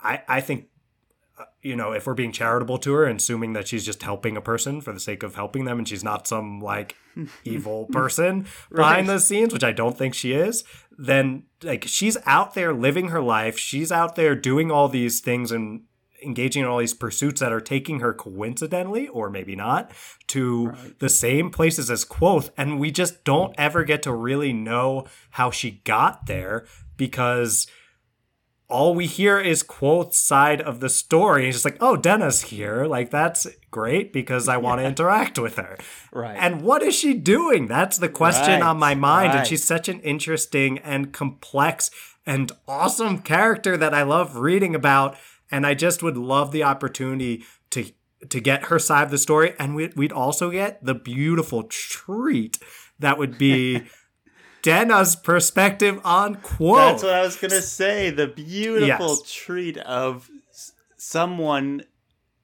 I 0.00 0.22
I 0.28 0.40
think 0.40 0.68
you 1.62 1.76
know, 1.76 1.92
if 1.92 2.06
we're 2.06 2.14
being 2.14 2.32
charitable 2.32 2.78
to 2.78 2.92
her 2.92 3.04
and 3.04 3.18
assuming 3.18 3.52
that 3.54 3.68
she's 3.68 3.84
just 3.84 4.02
helping 4.02 4.36
a 4.36 4.40
person 4.40 4.80
for 4.80 4.92
the 4.92 5.00
sake 5.00 5.22
of 5.22 5.34
helping 5.34 5.64
them 5.64 5.78
and 5.78 5.88
she's 5.88 6.04
not 6.04 6.26
some 6.26 6.60
like 6.60 6.96
evil 7.44 7.86
person 7.86 8.46
behind 8.74 9.08
the 9.08 9.18
scenes, 9.18 9.52
which 9.52 9.64
I 9.64 9.72
don't 9.72 9.98
think 9.98 10.14
she 10.14 10.32
is, 10.32 10.64
then 10.96 11.44
like 11.62 11.84
she's 11.86 12.16
out 12.24 12.54
there 12.54 12.72
living 12.72 13.08
her 13.08 13.20
life. 13.20 13.58
She's 13.58 13.92
out 13.92 14.16
there 14.16 14.34
doing 14.34 14.70
all 14.70 14.88
these 14.88 15.20
things 15.20 15.52
and 15.52 15.82
engaging 16.22 16.62
in 16.62 16.68
all 16.68 16.78
these 16.78 16.94
pursuits 16.94 17.40
that 17.40 17.52
are 17.52 17.60
taking 17.60 18.00
her 18.00 18.14
coincidentally 18.14 19.08
or 19.08 19.28
maybe 19.28 19.54
not 19.54 19.90
to 20.28 20.72
the 20.98 21.08
same 21.08 21.50
places 21.50 21.90
as 21.90 22.04
Kvothe. 22.04 22.50
And 22.56 22.80
we 22.80 22.90
just 22.90 23.24
don't 23.24 23.54
ever 23.58 23.84
get 23.84 24.02
to 24.04 24.12
really 24.12 24.52
know 24.52 25.06
how 25.30 25.50
she 25.50 25.82
got 25.84 26.26
there 26.26 26.66
because 26.96 27.66
all 28.68 28.94
we 28.94 29.06
hear 29.06 29.38
is 29.38 29.62
Kvothe's 29.62 30.18
side 30.18 30.60
of 30.60 30.80
the 30.80 30.88
story. 30.88 31.48
It's 31.48 31.56
just 31.56 31.64
like, 31.64 31.76
oh, 31.80 31.96
Denna's 31.96 32.42
here. 32.42 32.84
Like, 32.84 33.10
that's 33.10 33.46
great 33.70 34.12
because 34.12 34.48
I 34.48 34.56
want 34.56 34.80
to 34.80 34.86
interact 34.92 35.38
with 35.38 35.56
her. 35.56 35.78
Right. 36.12 36.36
And 36.38 36.62
what 36.62 36.82
is 36.82 36.94
she 36.94 37.14
doing? 37.14 37.66
That's 37.66 37.98
the 37.98 38.08
question 38.08 38.60
Right, 38.60 38.62
on 38.62 38.78
my 38.78 38.94
mind. 38.94 39.34
And 39.34 39.46
she's 39.46 39.64
such 39.64 39.88
an 39.88 40.00
interesting 40.00 40.78
and 40.78 41.12
complex 41.12 41.90
and 42.26 42.50
awesome 42.66 43.18
character 43.18 43.76
that 43.76 43.94
I 43.94 44.02
love 44.02 44.36
reading 44.36 44.74
about. 44.74 45.16
And 45.50 45.64
I 45.64 45.74
just 45.74 46.02
would 46.02 46.16
love 46.16 46.50
the 46.50 46.64
opportunity 46.64 47.44
to 47.70 47.92
to 48.30 48.40
get 48.40 48.64
her 48.64 48.78
side 48.78 49.04
of 49.04 49.10
the 49.10 49.18
story. 49.18 49.54
And 49.58 49.76
we'd, 49.76 49.94
we'd 49.94 50.10
also 50.10 50.50
get 50.50 50.84
the 50.84 50.94
beautiful 50.94 51.64
treat 51.64 52.58
that 52.98 53.18
would 53.18 53.38
be 53.38 53.82
Denna's 54.66 55.14
perspective 55.14 56.00
on 56.04 56.34
Kvothe. 56.36 56.76
That's 56.76 57.02
what 57.04 57.14
I 57.14 57.22
was 57.22 57.36
gonna 57.36 57.62
say. 57.62 58.10
The 58.10 58.26
beautiful 58.26 59.10
Yes. 59.10 59.22
treat 59.32 59.78
of 59.78 60.28
someone 60.96 61.84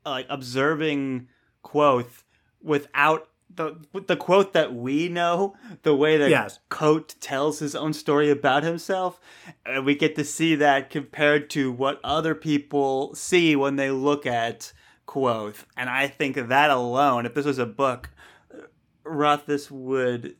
like 0.06 0.26
observing 0.28 1.26
Kvothe 1.64 2.22
without 2.62 3.28
the 3.52 3.74
the 4.06 4.16
Kote 4.16 4.52
that 4.52 4.72
we 4.72 5.08
know, 5.08 5.56
the 5.82 5.96
way 5.96 6.16
that 6.16 6.30
Yes. 6.30 6.60
Kote 6.68 7.16
tells 7.20 7.58
his 7.58 7.74
own 7.74 7.92
story 7.92 8.30
about 8.30 8.62
himself, 8.62 9.18
and 9.66 9.84
we 9.84 9.96
get 9.96 10.14
to 10.14 10.24
see 10.24 10.54
that 10.54 10.90
compared 10.90 11.50
to 11.50 11.72
what 11.72 11.98
other 12.04 12.36
people 12.36 13.16
see 13.16 13.56
when 13.56 13.74
they 13.74 13.90
look 13.90 14.26
at 14.26 14.72
Kvothe. 15.08 15.64
And 15.76 15.90
I 15.90 16.06
think 16.06 16.36
that 16.36 16.70
alone, 16.70 17.26
if 17.26 17.34
this 17.34 17.44
was 17.44 17.58
a 17.58 17.66
book, 17.66 18.10
uh, 18.54 18.58
Rothfuss 19.04 19.72
would 19.72 20.36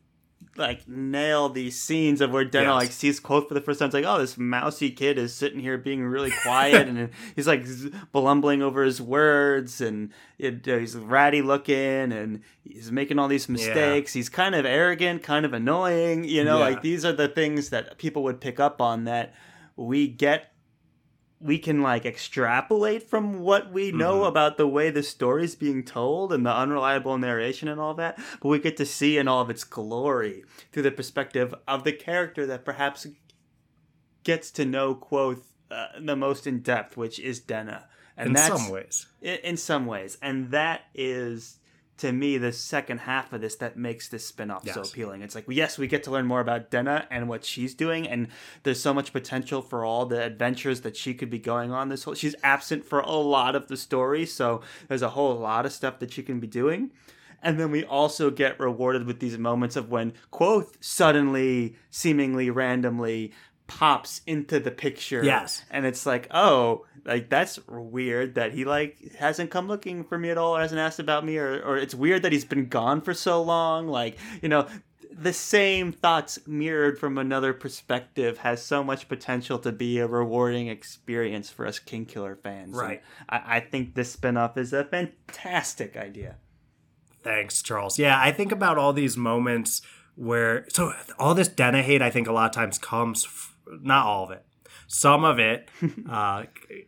like 0.57 0.87
nail 0.87 1.49
these 1.49 1.81
scenes 1.81 2.21
of 2.21 2.31
where 2.31 2.45
Denna 2.45 2.67
Yes. 2.69 2.75
like 2.75 2.93
sees 2.93 3.21
Kvothe 3.21 3.49
for 3.49 3.55
the 3.55 3.61
first 3.63 3.79
time. 3.79 3.87
It's 3.87 3.95
like, 3.95 4.05
oh, 4.07 4.19
this 4.19 4.37
mousy 4.37 4.91
kid 4.91 5.17
is 5.19 5.35
sitting 5.35 5.61
here 5.61 5.79
being 5.79 6.05
really 6.05 6.31
quiet, 6.43 6.89
and 6.89 7.09
he's 7.35 7.47
like 7.47 7.65
z- 7.67 7.91
blumbling 8.13 8.61
over 8.63 8.83
his 8.83 9.01
words, 9.01 9.81
and 9.81 10.11
it, 10.39 10.69
uh, 10.69 10.77
he's 10.77 10.95
ratty 10.95 11.41
looking, 11.41 12.13
and 12.13 12.43
he's 12.65 12.93
making 12.93 13.19
all 13.19 13.29
these 13.29 13.49
mistakes. 13.49 14.13
He's 14.13 14.29
kind 14.29 14.55
of 14.55 14.67
arrogant, 14.67 15.23
kind 15.23 15.47
of 15.47 15.55
annoying. 15.55 16.25
You 16.25 16.45
know, 16.45 16.59
Yeah. 16.59 16.65
like 16.65 16.83
these 16.83 17.05
are 17.05 17.13
the 17.13 17.29
things 17.29 17.71
that 17.71 17.97
people 17.97 18.23
would 18.25 18.41
pick 18.41 18.61
up 18.61 18.81
on 18.83 19.05
that 19.05 19.35
we 19.77 20.07
get. 20.07 20.52
We 21.43 21.59
can 21.59 21.83
like 21.83 22.07
extrapolate 22.07 23.03
from 23.03 23.41
what 23.41 23.73
we 23.73 23.91
know 23.91 24.21
Mhm. 24.21 24.29
about 24.29 24.57
the 24.57 24.67
way 24.69 24.91
the 24.91 25.03
story's 25.03 25.55
being 25.57 25.83
told 25.85 26.33
and 26.33 26.47
the 26.47 26.55
unreliable 26.55 27.19
narration 27.19 27.67
and 27.69 27.81
all 27.81 27.95
that, 27.95 28.17
but 28.41 28.49
we 28.49 28.59
get 28.61 28.77
to 28.77 28.87
see 28.87 29.19
in 29.19 29.27
all 29.27 29.41
of 29.43 29.51
its 29.51 29.65
glory 29.65 30.45
through 30.71 30.85
the 30.85 30.91
perspective 30.93 31.53
of 31.67 31.83
the 31.85 31.93
character 31.93 32.47
that 32.47 32.65
perhaps 32.65 33.07
gets 34.25 34.51
to 34.53 34.65
know 34.65 34.95
Kvothe 34.95 35.43
uh, 35.71 35.87
the 36.01 36.15
most 36.15 36.47
in 36.47 36.61
depth, 36.61 36.97
which 36.97 37.19
is 37.19 37.41
Denna. 37.41 37.89
And 38.17 38.31
in 38.31 38.37
some 38.37 38.69
ways. 38.71 39.07
in, 39.21 39.37
in 39.43 39.57
some 39.57 39.87
ways, 39.87 40.19
and 40.23 40.51
that 40.51 40.83
is 40.95 41.59
to 42.03 42.11
me 42.11 42.37
the 42.37 42.51
second 42.53 42.99
half 42.99 43.33
of 43.33 43.41
this 43.41 43.55
that 43.55 43.77
makes 43.77 44.09
this 44.09 44.27
spin-off 44.27 44.69
so 44.69 44.81
appealing. 44.81 45.23
It's 45.23 45.37
like 45.37 45.45
yes, 45.49 45.79
we 45.79 45.87
get 45.87 46.03
to 46.03 46.11
learn 46.11 46.27
more 46.27 46.41
about 46.41 46.69
Denna 46.69 47.07
and 47.13 47.29
what 47.29 47.45
she's 47.45 47.75
doing, 47.75 48.09
and 48.09 48.27
there's 48.65 48.81
so 48.81 48.93
much 48.93 49.13
potential 49.13 49.63
for 49.63 49.85
all 49.85 50.05
the 50.05 50.21
adventures 50.21 50.81
that 50.81 50.97
she 50.97 51.15
could 51.15 51.31
be 51.31 51.39
going 51.39 51.71
on. 51.71 51.91
This 51.91 52.03
whole 52.03 52.15
she's 52.15 52.35
absent 52.43 52.85
for 52.85 52.99
a 52.99 53.13
lot 53.13 53.55
of 53.55 53.69
the 53.69 53.77
story, 53.77 54.27
so 54.27 54.63
there's 54.89 55.03
a 55.03 55.11
whole 55.11 55.37
lot 55.37 55.65
of 55.65 55.73
stuff 55.73 56.01
that 56.01 56.13
she 56.13 56.25
can 56.25 56.41
be 56.41 56.49
doing. 56.49 56.91
And 57.41 57.59
then 57.59 57.71
we 57.71 57.85
also 57.85 58.31
get 58.31 58.59
rewarded 58.59 59.07
with 59.07 59.21
these 59.21 59.39
moments 59.39 59.77
of 59.77 59.89
when 59.89 60.13
Kvothe 60.33 60.75
suddenly, 60.81 61.77
seemingly 61.91 62.51
randomly, 62.51 63.33
pops 63.67 64.21
into 64.27 64.61
the 64.61 64.71
picture. 64.71 65.25
Yes. 65.25 65.63
And 65.71 65.87
it's 65.87 66.07
like, 66.07 66.29
oh, 66.31 66.87
like 67.05 67.29
that's 67.29 67.59
weird 67.67 68.37
that 68.37 68.53
he 68.53 68.65
like 68.65 69.15
hasn't 69.19 69.51
come 69.51 69.69
looking 69.69 70.05
for 70.05 70.19
me 70.19 70.31
at 70.31 70.39
all 70.39 70.57
or 70.57 70.61
hasn't 70.61 70.81
asked 70.81 71.01
about 71.01 71.25
me 71.25 71.39
or 71.39 71.61
or 71.63 71.77
it's 71.77 71.95
weird 71.95 72.23
that 72.23 72.33
he's 72.33 72.45
been 72.45 72.69
gone 72.69 73.01
for 73.01 73.15
so 73.15 73.43
long. 73.43 73.89
Like, 73.89 74.19
you 74.41 74.49
know, 74.49 74.67
the 75.11 75.33
same 75.33 75.93
thoughts 75.93 76.39
mirrored 76.47 76.99
from 76.99 77.19
another 77.19 77.53
perspective 77.53 78.39
has 78.39 78.63
so 78.63 78.83
much 78.83 79.09
potential 79.09 79.59
to 79.59 79.73
be 79.73 79.99
a 79.99 80.07
rewarding 80.07 80.69
experience 80.69 81.51
for 81.51 81.67
us 81.67 81.79
Kingkiller 81.79 82.41
fans. 82.41 82.75
Right. 82.75 83.03
I, 83.29 83.57
I 83.57 83.61
think 83.61 83.95
this 83.95 84.17
spinoff 84.17 84.57
is 84.57 84.73
a 84.73 84.85
fantastic 84.85 85.97
idea. 85.97 86.37
Thanks, 87.23 87.63
Charles. 87.63 87.99
Yeah, 87.99 88.19
I 88.21 88.33
think 88.33 88.53
about 88.53 88.79
all 88.79 88.93
these 88.93 89.17
moments 89.17 89.83
where 90.15 90.67
so 90.69 90.93
all 91.19 91.35
this 91.35 91.49
Denna 91.49 91.83
hate. 91.83 92.03
I 92.03 92.11
think 92.11 92.27
a 92.27 92.33
lot 92.33 92.47
of 92.47 92.53
times 92.53 92.79
comes 92.79 93.25
not 93.67 94.07
all 94.07 94.25
of 94.25 94.31
it, 94.31 94.45
some 94.87 95.25
of 95.25 95.39
it, 95.39 95.69
uh, 96.11 96.45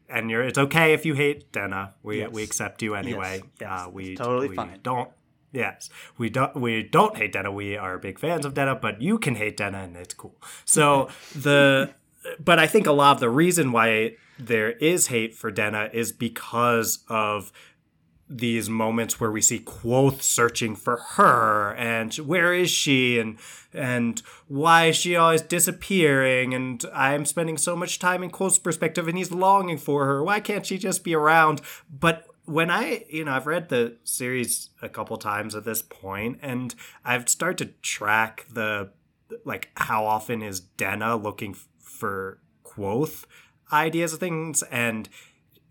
and 0.09 0.31
you're 0.31 0.43
it's 0.43 0.59
okay 0.59 0.93
if 0.93 1.05
you 1.07 1.15
hate 1.15 1.53
Denna. 1.53 1.95
We 2.03 2.21
Yes. 2.21 2.31
we 2.33 2.43
accept 2.43 2.83
you 2.83 2.95
anyway. 2.95 3.43
yes, 3.61 3.71
uh, 3.71 3.91
we 3.91 4.17
totally 4.17 4.49
we 4.49 4.57
fine. 4.57 4.81
Don't. 4.83 5.11
Yes, 5.53 5.89
we 6.19 6.31
don't. 6.31 6.57
We 6.57 6.83
don't 6.83 7.17
hate 7.17 7.33
Denna. 7.33 7.53
We 7.53 7.77
are 7.77 7.99
big 7.99 8.19
fans 8.19 8.45
of 8.45 8.55
Denna, 8.55 8.75
but 8.75 9.01
you 9.01 9.19
can 9.19 9.37
hate 9.37 9.57
Denna, 9.57 9.79
and 9.85 9.97
it's 9.97 10.13
cool. 10.15 10.35
So 10.65 11.09
the, 11.35 11.95
but 12.43 12.59
I 12.59 12.67
think 12.67 12.87
a 12.87 12.93
lot 12.93 13.13
of 13.13 13.21
the 13.21 13.31
reason 13.31 13.71
why 13.71 14.17
there 14.37 14.73
is 14.73 15.07
hate 15.09 15.33
for 15.35 15.53
Denna 15.53 15.91
is 15.93 16.11
because 16.11 17.05
of 17.09 17.53
these 18.29 18.71
moments 18.71 19.21
where 19.21 19.31
we 19.31 19.41
see 19.41 19.59
Kvothe 19.59 20.23
searching 20.23 20.75
for 20.75 20.97
her 20.97 21.75
and 21.75 22.15
where 22.15 22.55
is 22.55 22.71
she 22.71 23.19
and 23.19 23.39
and 23.73 24.23
why 24.49 24.87
is 24.87 24.97
she 24.97 25.15
always 25.15 25.43
disappearing 25.43 26.55
and 26.55 26.85
I'm 26.95 27.27
spending 27.27 27.59
so 27.59 27.77
much 27.77 27.99
time 27.99 28.23
in 28.23 28.31
Kvothe's 28.31 28.59
perspective 28.59 29.09
and 29.09 29.19
he's 29.19 29.31
longing 29.31 29.79
for 29.79 30.07
her. 30.07 30.23
Why 30.23 30.41
can't 30.41 30.65
she 30.65 30.79
just 30.79 31.05
be 31.05 31.15
around? 31.15 31.61
But 31.91 32.27
when 32.47 32.71
I, 32.71 33.05
you 33.11 33.25
know, 33.25 33.33
I've 33.33 33.47
read 33.47 33.69
the 33.69 33.97
series 34.05 34.71
a 34.81 34.89
couple 34.89 35.17
times 35.17 35.55
at 35.55 35.65
this 35.65 35.83
point 35.83 36.39
and 36.41 36.75
I've 37.05 37.29
started 37.29 37.59
to 37.67 37.75
track 37.83 38.47
the 38.51 38.91
like 39.45 39.71
how 39.77 40.07
often 40.07 40.43
is 40.43 40.61
Denna 40.61 41.17
looking 41.17 41.55
for 41.79 42.39
Kvothe 42.65 43.25
ideas 43.73 44.13
of 44.13 44.21
things 44.21 44.63
and 44.65 45.09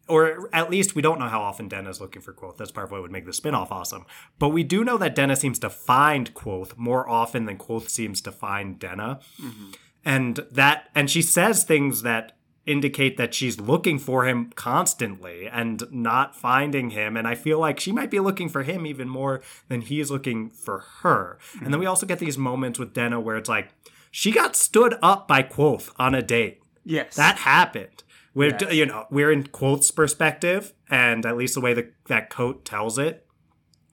or 0.07 0.49
at 0.53 0.69
least 0.69 0.95
we 0.95 1.01
don't 1.01 1.19
know 1.19 1.29
how 1.29 1.41
often 1.41 1.67
Denna's 1.67 2.01
looking 2.01 2.21
for 2.21 2.33
Kvothe. 2.33 2.57
That's 2.57 2.71
part 2.71 2.85
of 2.85 2.91
what 2.91 3.01
would 3.01 3.11
make 3.11 3.25
the 3.25 3.31
spinoff 3.31 3.71
awesome. 3.71 4.05
But 4.39 4.49
we 4.49 4.63
do 4.63 4.83
know 4.83 4.97
that 4.97 5.15
Denna 5.15 5.35
seems 5.35 5.59
to 5.59 5.69
find 5.69 6.33
Kvothe 6.33 6.77
more 6.77 7.07
often 7.09 7.45
than 7.45 7.57
Kvothe 7.57 7.89
seems 7.89 8.21
to 8.21 8.31
find 8.31 8.79
Denna. 8.79 9.19
Mm-hmm. 9.41 9.71
And 10.05 10.45
that 10.51 10.89
and 10.93 11.09
she 11.09 11.21
says 11.21 11.63
things 11.63 12.01
that 12.01 12.33
indicate 12.65 13.17
that 13.17 13.33
she's 13.33 13.59
looking 13.59 13.99
for 13.99 14.25
him 14.25 14.51
constantly 14.55 15.47
and 15.47 15.83
not 15.91 16.35
finding 16.35 16.91
him. 16.91 17.17
And 17.17 17.27
I 17.27 17.35
feel 17.35 17.59
like 17.59 17.79
she 17.79 17.91
might 17.91 18.11
be 18.11 18.19
looking 18.19 18.49
for 18.49 18.63
him 18.63 18.85
even 18.85 19.09
more 19.09 19.41
than 19.67 19.81
he's 19.81 20.09
looking 20.09 20.49
for 20.49 20.79
her. 21.01 21.37
Mm-hmm. 21.55 21.65
And 21.65 21.73
then 21.73 21.79
we 21.79 21.85
also 21.85 22.05
get 22.05 22.19
these 22.19 22.37
moments 22.37 22.79
with 22.79 22.93
Denna 22.93 23.19
where 23.19 23.35
it's 23.35 23.49
like, 23.49 23.69
she 24.11 24.31
got 24.31 24.55
stood 24.55 24.95
up 25.01 25.27
by 25.27 25.43
Kvothe 25.43 25.91
on 25.97 26.15
a 26.15 26.21
date. 26.21 26.61
Yes. 26.85 27.15
That 27.15 27.39
happened. 27.39 28.03
We're 28.33 28.57
yes. 28.59 28.73
you 28.73 28.85
know 28.85 29.05
we're 29.11 29.31
in 29.31 29.43
Kvothe's 29.43 29.91
perspective, 29.91 30.73
and 30.89 31.25
at 31.25 31.37
least 31.37 31.55
the 31.55 31.61
way 31.61 31.73
that 31.73 31.93
that 32.07 32.29
Kote 32.29 32.65
tells 32.65 32.97
it, 32.97 33.25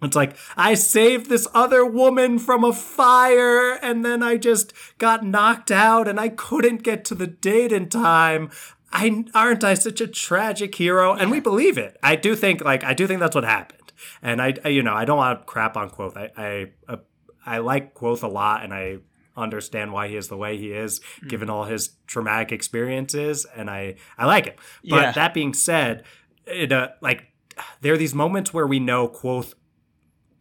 it's 0.03 0.17
like 0.17 0.37
I 0.57 0.75
saved 0.75 1.29
this 1.29 1.47
other 1.53 1.85
woman 1.85 2.39
from 2.39 2.65
a 2.65 2.73
fire, 2.73 3.73
and 3.83 4.05
then 4.05 4.23
I 4.23 4.37
just 4.37 4.73
got 4.99 5.25
knocked 5.25 5.71
out, 5.71 6.09
and 6.09 6.19
I 6.19 6.31
couldn't 6.31 6.83
get 6.83 7.05
to 7.07 7.15
the 7.15 7.27
date 7.27 7.73
in 7.73 7.89
time. 7.89 8.51
I 8.93 9.25
aren't 9.35 9.63
I 9.63 9.75
such 9.75 10.01
a 10.01 10.07
tragic 10.07 10.75
hero? 10.75 11.15
And 11.15 11.31
we 11.31 11.41
believe 11.41 11.79
it. 11.79 11.99
I 12.03 12.17
do 12.17 12.35
think 12.35 12.65
like 12.65 12.83
I 12.83 12.95
do 12.95 13.07
think 13.07 13.21
that's 13.21 13.35
what 13.35 13.45
happened. 13.45 13.93
And 14.23 14.41
I, 14.41 14.55
I 14.65 14.69
you 14.69 14.83
know 14.83 14.95
I 14.95 15.05
don't 15.05 15.19
want 15.19 15.41
to 15.41 15.45
crap 15.45 15.77
on 15.77 15.91
Kvothe. 15.91 16.17
I 16.17 16.31
I 16.37 16.71
uh, 16.89 16.97
I 17.45 17.59
like 17.59 17.95
Kvothe 17.95 18.23
a 18.23 18.29
lot, 18.29 18.65
and 18.65 18.73
I 18.73 18.99
understand 19.37 19.93
why 19.93 20.09
he 20.09 20.17
is 20.17 20.29
the 20.29 20.37
way 20.37 20.57
he 20.57 20.73
is, 20.73 21.01
mm. 21.23 21.29
given 21.29 21.51
all 21.51 21.65
his 21.65 21.91
traumatic 22.07 22.53
experiences, 22.53 23.47
and 23.57 23.71
I 23.71 23.97
I 24.19 24.27
like 24.27 24.47
it. 24.47 24.59
But 24.89 25.03
yeah. 25.03 25.13
that 25.13 25.35
being 25.35 25.55
said, 25.55 26.05
it 26.47 26.73
uh, 26.73 26.89
like 27.01 27.33
there 27.81 27.95
are 27.95 27.99
these 27.99 28.15
moments 28.15 28.53
where 28.53 28.67
we 28.67 28.81
know 28.81 29.09
Kvothe 29.09 29.55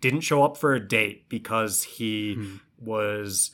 didn't 0.01 0.21
show 0.21 0.43
up 0.43 0.57
for 0.57 0.73
a 0.73 0.79
date 0.79 1.27
because 1.29 1.83
he 1.83 2.35
mm. 2.35 2.59
was 2.77 3.51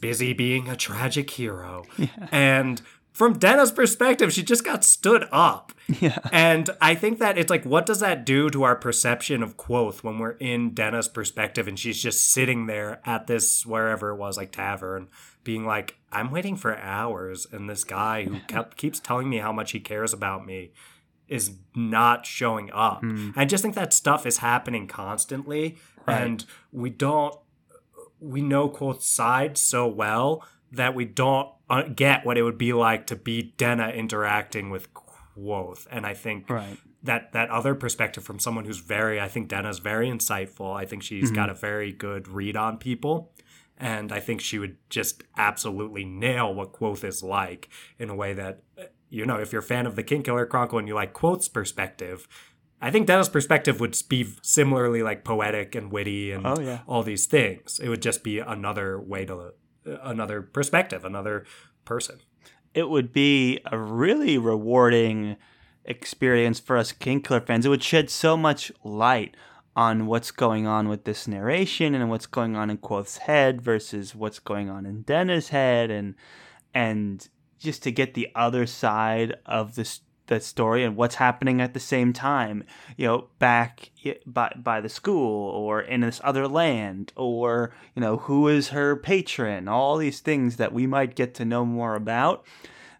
busy 0.00 0.32
being 0.32 0.68
a 0.68 0.76
tragic 0.76 1.30
hero, 1.30 1.84
yeah. 1.98 2.28
and 2.32 2.82
from 3.16 3.38
Dana's 3.38 3.72
perspective, 3.72 4.30
she 4.30 4.42
just 4.42 4.62
got 4.62 4.84
stood 4.84 5.26
up. 5.32 5.72
Yeah. 5.88 6.18
And 6.32 6.68
I 6.82 6.94
think 6.94 7.18
that 7.18 7.38
it's 7.38 7.48
like, 7.48 7.64
what 7.64 7.86
does 7.86 8.00
that 8.00 8.26
do 8.26 8.50
to 8.50 8.62
our 8.64 8.76
perception 8.76 9.42
of 9.42 9.56
Kvothe 9.56 10.02
when 10.02 10.18
we're 10.18 10.32
in 10.32 10.74
Dana's 10.74 11.08
perspective 11.08 11.66
and 11.66 11.78
she's 11.78 12.02
just 12.02 12.30
sitting 12.30 12.66
there 12.66 13.00
at 13.06 13.26
this, 13.26 13.64
wherever 13.64 14.10
it 14.10 14.16
was, 14.16 14.36
like 14.36 14.52
tavern, 14.52 15.08
being 15.44 15.64
like, 15.64 15.96
I'm 16.12 16.30
waiting 16.30 16.56
for 16.56 16.76
hours. 16.76 17.46
And 17.50 17.70
this 17.70 17.84
guy 17.84 18.24
who 18.24 18.40
kept, 18.48 18.76
keeps 18.76 19.00
telling 19.00 19.30
me 19.30 19.38
how 19.38 19.50
much 19.50 19.72
he 19.72 19.80
cares 19.80 20.12
about 20.12 20.44
me 20.44 20.72
is 21.26 21.52
not 21.74 22.26
showing 22.26 22.70
up. 22.74 23.02
Mm. 23.02 23.32
I 23.34 23.46
just 23.46 23.62
think 23.62 23.76
that 23.76 23.94
stuff 23.94 24.26
is 24.26 24.38
happening 24.38 24.86
constantly. 24.86 25.78
Right. 26.06 26.20
And 26.20 26.44
we 26.70 26.90
don't, 26.90 27.34
we 28.20 28.42
know 28.42 28.68
Kvothe's 28.68 29.06
side 29.06 29.56
so 29.56 29.86
well 29.86 30.44
that 30.76 30.94
we 30.94 31.04
don't 31.04 31.48
uh, 31.68 31.82
get 31.82 32.24
what 32.24 32.38
it 32.38 32.42
would 32.42 32.58
be 32.58 32.72
like 32.72 33.06
to 33.08 33.16
be 33.16 33.54
Denna 33.56 33.88
interacting 33.88 34.70
with 34.70 34.88
Kvothe. 34.94 35.86
And 35.90 36.06
I 36.06 36.14
think 36.14 36.48
right. 36.48 36.78
that 37.02 37.32
that 37.32 37.50
other 37.50 37.74
perspective 37.74 38.24
from 38.24 38.38
someone 38.38 38.64
who's 38.64 38.78
very, 38.78 39.20
I 39.20 39.28
think 39.28 39.48
Denna's 39.48 39.78
very 39.78 40.08
insightful. 40.08 40.74
I 40.74 40.84
think 40.84 41.02
she's 41.02 41.26
mm-hmm. 41.26 41.34
got 41.34 41.50
a 41.50 41.54
very 41.54 41.92
good 41.92 42.28
read 42.28 42.56
on 42.56 42.78
people. 42.78 43.32
And 43.78 44.10
I 44.10 44.20
think 44.20 44.40
she 44.40 44.58
would 44.58 44.76
just 44.88 45.22
absolutely 45.36 46.04
nail 46.04 46.54
what 46.54 46.72
Kvothe 46.72 47.04
is 47.04 47.22
like 47.22 47.68
in 47.98 48.08
a 48.08 48.14
way 48.14 48.32
that, 48.32 48.62
you 49.10 49.26
know, 49.26 49.36
if 49.36 49.52
you're 49.52 49.60
a 49.60 49.62
fan 49.64 49.86
of 49.86 49.96
the 49.96 50.02
Kingkiller 50.02 50.48
Chronicle 50.48 50.78
and 50.78 50.88
you 50.88 50.94
like 50.94 51.12
Kvothe's 51.12 51.48
perspective, 51.48 52.26
I 52.80 52.90
think 52.90 53.06
Denna's 53.06 53.28
perspective 53.28 53.78
would 53.80 53.96
be 54.08 54.32
similarly 54.42 55.02
like 55.02 55.24
poetic 55.24 55.74
and 55.74 55.92
witty 55.92 56.32
and 56.32 56.46
oh, 56.46 56.58
yeah. 56.58 56.80
all 56.86 57.02
these 57.02 57.26
things. 57.26 57.78
It 57.82 57.88
would 57.88 58.02
just 58.02 58.22
be 58.22 58.38
another 58.38 58.98
way 58.98 59.24
to 59.26 59.52
another 60.02 60.42
perspective, 60.42 61.04
another 61.04 61.44
person. 61.84 62.20
It 62.74 62.88
would 62.90 63.12
be 63.12 63.60
a 63.64 63.78
really 63.78 64.36
rewarding 64.36 65.36
experience 65.84 66.60
for 66.60 66.76
us 66.76 66.92
Kingkiller 66.92 67.46
fans. 67.46 67.64
It 67.64 67.70
would 67.70 67.82
shed 67.82 68.10
so 68.10 68.36
much 68.36 68.70
light 68.84 69.36
on 69.74 70.06
what's 70.06 70.30
going 70.30 70.66
on 70.66 70.88
with 70.88 71.04
this 71.04 71.28
narration 71.28 71.94
and 71.94 72.08
what's 72.10 72.26
going 72.26 72.56
on 72.56 72.70
in 72.70 72.78
Kvothe's 72.78 73.18
head 73.18 73.60
versus 73.60 74.14
what's 74.14 74.38
going 74.38 74.70
on 74.70 74.86
in 74.86 75.02
Denna's 75.02 75.50
head 75.50 75.90
and 75.90 76.14
and 76.74 77.28
just 77.58 77.82
to 77.82 77.92
get 77.92 78.14
the 78.14 78.28
other 78.34 78.66
side 78.66 79.34
of 79.46 79.74
this 79.74 80.00
the 80.26 80.40
story 80.40 80.84
and 80.84 80.96
what's 80.96 81.16
happening 81.16 81.60
at 81.60 81.74
the 81.74 81.80
same 81.80 82.12
time 82.12 82.64
you 82.96 83.06
know 83.06 83.28
back 83.38 83.90
by 84.26 84.52
by 84.56 84.80
the 84.80 84.88
school 84.88 85.50
or 85.50 85.80
in 85.80 86.00
this 86.00 86.20
other 86.24 86.48
land 86.48 87.12
or 87.16 87.74
you 87.94 88.00
know 88.00 88.18
who 88.18 88.48
is 88.48 88.68
her 88.68 88.96
patron 88.96 89.68
all 89.68 89.96
these 89.96 90.20
things 90.20 90.56
that 90.56 90.72
we 90.72 90.86
might 90.86 91.14
get 91.14 91.34
to 91.34 91.44
know 91.44 91.64
more 91.64 91.94
about 91.94 92.44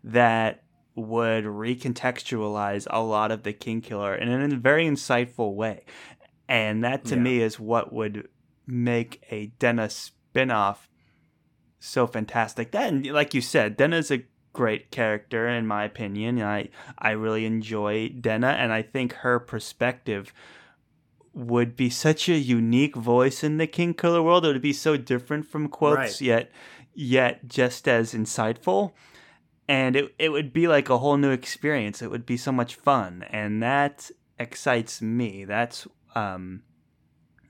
that 0.03 0.63
would 0.95 1.45
recontextualize 1.45 2.87
a 2.91 3.01
lot 3.01 3.31
of 3.31 3.43
the 3.43 3.53
Kingkiller 3.53 4.19
in 4.19 4.53
a 4.53 4.57
very 4.57 4.87
insightful 4.87 5.55
way 5.55 5.85
and 6.49 6.83
that 6.85 7.05
to 7.05 7.17
yeah. 7.17 7.21
me 7.21 7.41
is 7.41 7.61
what 7.61 7.93
would 7.93 8.29
make 8.67 9.23
a 9.31 9.47
Denna 9.59 9.91
spin-off 9.91 10.89
so 11.79 12.07
fantastic 12.07 12.73
then 12.73 13.03
like 13.03 13.35
you 13.35 13.41
said 13.41 13.77
Denna's 13.77 14.11
a 14.11 14.25
great 14.57 14.91
character 14.91 15.47
in 15.47 15.67
my 15.67 15.85
opinion. 15.85 16.43
I 16.43 16.71
I 16.99 17.11
really 17.11 17.45
enjoy 17.45 18.09
Denna, 18.09 18.49
and 18.49 18.73
I 18.73 18.83
think 18.83 19.13
her 19.13 19.39
perspective 19.39 20.33
would 21.35 21.77
be 21.77 21.91
such 21.91 22.31
a 22.31 22.39
unique 22.39 22.97
voice 22.97 23.45
in 23.45 23.59
the 23.59 23.67
Kingkiller 23.67 24.25
world. 24.25 24.47
It 24.47 24.53
would 24.55 24.63
be 24.63 24.73
so 24.73 24.97
different 24.97 25.47
from 25.47 25.69
Kvothe's 25.69 25.97
right. 25.97 26.21
yet 26.21 26.51
yet 26.95 27.47
just 27.47 27.87
as 27.87 28.15
insightful. 28.15 28.93
And 29.69 29.95
it 29.95 30.15
it 30.19 30.31
would 30.31 30.53
be 30.53 30.67
like 30.67 30.89
a 30.89 30.99
whole 30.99 31.19
new 31.19 31.31
experience. 31.31 32.01
It 32.01 32.11
would 32.11 32.25
be 32.25 32.39
so 32.39 32.53
much 32.53 32.77
fun, 32.77 33.25
and 33.29 33.63
that 33.63 34.11
excites 34.39 35.03
me. 35.03 35.45
That's 35.45 35.87
um, 36.15 36.63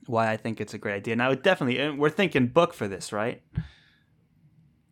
why 0.07 0.31
I 0.31 0.37
think 0.37 0.59
it's 0.59 0.73
a 0.73 0.77
great 0.77 0.95
idea. 0.95 1.13
And 1.13 1.23
I 1.23 1.29
would 1.29 1.43
definitely. 1.43 1.79
And 1.79 1.99
we're 1.99 2.09
thinking 2.09 2.47
book 2.47 2.73
for 2.73 2.87
this, 2.87 3.13
right? 3.13 3.41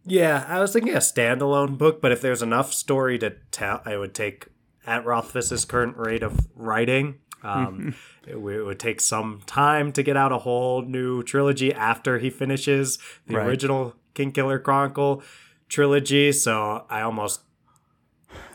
Yeah, 0.06 0.45
I 0.47 0.60
was 0.60 0.72
thinking 0.72 0.93
a 0.93 0.99
standalone 0.99 1.78
book, 1.78 2.01
but 2.01 2.12
if 2.12 2.22
there's 2.22 2.43
enough 2.43 2.74
story 2.74 3.18
to 3.20 3.32
tell, 3.51 3.82
I 3.86 3.97
would 3.97 4.14
take 4.14 4.47
at 4.86 5.06
Rothfuss's 5.06 5.66
current 5.66 5.97
rate 5.97 6.22
of 6.22 6.47
writing. 6.56 7.16
Um, 7.43 7.95
it, 8.28 8.34
w- 8.34 8.62
it, 8.62 8.66
would 8.66 8.80
take 8.80 9.01
some 9.01 9.41
time 9.45 9.91
to 9.93 10.03
get 10.03 10.16
out 10.16 10.32
a 10.32 10.39
whole 10.39 10.82
new 10.84 11.24
trilogy 11.24 11.74
after 11.74 12.20
he 12.20 12.30
finishes 12.30 12.99
the 13.28 13.38
right. 13.38 13.47
original 13.47 13.95
Kingkiller 14.14 14.62
Chronicle 14.62 15.24
trilogy. 15.70 16.32
So 16.32 16.86
I 16.89 17.01
almost, 17.01 17.41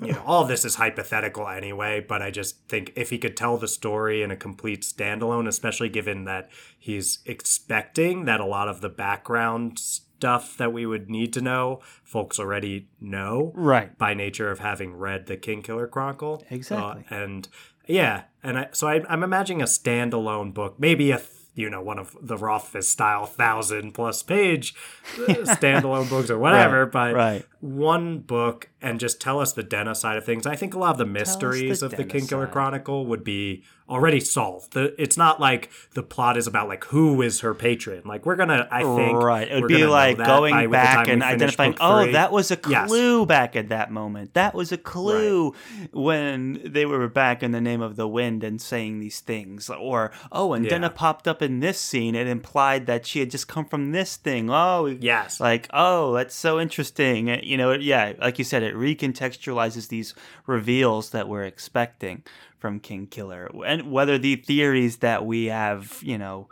you 0.01 0.13
know, 0.13 0.23
all 0.25 0.45
this 0.45 0.65
is 0.65 0.77
hypothetical 0.77 1.49
anyway, 1.49 2.05
but 2.07 2.23
I 2.23 2.31
just 2.31 2.69
think 2.69 2.93
if 2.95 3.11
he 3.11 3.19
could 3.19 3.37
tell 3.37 3.57
the 3.57 3.69
story 3.69 4.23
in 4.23 4.31
a 4.31 4.37
complete 4.37 4.83
standalone, 4.83 5.49
especially 5.49 5.89
given 5.89 6.25
that 6.25 6.49
he's 6.79 7.21
expecting 7.27 8.25
that 8.27 8.41
a 8.41 8.47
lot 8.47 8.69
of 8.69 8.81
the 8.81 8.89
background 8.89 9.81
stuff 10.21 10.59
that 10.59 10.71
we 10.71 10.85
would 10.85 11.09
need 11.09 11.33
to 11.33 11.41
know, 11.41 11.81
folks 12.05 12.39
already 12.39 12.87
know. 13.01 13.53
Right. 13.55 13.97
By 13.97 14.13
nature 14.13 14.51
of 14.51 14.59
having 14.59 14.95
read 14.95 15.27
the 15.27 15.39
Kingkiller 15.39 15.91
Chronicle. 15.91 16.45
Exactly. 16.51 17.05
Uh, 17.11 17.15
and 17.15 17.49
yeah, 17.87 18.25
and 18.43 18.59
I, 18.59 18.69
so 18.73 18.87
I, 18.87 18.97
am 18.97 19.07
I'm 19.09 19.23
imagining 19.23 19.63
a 19.63 19.65
standalone 19.65 20.53
book, 20.53 20.79
maybe 20.79 21.11
a, 21.11 21.23
you 21.55 21.71
know 21.71 21.81
one 21.81 21.99
of 21.99 22.15
the 22.21 22.37
Rothfuss 22.37 22.89
style 22.89 23.25
thousand 23.25 23.93
plus 23.93 24.23
page 24.23 24.75
uh, 25.15 25.33
standalone 25.57 26.09
books 26.11 26.29
or 26.29 26.39
whatever, 26.39 26.85
Right, 26.85 26.93
but 26.93 27.15
right. 27.15 27.45
one 27.61 28.19
book 28.19 28.69
and 28.83 29.01
just 29.01 29.21
tell 29.23 29.41
us 29.41 29.55
the 29.55 29.63
Denna 29.63 29.95
side 29.95 30.19
of 30.19 30.25
things. 30.25 30.47
I 30.47 30.55
think 30.55 30.75
a 30.75 30.79
lot 30.79 30.91
of 30.91 30.99
the 30.99 31.07
mysteries 31.07 31.83
of 31.83 31.93
the 31.93 32.05
Denna 32.05 32.13
Kingkiller. 32.13 32.53
Chronicle 32.53 33.07
would 33.07 33.25
be 33.25 33.65
already 33.91 34.21
solved. 34.21 34.73
The, 34.73 34.95
it's 35.03 35.17
not 35.17 35.41
like 35.41 35.71
the 35.95 36.03
plot 36.03 36.37
is 36.37 36.47
about 36.47 36.69
like 36.69 36.85
who 36.85 37.21
is 37.23 37.41
her 37.41 37.55
patron. 37.55 38.03
Like 38.05 38.25
we're 38.25 38.37
gonna, 38.37 38.69
I 38.71 38.83
think, 38.83 39.19
right. 39.19 39.49
It 39.51 39.61
would 39.61 39.69
be 39.69 39.85
like 39.85 40.17
going 40.17 40.71
back 40.71 41.09
and 41.09 41.23
identifying, 41.23 41.75
oh, 41.81 42.11
that 42.13 42.33
was 42.33 42.51
a 42.51 42.59
Yes. 42.69 42.89
clue 42.89 43.27
back 43.27 43.57
at 43.57 43.69
that 43.71 43.91
moment. 43.91 44.35
That 44.35 44.55
was 44.55 44.71
a 44.73 44.79
clue 44.79 45.55
when 45.93 46.61
they 46.65 46.87
were 46.87 47.09
back 47.09 47.43
in 47.43 47.51
the 47.51 47.61
name 47.61 47.81
of 47.83 47.97
the 47.97 48.07
wind 48.07 48.45
and 48.45 48.61
saying 48.61 49.01
these 49.01 49.21
things. 49.21 49.69
Or, 49.69 50.13
oh, 50.31 50.53
and 50.53 50.65
Yeah. 50.65 50.71
Denna 50.71 50.91
popped 50.91 51.27
up 51.27 51.43
in 51.43 51.61
this 51.61 51.81
scene. 51.81 52.15
It 52.15 52.27
implied 52.27 52.87
that 52.87 53.07
she 53.07 53.21
had 53.21 53.31
just 53.31 53.49
come 53.49 53.65
from 53.65 53.93
this 53.93 54.17
thing. 54.17 54.51
Oh, 54.51 54.87
Yes. 54.87 55.41
like 55.41 55.69
oh 55.73 56.15
that's 56.15 56.35
so 56.35 56.61
interesting 56.61 57.29
you 57.43 57.57
know 57.57 57.73
yeah 57.73 58.13
like 58.21 58.39
you 58.39 58.45
said 58.45 58.63
it 58.63 58.75
recontextualizes 58.75 59.89
these 59.89 60.15
reveals 60.47 61.11
that 61.11 61.29
we're 61.29 61.45
expecting 61.45 62.23
from 62.61 62.81
Kingkiller 62.81 63.49
and 63.67 63.91
whether 63.91 64.19
the 64.19 64.37
theories 64.37 64.99
that 64.99 65.25
we 65.27 65.47
have 65.47 65.99
you 66.03 66.19
know 66.19 66.49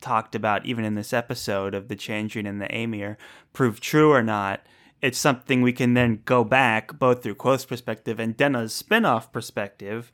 talked 0.00 0.34
about 0.34 0.64
even 0.64 0.84
in 0.84 0.94
this 0.94 1.12
episode 1.12 1.74
of 1.74 1.88
the 1.88 1.96
Chandrian 1.96 2.48
and 2.48 2.60
the 2.60 2.72
Amyr 2.74 3.18
prove 3.52 3.80
true 3.80 4.12
or 4.12 4.22
not 4.22 4.60
it's 5.02 5.18
something 5.18 5.62
we 5.62 5.72
can 5.72 5.94
then 5.94 6.22
go 6.24 6.44
back 6.44 6.98
both 6.98 7.22
through 7.22 7.34
Kvothe's 7.36 7.64
perspective 7.64 8.20
and 8.20 8.36
Denna's 8.36 8.74
spin-off 8.74 9.32
perspective 9.32 10.12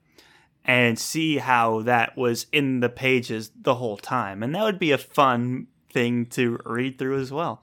and 0.65 0.99
see 0.99 1.39
how 1.39 1.83
that 1.83 2.17
was 2.17 2.47
in 2.53 2.81
the 2.81 2.89
pages 2.89 3.51
the 3.61 3.77
whole 3.77 3.97
time. 3.97 4.43
And 4.43 4.55
that 4.55 4.65
would 4.65 4.79
be 4.79 4.91
a 4.93 4.99
fun 4.99 5.69
thing 5.93 6.27
to 6.27 6.59
read 6.65 6.99
through 6.99 7.21
as 7.21 7.33
well 7.33 7.63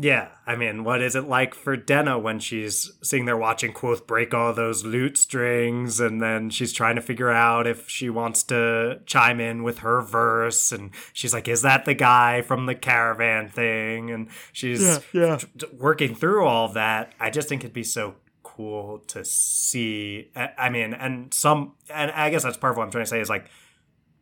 Yeah, 0.00 0.28
I 0.46 0.54
mean, 0.54 0.84
what 0.84 1.02
is 1.02 1.16
it 1.16 1.24
like 1.28 1.54
for 1.54 1.76
Denna 1.76 2.20
when 2.20 2.38
she's 2.38 2.92
sitting 3.02 3.24
there 3.24 3.36
watching 3.36 3.72
Kvothe 3.72 4.06
break 4.06 4.32
all 4.32 4.52
those 4.52 4.84
lute 4.84 5.18
strings 5.18 5.98
and 5.98 6.22
then 6.22 6.50
she's 6.50 6.72
trying 6.72 6.94
to 6.94 7.02
figure 7.02 7.32
out 7.32 7.66
if 7.66 7.88
she 7.90 8.08
wants 8.08 8.44
to 8.44 9.00
chime 9.06 9.40
in 9.40 9.64
with 9.64 9.78
her 9.78 10.00
verse 10.00 10.70
and 10.70 10.90
she's 11.12 11.34
like, 11.34 11.48
is 11.48 11.62
that 11.62 11.84
the 11.84 11.94
guy 11.94 12.42
from 12.42 12.66
the 12.66 12.76
caravan 12.76 13.48
thing? 13.48 14.12
And 14.12 14.28
she's 14.52 14.80
Yeah, 14.80 14.98
yeah. 15.12 15.36
t- 15.38 15.48
t- 15.58 15.66
working 15.76 16.14
through 16.14 16.46
all 16.46 16.68
that. 16.74 17.12
I 17.18 17.30
just 17.30 17.48
think 17.48 17.62
it'd 17.64 17.72
be 17.72 17.82
so 17.82 18.14
cool 18.44 19.00
to 19.08 19.24
see. 19.24 20.30
I 20.36 20.50
I 20.56 20.68
mean, 20.70 20.94
and 20.94 21.34
some, 21.34 21.72
and 21.92 22.12
I 22.12 22.30
guess 22.30 22.44
that's 22.44 22.56
part 22.56 22.70
of 22.70 22.76
what 22.76 22.84
I'm 22.84 22.92
trying 22.92 23.04
to 23.04 23.10
say 23.10 23.20
is 23.20 23.28
like, 23.28 23.46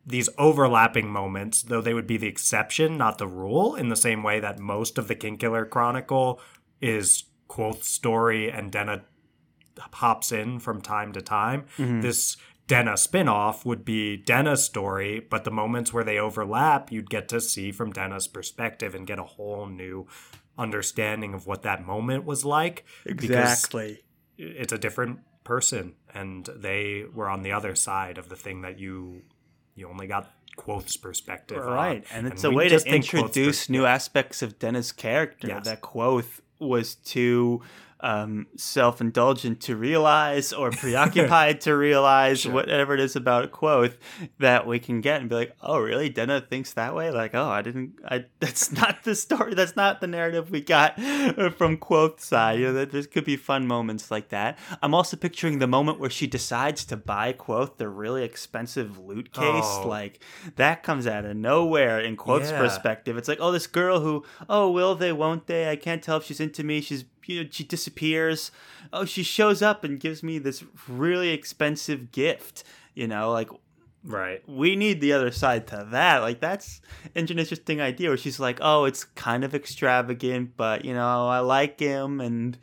these 0.07 0.29
overlapping 0.37 1.09
moments, 1.09 1.61
though 1.63 1.81
they 1.81 1.93
would 1.93 2.07
be 2.07 2.15
the 2.15 2.27
exception, 2.27 2.97
not 2.97 3.17
the 3.17 3.27
rule, 3.27 3.75
in 3.75 3.89
the 3.89 3.95
same 3.95 4.23
way 4.23 4.39
that 4.39 4.57
most 4.57 4.97
of 4.97 5.09
the 5.09 5.15
Kingkiller 5.15 5.69
Chronicle 5.69 6.39
is 6.81 7.25
Kvothe's 7.49 7.87
story 7.87 8.49
and 8.49 8.71
Denna 8.71 9.03
pops 9.91 10.31
in 10.31 10.59
from 10.59 10.81
time 10.81 11.11
to 11.11 11.21
time. 11.21 11.65
Mm-hmm. 11.77 12.01
This 12.01 12.37
Denna 12.67 12.93
spinoff 12.93 13.65
would 13.65 13.83
be 13.83 14.15
Denna's 14.15 14.63
story, 14.63 15.19
but 15.19 15.43
the 15.43 15.51
moments 15.51 15.93
where 15.93 16.05
they 16.05 16.17
overlap, 16.17 16.89
you'd 16.89 17.09
get 17.09 17.27
to 17.29 17.41
see 17.41 17.73
from 17.73 17.91
Denna's 17.91 18.27
perspective 18.27 18.95
and 18.95 19.05
get 19.05 19.19
a 19.19 19.23
whole 19.23 19.67
new 19.67 20.07
understanding 20.57 21.33
of 21.33 21.45
what 21.45 21.63
that 21.63 21.85
moment 21.85 22.23
was 22.25 22.45
like. 22.45 22.85
Exactly. 23.05 24.03
it's 24.37 24.73
a 24.73 24.77
different 24.77 25.19
person 25.43 25.95
and 26.13 26.49
they 26.55 27.05
were 27.13 27.29
on 27.29 27.41
the 27.41 27.51
other 27.51 27.73
side 27.73 28.17
of 28.17 28.27
the 28.29 28.35
thing 28.35 28.61
that 28.61 28.79
you 28.79 29.23
you 29.77 29.87
only 29.89 30.07
got 30.07 30.29
Kvothe's 30.57 30.97
perspective 30.97 31.59
on. 31.59 31.71
Right, 31.71 32.03
and 32.11 32.27
it's 32.27 32.43
a 32.43 32.51
way 32.51 32.65
to 32.65 32.69
just 32.71 32.85
think 32.85 33.05
Kvothe's 33.05 33.13
introduce 33.13 33.69
new 33.69 33.85
aspects 33.85 34.41
of 34.41 34.59
Dennis' 34.59 34.91
character 34.91 35.47
Yes. 35.47 35.65
that 35.65 35.81
Kvothe 35.81 36.41
was 36.59 36.95
too 36.95 37.61
um, 37.99 38.47
self-indulgent 38.55 39.59
to 39.61 39.75
realize 39.75 40.53
or 40.53 40.71
preoccupied 40.71 41.61
to 41.61 41.75
realize 41.75 42.41
Sure. 42.41 42.53
whatever 42.53 42.93
it 42.93 42.99
is 42.99 43.15
about 43.15 43.51
Kvothe 43.51 43.95
that 44.39 44.67
we 44.67 44.79
can 44.79 45.01
get 45.01 45.19
and 45.21 45.29
be 45.29 45.35
like, 45.35 45.55
oh, 45.61 45.79
really? 45.79 46.09
Denna 46.09 46.39
thinks 46.41 46.73
that 46.73 46.93
way? 46.95 47.09
Like, 47.11 47.33
oh, 47.33 47.47
I 47.49 47.61
didn't. 47.61 47.93
I 48.05 48.25
that's 48.39 48.71
not 48.71 49.03
the 49.03 49.15
story. 49.15 49.53
That's 49.55 49.75
not 49.75 49.99
the 50.01 50.07
narrative 50.07 50.51
we 50.51 50.61
got 50.61 50.95
from 51.57 51.77
Kvothe's 51.77 52.25
side. 52.25 52.59
You 52.59 52.67
know, 52.67 52.73
that 52.73 52.91
there 52.91 53.03
could 53.03 53.25
be 53.25 53.35
fun 53.35 53.67
moments 53.67 54.11
like 54.11 54.29
that. 54.29 54.57
I'm 54.81 54.93
also 54.93 55.17
picturing 55.17 55.59
the 55.59 55.67
moment 55.67 55.99
where 55.99 56.09
she 56.09 56.27
decides 56.27 56.85
to 56.85 56.97
buy 56.97 57.33
Kvothe 57.33 57.77
the 57.77 57.89
really 57.89 58.23
expensive 58.23 58.99
lute 58.99 59.33
case. 59.33 59.43
Oh. 59.65 59.87
Like 59.87 60.19
that 60.55 60.83
comes 60.83 61.07
out 61.07 61.25
of 61.25 61.35
nowhere 61.35 61.99
in 61.99 62.15
Kvothe's 62.17 62.51
Yeah. 62.51 62.59
perspective. 62.59 63.17
It's 63.17 63.27
like, 63.27 63.39
oh, 63.41 63.51
this 63.51 63.67
girl 63.67 63.99
who, 64.01 64.23
oh, 64.49 64.69
will 64.71 64.95
they, 64.95 65.11
won't 65.11 65.47
they? 65.47 65.69
I 65.69 65.75
can't 65.75 66.03
tell 66.03 66.17
if 66.17 66.23
she's 66.25 66.39
into 66.39 66.63
me. 66.63 66.81
She's, 66.81 67.05
you 67.27 67.43
know, 67.43 67.49
she 67.51 67.63
disappears. 67.63 68.51
Oh, 68.91 69.05
she 69.05 69.23
shows 69.23 69.61
up 69.61 69.83
and 69.83 69.99
gives 69.99 70.23
me 70.23 70.39
this 70.39 70.63
really 70.87 71.29
expensive 71.29 72.11
gift. 72.11 72.63
You 72.93 73.07
know, 73.07 73.31
like 73.31 73.49
right. 74.03 74.41
we 74.47 74.75
need 74.75 75.01
the 75.01 75.13
other 75.13 75.31
side 75.31 75.67
to 75.67 75.87
that. 75.91 76.19
Like 76.19 76.39
that's 76.39 76.81
an 77.15 77.27
interesting 77.27 77.81
idea 77.81 78.09
where 78.09 78.17
she's 78.17 78.39
like, 78.39 78.59
oh, 78.61 78.85
it's 78.85 79.03
kind 79.03 79.43
of 79.43 79.53
extravagant, 79.53 80.57
but 80.57 80.85
you 80.85 80.93
know, 80.93 81.27
I 81.27 81.39
like 81.39 81.79
him 81.79 82.19
and 82.21 82.57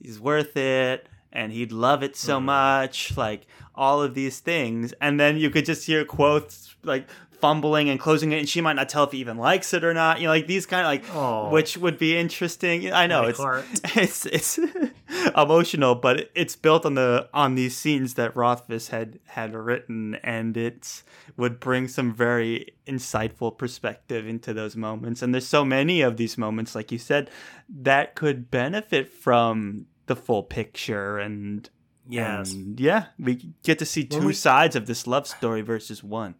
he's 0.00 0.20
worth 0.20 0.56
it 0.56 1.08
and 1.32 1.52
he'd 1.52 1.72
love 1.72 2.02
it 2.02 2.16
so 2.16 2.38
mm. 2.38 2.44
much. 2.44 3.16
Like 3.16 3.46
all 3.74 4.02
of 4.02 4.14
these 4.14 4.40
things. 4.40 4.94
And 5.00 5.18
then 5.18 5.36
you 5.36 5.50
could 5.50 5.64
just 5.64 5.86
hear 5.86 6.04
quotes 6.04 6.76
like 6.82 7.08
fumbling 7.40 7.88
and 7.90 7.98
closing 8.00 8.32
it 8.32 8.38
and 8.38 8.48
she 8.48 8.60
might 8.60 8.74
not 8.74 8.88
tell 8.88 9.04
if 9.04 9.12
he 9.12 9.18
even 9.18 9.36
likes 9.36 9.72
it 9.74 9.84
or 9.84 9.94
not. 9.94 10.18
You 10.20 10.24
know, 10.26 10.30
like 10.30 10.46
these 10.46 10.66
kind 10.66 10.80
of 10.82 10.86
like 10.86 11.14
Oh. 11.14 11.50
which 11.50 11.76
would 11.78 11.98
be 11.98 12.16
interesting. 12.16 12.92
I 12.92 13.06
know 13.06 13.22
My 13.22 13.28
it's 13.28 13.38
heart. 13.38 13.64
it's 13.96 14.26
it's 14.26 14.58
emotional, 15.36 15.94
but 15.94 16.30
it's 16.34 16.56
built 16.56 16.84
on 16.86 16.94
the 16.94 17.28
on 17.32 17.54
these 17.54 17.76
scenes 17.76 18.14
that 18.14 18.36
Rothfuss 18.36 18.88
had 18.88 19.18
had 19.26 19.54
written, 19.54 20.16
and 20.16 20.56
it 20.56 21.02
would 21.36 21.60
bring 21.60 21.88
some 21.88 22.12
very 22.14 22.74
insightful 22.86 23.56
perspective 23.56 24.26
into 24.26 24.52
those 24.52 24.76
moments. 24.76 25.22
And 25.22 25.34
there's 25.34 25.46
so 25.46 25.64
many 25.64 26.00
of 26.02 26.16
these 26.16 26.36
moments, 26.38 26.74
like 26.74 26.92
you 26.92 26.98
said, 26.98 27.30
that 27.68 28.14
could 28.14 28.50
benefit 28.50 29.08
from 29.12 29.86
the 30.06 30.16
full 30.16 30.42
picture 30.42 31.18
and. 31.18 31.68
Yes. 32.06 32.52
and 32.52 32.78
yeah, 32.78 33.06
we 33.18 33.54
get 33.62 33.78
to 33.78 33.86
see 33.86 34.04
two 34.04 34.26
we- 34.26 34.34
sides 34.34 34.76
of 34.76 34.84
this 34.84 35.06
love 35.06 35.26
story 35.26 35.62
versus 35.62 36.04
one. 36.04 36.34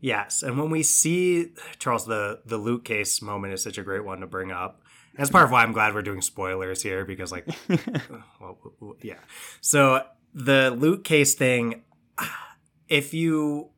Yes, 0.00 0.42
and 0.42 0.58
when 0.58 0.70
we 0.70 0.82
see 0.82 1.52
Charles, 1.78 2.06
the 2.06 2.40
the 2.44 2.58
lute 2.58 2.84
case 2.84 3.22
moment 3.22 3.54
is 3.54 3.62
such 3.62 3.78
a 3.78 3.82
great 3.82 4.04
one 4.04 4.20
to 4.20 4.26
bring 4.26 4.52
up. 4.52 4.82
That's 5.16 5.30
part 5.30 5.44
of 5.44 5.50
why 5.50 5.62
I'm 5.62 5.72
glad 5.72 5.94
we're 5.94 6.02
doing 6.02 6.20
spoilers 6.20 6.82
here 6.82 7.06
because, 7.06 7.32
like, 7.32 7.46
well, 7.68 8.58
w- 8.58 8.76
w- 8.78 8.96
yeah. 9.02 9.18
So 9.62 10.04
the 10.34 10.70
lute 10.70 11.04
case 11.04 11.34
thing, 11.34 11.82
if 12.88 13.14
you 13.14 13.70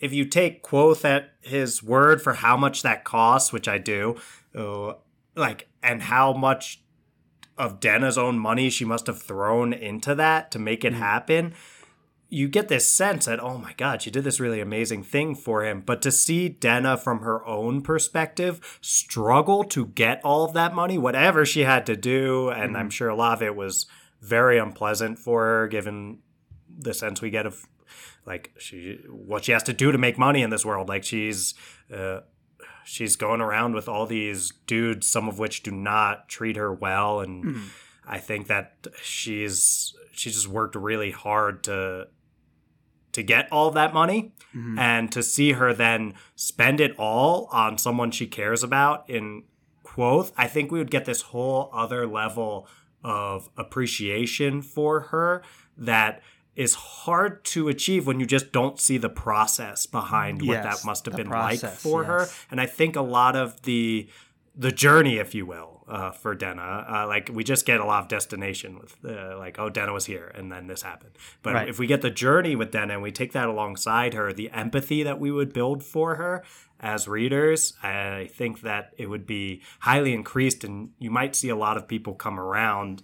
if 0.00 0.12
you 0.12 0.24
take 0.26 0.62
Kvothe 0.62 1.04
at 1.04 1.32
his 1.40 1.82
word 1.82 2.20
for 2.20 2.34
how 2.34 2.56
much 2.56 2.82
that 2.82 3.04
costs, 3.04 3.52
which 3.52 3.68
I 3.68 3.78
do, 3.78 4.16
uh, 4.54 4.94
like, 5.36 5.68
and 5.82 6.02
how 6.02 6.32
much 6.32 6.82
of 7.56 7.80
Denna's 7.80 8.18
own 8.18 8.38
money 8.38 8.68
she 8.68 8.84
must 8.84 9.06
have 9.06 9.22
thrown 9.22 9.72
into 9.72 10.14
that 10.16 10.50
to 10.50 10.58
make 10.58 10.84
it 10.84 10.92
happen 10.92 11.54
you 12.32 12.48
get 12.48 12.68
this 12.68 12.90
sense 12.90 13.26
that 13.26 13.40
oh 13.40 13.58
my 13.58 13.72
god 13.74 14.00
she 14.02 14.10
did 14.10 14.24
this 14.24 14.40
really 14.40 14.60
amazing 14.60 15.02
thing 15.02 15.34
for 15.34 15.64
him. 15.64 15.82
But 15.84 16.02
to 16.02 16.10
see 16.10 16.48
denna 16.48 16.96
from 16.96 17.20
her 17.20 17.44
own 17.46 17.82
perspective 17.82 18.78
struggle 18.80 19.64
to 19.64 19.86
get 19.86 20.20
all 20.24 20.44
of 20.44 20.54
that 20.54 20.74
money 20.74 20.98
whatever 20.98 21.44
she 21.44 21.60
had 21.60 21.86
to 21.86 21.96
do 21.96 22.48
and 22.48 22.76
i'm 22.76 22.90
sure 22.90 23.08
a 23.08 23.14
lot 23.14 23.34
of 23.34 23.42
it 23.42 23.54
was 23.54 23.86
very 24.20 24.58
unpleasant 24.58 25.18
for 25.18 25.44
her 25.44 25.68
given 25.68 26.18
the 26.78 26.94
sense 26.94 27.20
we 27.20 27.30
get 27.30 27.46
of 27.46 27.66
like 28.26 28.52
she 28.58 28.98
what 29.08 29.44
she 29.44 29.52
has 29.52 29.62
to 29.64 29.72
do 29.72 29.92
to 29.92 29.98
make 29.98 30.18
money 30.18 30.42
in 30.42 30.50
this 30.50 30.64
world. 30.64 30.88
Like 30.88 31.04
she's 31.04 31.54
uh, 31.92 32.20
she's 32.84 33.16
going 33.16 33.40
around 33.40 33.74
with 33.74 33.88
all 33.88 34.06
these 34.06 34.52
dudes 34.66 35.06
some 35.06 35.28
of 35.28 35.38
which 35.38 35.62
do 35.62 35.70
not 35.70 36.28
treat 36.28 36.56
her 36.56 36.72
well. 36.72 37.20
And 37.20 37.70
i 38.06 38.18
think 38.18 38.48
that 38.48 38.88
she's 39.00 39.94
she 40.12 40.30
just 40.30 40.48
worked 40.48 40.74
really 40.74 41.12
hard 41.12 41.62
to 41.64 42.08
to 43.12 43.22
get 43.22 43.50
all 43.52 43.70
that 43.70 43.94
money 43.94 44.32
mm-hmm. 44.54 44.78
and 44.78 45.12
to 45.12 45.22
see 45.22 45.52
her 45.52 45.72
then 45.72 46.14
spend 46.34 46.80
it 46.80 46.94
all 46.98 47.48
on 47.52 47.78
someone 47.78 48.10
she 48.10 48.26
cares 48.26 48.62
about 48.62 49.08
in 49.08 49.44
Kvothe 49.84 50.32
i 50.36 50.46
think 50.46 50.70
we 50.70 50.78
would 50.78 50.90
get 50.90 51.04
this 51.04 51.22
whole 51.22 51.70
other 51.72 52.06
level 52.06 52.66
of 53.04 53.48
appreciation 53.56 54.62
for 54.62 55.00
her 55.00 55.42
that 55.76 56.22
is 56.54 56.74
hard 56.74 57.44
to 57.44 57.68
achieve 57.68 58.06
when 58.06 58.20
you 58.20 58.26
just 58.26 58.52
don't 58.52 58.78
see 58.78 58.98
the 58.98 59.08
process 59.08 59.86
behind 59.86 60.46
what 60.46 60.62
that 60.62 60.84
must 60.84 61.06
have 61.06 61.16
been 61.16 61.28
like 61.28 61.60
process, 61.60 61.82
for 61.82 62.04
her. 62.04 62.28
and 62.50 62.60
i 62.60 62.66
think 62.66 62.96
a 62.96 63.02
lot 63.02 63.34
of 63.36 63.62
the 63.62 64.08
the 64.54 64.70
journey, 64.72 65.16
if 65.16 65.34
you 65.34 65.46
will, 65.46 65.84
uh, 65.88 66.10
for 66.10 66.34
Denna. 66.34 66.86
Uh, 66.88 67.06
like 67.06 67.30
we 67.32 67.42
just 67.42 67.64
get 67.64 67.80
a 67.80 67.84
lot 67.84 68.02
of 68.02 68.08
destination 68.08 68.78
with 68.78 68.96
uh, 69.04 69.38
like, 69.38 69.58
oh, 69.58 69.70
Denna 69.70 69.92
was 69.92 70.06
here, 70.06 70.30
and 70.34 70.52
then 70.52 70.66
this 70.66 70.82
happened. 70.82 71.12
But 71.42 71.54
Right. 71.54 71.68
if 71.68 71.78
we 71.78 71.86
get 71.86 72.02
the 72.02 72.10
journey 72.10 72.54
with 72.54 72.70
Denna 72.70 72.94
and 72.94 73.02
we 73.02 73.12
take 73.12 73.32
that 73.32 73.48
alongside 73.48 74.14
her, 74.14 74.32
the 74.32 74.50
empathy 74.50 75.02
that 75.02 75.18
we 75.18 75.30
would 75.30 75.52
build 75.52 75.82
for 75.82 76.16
her 76.16 76.44
as 76.80 77.08
readers, 77.08 77.74
I 77.82 78.28
think 78.34 78.60
that 78.62 78.92
it 78.98 79.06
would 79.08 79.26
be 79.26 79.62
highly 79.80 80.12
increased, 80.12 80.64
and 80.64 80.90
you 80.98 81.10
might 81.10 81.34
see 81.34 81.48
a 81.48 81.56
lot 81.56 81.76
of 81.76 81.88
people 81.88 82.14
come 82.14 82.38
around 82.38 83.02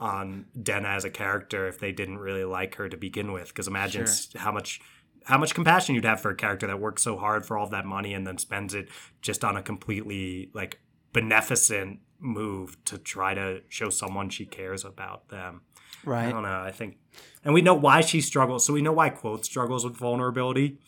on 0.00 0.46
Denna 0.60 0.88
as 0.88 1.04
a 1.04 1.10
character 1.10 1.66
if 1.68 1.78
they 1.78 1.92
didn't 1.92 2.18
really 2.18 2.44
like 2.44 2.76
her 2.76 2.88
to 2.88 2.96
begin 2.96 3.32
with. 3.32 3.48
Because 3.48 3.66
imagine 3.68 4.06
Sure. 4.06 4.40
how 4.40 4.50
much 4.52 4.80
how 5.24 5.36
much 5.36 5.54
compassion 5.54 5.94
you'd 5.94 6.06
have 6.06 6.22
for 6.22 6.30
a 6.30 6.34
character 6.34 6.66
that 6.66 6.80
works 6.80 7.02
so 7.02 7.18
hard 7.18 7.44
for 7.44 7.58
all 7.58 7.64
of 7.64 7.70
that 7.70 7.84
money 7.84 8.14
and 8.14 8.26
then 8.26 8.38
spends 8.38 8.72
it 8.72 8.88
just 9.20 9.44
on 9.44 9.56
a 9.58 9.62
completely 9.62 10.48
like 10.54 10.80
beneficent 11.12 12.00
move 12.20 12.82
to 12.84 12.98
try 12.98 13.34
to 13.34 13.62
show 13.68 13.90
someone 13.90 14.28
she 14.28 14.44
cares 14.44 14.84
about 14.84 15.28
them. 15.28 15.62
Right. 16.04 16.26
I 16.28 16.30
don't 16.32 16.42
know. 16.42 16.60
I 16.60 16.70
think, 16.70 16.98
and 17.44 17.52
we 17.54 17.62
know 17.62 17.74
why 17.74 18.00
she 18.00 18.20
struggles. 18.20 18.64
So 18.64 18.72
we 18.72 18.82
know 18.82 18.92
why 18.92 19.10
Kvothe 19.10 19.44
struggles 19.44 19.84
with 19.84 19.96
vulnerability, 19.96 20.78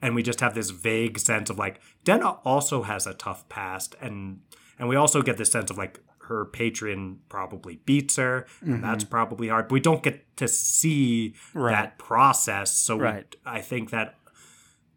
and 0.00 0.14
we 0.14 0.22
just 0.22 0.40
have 0.40 0.54
this 0.54 0.70
vague 0.70 1.18
sense 1.18 1.50
of 1.50 1.58
like 1.58 1.80
Denna 2.04 2.30
also 2.44 2.82
has 2.82 3.06
a 3.06 3.14
tough 3.14 3.48
past, 3.48 3.94
and 4.00 4.40
and 4.78 4.88
we 4.88 4.96
also 4.96 5.22
get 5.22 5.36
this 5.36 5.50
sense 5.50 5.70
of 5.70 5.78
like 5.78 6.00
her 6.28 6.44
patron 6.44 7.20
probably 7.28 7.76
beats 7.86 8.16
her, 8.16 8.46
and 8.60 8.74
mm-hmm. 8.74 8.82
that's 8.82 9.04
probably 9.04 9.48
hard. 9.48 9.68
But 9.68 9.74
we 9.74 9.80
don't 9.80 10.02
get 10.02 10.36
to 10.36 10.46
see 10.46 11.34
Right. 11.54 11.72
that 11.72 11.98
process. 11.98 12.76
So 12.76 12.96
we- 12.96 13.24
I 13.46 13.60
think 13.60 13.90
that. 13.90 14.14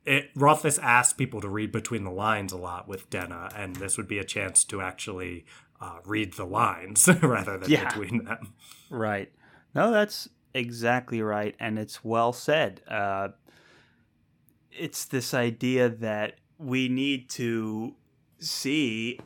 It, 0.06 0.30
Rothfuss 0.36 0.78
asks 0.80 1.14
people 1.14 1.41
to 1.41 1.47
read 1.49 1.72
between 1.72 2.04
the 2.04 2.12
lines 2.12 2.52
a 2.52 2.58
lot 2.58 2.88
with 2.88 3.10
Denna, 3.10 3.49
and 3.56 3.76
this 3.76 3.97
would 3.97 4.08
be 4.08 4.18
a 4.18 4.24
chance 4.24 4.64
to 4.66 4.82
actually 4.82 5.45
uh, 5.80 5.99
read 6.06 6.34
the 6.34 6.45
lines 6.45 7.08
rather 7.22 7.58
than 7.58 7.70
Yeah. 7.70 7.86
between 7.88 8.26
them. 8.26 8.54
Right. 8.89 9.32
No, 9.76 9.91
that's 9.91 10.28
exactly 10.54 11.22
right, 11.22 11.56
and 11.60 11.78
it's 11.78 12.04
well 12.04 12.34
said. 12.34 12.82
Uh, 12.88 13.30
it's 14.72 15.06
this 15.06 15.34
idea 15.34 15.89
that 15.89 16.36
we 16.58 16.88
need 16.88 17.30
to 17.32 17.95
see 18.39 19.20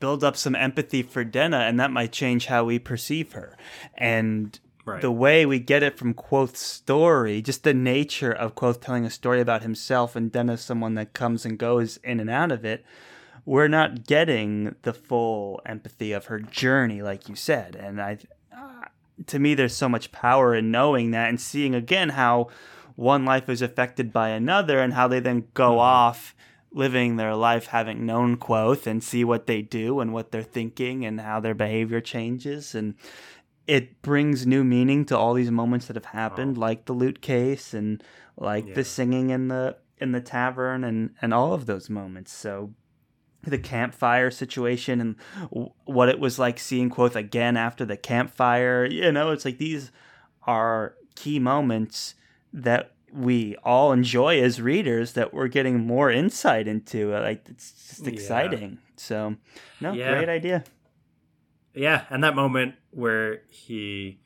build 0.00 0.24
up 0.24 0.36
some 0.36 0.56
empathy 0.56 1.02
for 1.02 1.22
Denna, 1.22 1.58
and 1.58 1.78
that 1.78 1.92
might 1.92 2.10
change 2.10 2.46
how 2.46 2.64
we 2.64 2.78
perceive 2.80 3.32
her. 3.34 3.56
And 3.96 4.58
Right. 4.84 5.00
the 5.00 5.12
way 5.12 5.46
we 5.46 5.60
get 5.60 5.84
it 5.84 5.96
from 5.96 6.12
Kvothe's 6.12 6.58
story, 6.58 7.40
just 7.40 7.62
the 7.62 7.72
nature 7.72 8.32
of 8.32 8.56
Kvothe 8.56 8.80
telling 8.80 9.04
a 9.04 9.10
story 9.10 9.40
about 9.40 9.62
himself 9.62 10.16
and 10.16 10.32
Denna 10.32 10.56
someone 10.56 10.94
that 10.94 11.12
comes 11.12 11.44
and 11.44 11.56
goes 11.56 11.98
in 11.98 12.18
and 12.18 12.28
out 12.28 12.50
of 12.50 12.64
it, 12.64 12.84
we're 13.44 13.68
not 13.68 14.06
getting 14.06 14.74
the 14.82 14.92
full 14.92 15.60
empathy 15.64 16.12
of 16.12 16.26
her 16.26 16.40
journey, 16.40 17.00
like 17.00 17.28
you 17.28 17.36
said. 17.36 17.76
And 17.76 18.00
I, 18.00 18.18
uh, 18.56 18.86
to 19.26 19.38
me, 19.38 19.54
there's 19.54 19.76
so 19.76 19.88
much 19.88 20.10
power 20.10 20.54
in 20.54 20.70
knowing 20.72 21.12
that 21.12 21.28
and 21.28 21.40
seeing 21.40 21.74
again 21.74 22.10
how 22.10 22.48
one 22.96 23.24
life 23.24 23.48
is 23.48 23.62
affected 23.62 24.12
by 24.12 24.30
another 24.30 24.80
and 24.80 24.94
how 24.94 25.08
they 25.08 25.20
then 25.20 25.44
go 25.54 25.78
off 25.78 26.34
living 26.74 27.16
their 27.16 27.34
life 27.34 27.66
having 27.66 28.06
known 28.06 28.36
Kvothe 28.36 28.86
and 28.86 29.02
see 29.02 29.24
what 29.24 29.46
they 29.46 29.62
do 29.62 30.00
and 30.00 30.12
what 30.12 30.30
they're 30.30 30.42
thinking 30.42 31.04
and 31.04 31.20
how 31.20 31.38
their 31.38 31.54
behavior 31.54 32.00
changes 32.00 32.74
and 32.74 32.94
it 33.66 34.02
brings 34.02 34.46
new 34.46 34.64
meaning 34.64 35.04
to 35.06 35.16
all 35.16 35.34
these 35.34 35.50
moments 35.50 35.86
that 35.86 35.96
have 35.96 36.06
happened 36.06 36.58
like 36.58 36.84
the 36.86 36.92
lute 36.92 37.20
case 37.22 37.72
and 37.74 38.02
like 38.36 38.66
Yeah. 38.68 38.74
the 38.74 38.84
singing 38.84 39.30
in 39.30 39.48
the 39.48 39.76
in 39.98 40.12
the 40.12 40.20
tavern 40.20 40.82
and 40.84 41.10
and 41.22 41.32
all 41.32 41.52
of 41.54 41.66
those 41.66 41.88
moments 41.88 42.32
so 42.32 42.72
the 43.44 43.58
campfire 43.58 44.30
situation 44.30 45.00
and 45.00 45.16
w- 45.50 45.70
what 45.84 46.08
it 46.08 46.18
was 46.18 46.38
like 46.38 46.58
seeing 46.58 46.90
Kvothe 46.90 47.14
again 47.16 47.56
after 47.56 47.84
the 47.84 47.96
campfire 47.96 48.84
you 48.84 49.12
know 49.12 49.30
it's 49.30 49.44
like 49.44 49.58
these 49.58 49.92
are 50.46 50.94
key 51.14 51.38
moments 51.38 52.14
that 52.52 52.94
we 53.12 53.54
all 53.62 53.92
enjoy 53.92 54.40
as 54.42 54.60
readers 54.60 55.12
that 55.12 55.32
we're 55.34 55.48
getting 55.48 55.78
more 55.86 56.10
insight 56.10 56.66
into 56.66 57.12
like 57.12 57.44
it's 57.48 57.72
just 57.88 58.02
Yeah. 58.06 58.12
exciting 58.12 58.78
so 58.96 59.36
no 59.80 59.92
Yeah. 59.92 60.14
great 60.14 60.28
idea 60.28 60.64
Yeah, 61.74 62.04
and 62.10 62.22
that 62.24 62.34
moment 62.36 62.74
where 62.90 63.42
he 63.48 64.18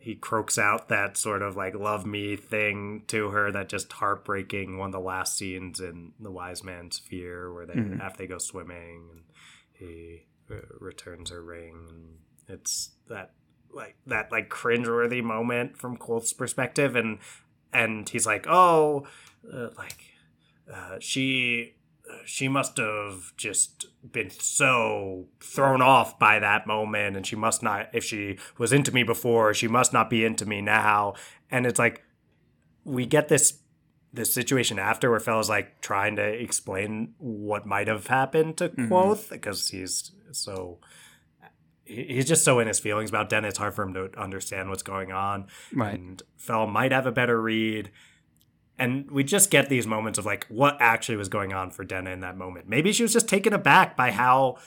he 0.00 0.16
croaks 0.16 0.58
out 0.58 0.88
that 0.88 1.16
sort 1.16 1.42
of 1.42 1.54
like 1.56 1.76
love 1.76 2.04
me 2.04 2.34
thing 2.34 3.04
to 3.06 3.30
her 3.30 3.52
that 3.52 3.68
just 3.68 3.92
heartbreaking 3.92 4.76
one 4.76 4.88
of 4.88 4.92
the 4.92 4.98
last 4.98 5.38
scenes 5.38 5.78
in 5.78 6.12
the 6.18 6.30
wise 6.30 6.64
man's 6.64 6.98
fear 6.98 7.52
where 7.54 7.66
they 7.66 7.74
Mhm. 7.74 8.00
after 8.00 8.18
they 8.18 8.26
go 8.26 8.38
swimming 8.38 9.08
and 9.12 9.22
he 9.72 10.26
uh, 10.50 10.56
returns 10.80 11.30
her 11.30 11.40
ring 11.40 11.86
and 11.88 12.18
it's 12.48 12.96
that 13.08 13.32
like 13.72 13.94
that 14.06 14.32
like 14.32 14.48
cringeworthy 14.50 15.22
moment 15.22 15.78
from 15.78 15.96
Kvothe's 15.96 16.32
perspective 16.32 16.96
and 16.96 17.20
and 17.72 18.08
he's 18.08 18.26
like 18.26 18.46
oh 18.48 19.06
uh, 19.52 19.68
like 19.78 20.02
uh, 20.72 20.96
she 20.98 21.74
she 22.24 22.48
must 22.48 22.76
have 22.76 23.32
just 23.36 23.86
been 24.10 24.30
so 24.30 25.26
thrown 25.40 25.80
off 25.82 26.18
by 26.18 26.38
that 26.38 26.66
moment 26.66 27.16
and 27.16 27.26
she 27.26 27.36
must 27.36 27.62
not 27.62 27.88
if 27.92 28.04
she 28.04 28.38
was 28.58 28.72
into 28.72 28.92
me 28.92 29.02
before 29.02 29.52
she 29.54 29.68
must 29.68 29.92
not 29.92 30.08
be 30.10 30.24
into 30.24 30.44
me 30.46 30.60
now 30.60 31.14
and 31.50 31.66
it's 31.66 31.78
like 31.78 32.02
we 32.84 33.06
get 33.06 33.28
this 33.28 33.58
this 34.12 34.32
situation 34.34 34.78
after 34.78 35.10
where 35.10 35.20
Fela's 35.20 35.48
like 35.48 35.80
trying 35.80 36.16
to 36.16 36.22
explain 36.22 37.14
what 37.18 37.64
might 37.64 37.88
have 37.88 38.06
happened 38.08 38.56
to 38.58 38.68
Mhm. 38.68 38.88
Kvothe 38.88 39.30
because 39.30 39.68
he's 39.70 40.12
so 40.32 40.78
he's 41.84 42.26
just 42.26 42.44
so 42.44 42.58
in 42.58 42.68
his 42.68 42.78
feelings 42.78 43.10
about 43.10 43.28
Den. 43.28 43.44
It's 43.44 43.58
hard 43.58 43.74
for 43.74 43.82
him 43.82 43.94
to 43.94 44.10
understand 44.18 44.68
what's 44.68 44.82
going 44.82 45.12
on. 45.12 45.46
right 45.74 45.98
And 45.98 46.22
Fell 46.36 46.66
might 46.66 46.92
have 46.92 47.06
a 47.06 47.12
better 47.12 47.40
read. 47.40 47.90
And 48.78 49.10
we 49.10 49.22
just 49.22 49.50
get 49.50 49.68
these 49.68 49.86
moments 49.86 50.18
of 50.18 50.26
like 50.26 50.46
what 50.48 50.76
actually 50.80 51.16
was 51.16 51.28
going 51.28 51.52
on 51.52 51.70
for 51.70 51.84
Denna 51.84 52.10
in 52.10 52.20
that 52.20 52.36
moment. 52.36 52.68
Maybe 52.68 52.92
she 52.92 53.02
was 53.02 53.12
just 53.12 53.28
taken 53.28 53.52
aback 53.52 53.96
by 53.96 54.10
how 54.10 54.58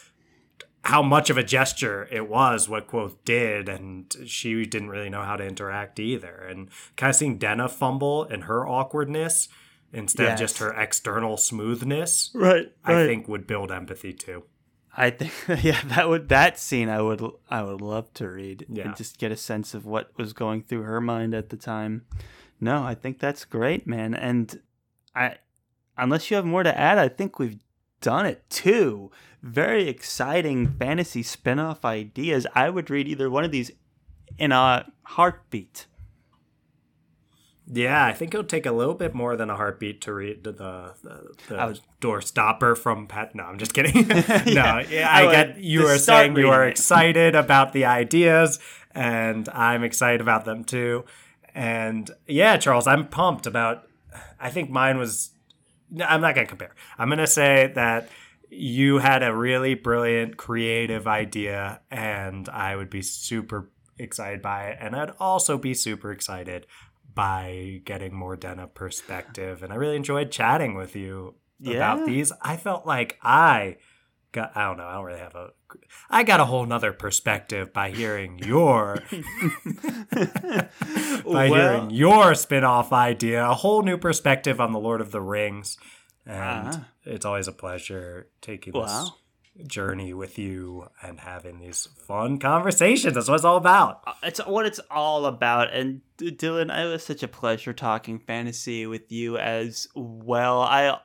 how 0.83 1.01
much 1.01 1.31
of 1.31 1.37
a 1.37 1.43
gesture 1.43 2.07
it 2.11 2.29
was 2.29 2.69
what 2.69 2.87
Kvothe 2.87 3.17
did, 3.25 3.67
and 3.67 4.15
she 4.27 4.65
didn't 4.65 4.89
really 4.89 5.09
know 5.09 5.23
how 5.23 5.35
to 5.35 5.43
interact 5.45 5.99
either. 5.99 6.35
And 6.47 6.69
kind 6.95 7.09
of 7.09 7.15
seeing 7.15 7.37
Denna 7.39 7.67
fumble 7.67 8.23
and 8.23 8.43
her 8.43 8.67
awkwardness 8.67 9.49
instead 9.91 10.33
of 10.33 10.37
just 10.39 10.59
her 10.59 10.71
external 10.73 11.37
smoothness, 11.37 12.29
right 12.35 12.71
I 12.83 13.05
think 13.05 13.27
would 13.27 13.47
build 13.47 13.71
empathy 13.71 14.13
too. 14.13 14.43
I 14.95 15.09
think 15.09 15.33
yeah, 15.63 15.81
that 15.85 16.07
would 16.07 16.29
that 16.29 16.59
scene 16.59 16.87
I 16.87 17.01
would 17.01 17.21
I 17.49 17.63
would 17.63 17.81
love 17.81 18.13
to 18.15 18.29
read 18.29 18.65
Yeah. 18.69 18.85
and 18.85 18.95
just 18.95 19.17
get 19.17 19.31
a 19.31 19.37
sense 19.37 19.73
of 19.73 19.85
what 19.85 20.11
was 20.17 20.33
going 20.33 20.61
through 20.63 20.83
her 20.83 21.01
mind 21.01 21.33
at 21.33 21.49
the 21.49 21.57
time. 21.57 22.05
No, 22.59 22.83
I 22.83 22.95
think 22.95 23.19
that's 23.19 23.45
great, 23.45 23.85
man. 23.85 24.13
And 24.13 24.61
I 25.15 25.35
unless 25.97 26.29
you 26.29 26.35
have 26.37 26.45
more 26.45 26.63
to 26.63 26.77
add, 26.77 26.97
I 26.97 27.07
think 27.09 27.39
we've 27.39 27.59
done 28.01 28.25
it 28.25 28.49
too. 28.49 29.11
Very 29.41 29.87
exciting 29.87 30.67
fantasy 30.79 31.21
spin-off 31.23 31.85
ideas. 31.85 32.47
I 32.55 32.69
would 32.69 32.89
read 32.89 33.07
either 33.07 33.29
one 33.29 33.43
of 33.43 33.51
these 33.51 33.71
in 34.37 34.51
a 34.51 34.85
heartbeat. 35.03 35.85
Yeah, 37.67 38.05
I 38.05 38.13
think 38.13 38.33
it'll 38.33 38.45
take 38.45 38.67
a 38.67 38.71
little 38.71 38.93
bit 38.93 39.15
more 39.15 39.35
than 39.35 39.49
a 39.49 39.55
heartbeat 39.55 39.99
to 40.01 40.13
read 40.13 40.43
the 40.43 40.51
the, 40.51 40.93
the, 41.47 41.55
was- 41.55 41.81
door 41.99 42.21
stopper 42.21 42.75
from 42.75 43.07
Pet. 43.07 43.33
No, 43.33 43.43
I'm 43.43 43.57
just 43.57 43.73
kidding. 43.73 44.07
no, 44.07 44.15
Yeah. 44.45 44.83
yeah, 44.87 45.09
I 45.11 45.27
I 45.27 45.31
get 45.31 45.57
you 45.57 45.81
were 45.83 45.97
saying 45.97 46.35
you 46.37 46.49
are 46.49 46.67
excited 46.67 47.33
about 47.33 47.73
the 47.73 47.85
ideas, 47.85 48.59
and 48.91 49.49
I'm 49.49 49.83
excited 49.83 50.21
about 50.21 50.45
them 50.45 50.63
too. 50.63 51.05
And 51.55 52.11
yeah, 52.27 52.57
Charles, 52.57 52.85
I'm 52.85 53.07
pumped 53.07 53.47
about. 53.47 53.87
I 54.39 54.49
think 54.51 54.69
mine 54.69 54.97
was. 54.99 55.31
I'm 56.05 56.19
not 56.21 56.35
gonna 56.35 56.45
compare. 56.47 56.75
I'm 56.97 57.09
gonna 57.09 57.25
say 57.25 57.71
that 57.75 58.09
you 58.49 58.97
had 58.99 59.23
a 59.23 59.33
really 59.35 59.73
brilliant 59.73 60.35
creative 60.37 61.07
idea, 61.07 61.79
and 61.89 62.47
I 62.49 62.75
would 62.75 62.89
be 62.89 63.01
super 63.01 63.69
excited 63.97 64.41
by 64.41 64.65
it, 64.65 64.77
and 64.81 64.95
I'd 64.95 65.11
also 65.19 65.57
be 65.57 65.73
super 65.73 66.11
excited 66.11 66.67
by 67.13 67.81
getting 67.85 68.13
more 68.13 68.35
Denna 68.35 68.67
perspective. 68.67 69.63
And 69.63 69.71
I 69.71 69.77
really 69.77 69.95
enjoyed 69.95 70.31
chatting 70.31 70.75
with 70.75 70.95
you 70.97 71.35
Yeah. 71.59 71.75
about 71.93 72.05
these. 72.05 72.33
I 72.41 72.57
felt 72.57 72.85
like 72.85 73.17
I 73.23 73.77
got, 74.35 74.55
I 74.55 74.65
don't 74.67 74.77
know, 74.77 74.85
I 74.85 74.93
don't 74.93 75.05
really 75.05 75.19
have 75.19 75.35
a, 75.35 75.49
I 76.09 76.23
got 76.23 76.39
a 76.39 76.45
whole 76.45 76.65
nother 76.65 76.93
perspective 76.93 77.73
by 77.73 77.89
hearing 77.91 78.37
your, 78.39 78.99
by 80.11 80.69
Well- 81.25 81.53
hearing 81.53 81.89
your 81.91 82.35
spin 82.35 82.63
off 82.63 82.91
idea, 82.93 83.45
a 83.49 83.53
whole 83.53 83.81
new 83.83 83.97
perspective 83.97 84.59
on 84.61 84.71
The 84.71 84.79
Lord 84.79 85.01
of 85.01 85.11
the 85.11 85.21
Rings. 85.21 85.77
And 86.25 86.69
Ah. 86.73 86.87
it's 87.03 87.25
always 87.25 87.47
a 87.47 87.51
pleasure 87.51 88.29
taking 88.41 88.73
Wow. 88.73 88.85
this 89.55 89.67
journey 89.67 90.13
with 90.13 90.37
you 90.39 90.87
and 91.01 91.19
having 91.19 91.59
these 91.59 91.87
fun 92.07 92.39
conversations. 92.39 93.13
That's 93.13 93.27
what 93.29 93.35
it's 93.35 93.45
all 93.45 93.57
about. 93.57 94.01
it's 94.23 94.39
what 94.45 94.65
it's 94.65 94.79
all 94.89 95.25
about. 95.27 95.71
And 95.71 96.01
Dylan, 96.17 96.75
it 96.75 96.91
was 96.91 97.05
such 97.05 97.21
a 97.23 97.27
pleasure 97.27 97.73
talking 97.73 98.19
fantasy 98.19 98.85
with 98.87 99.11
you 99.11 99.37
as 99.37 99.87
well. 99.95 100.61
I 100.61 100.97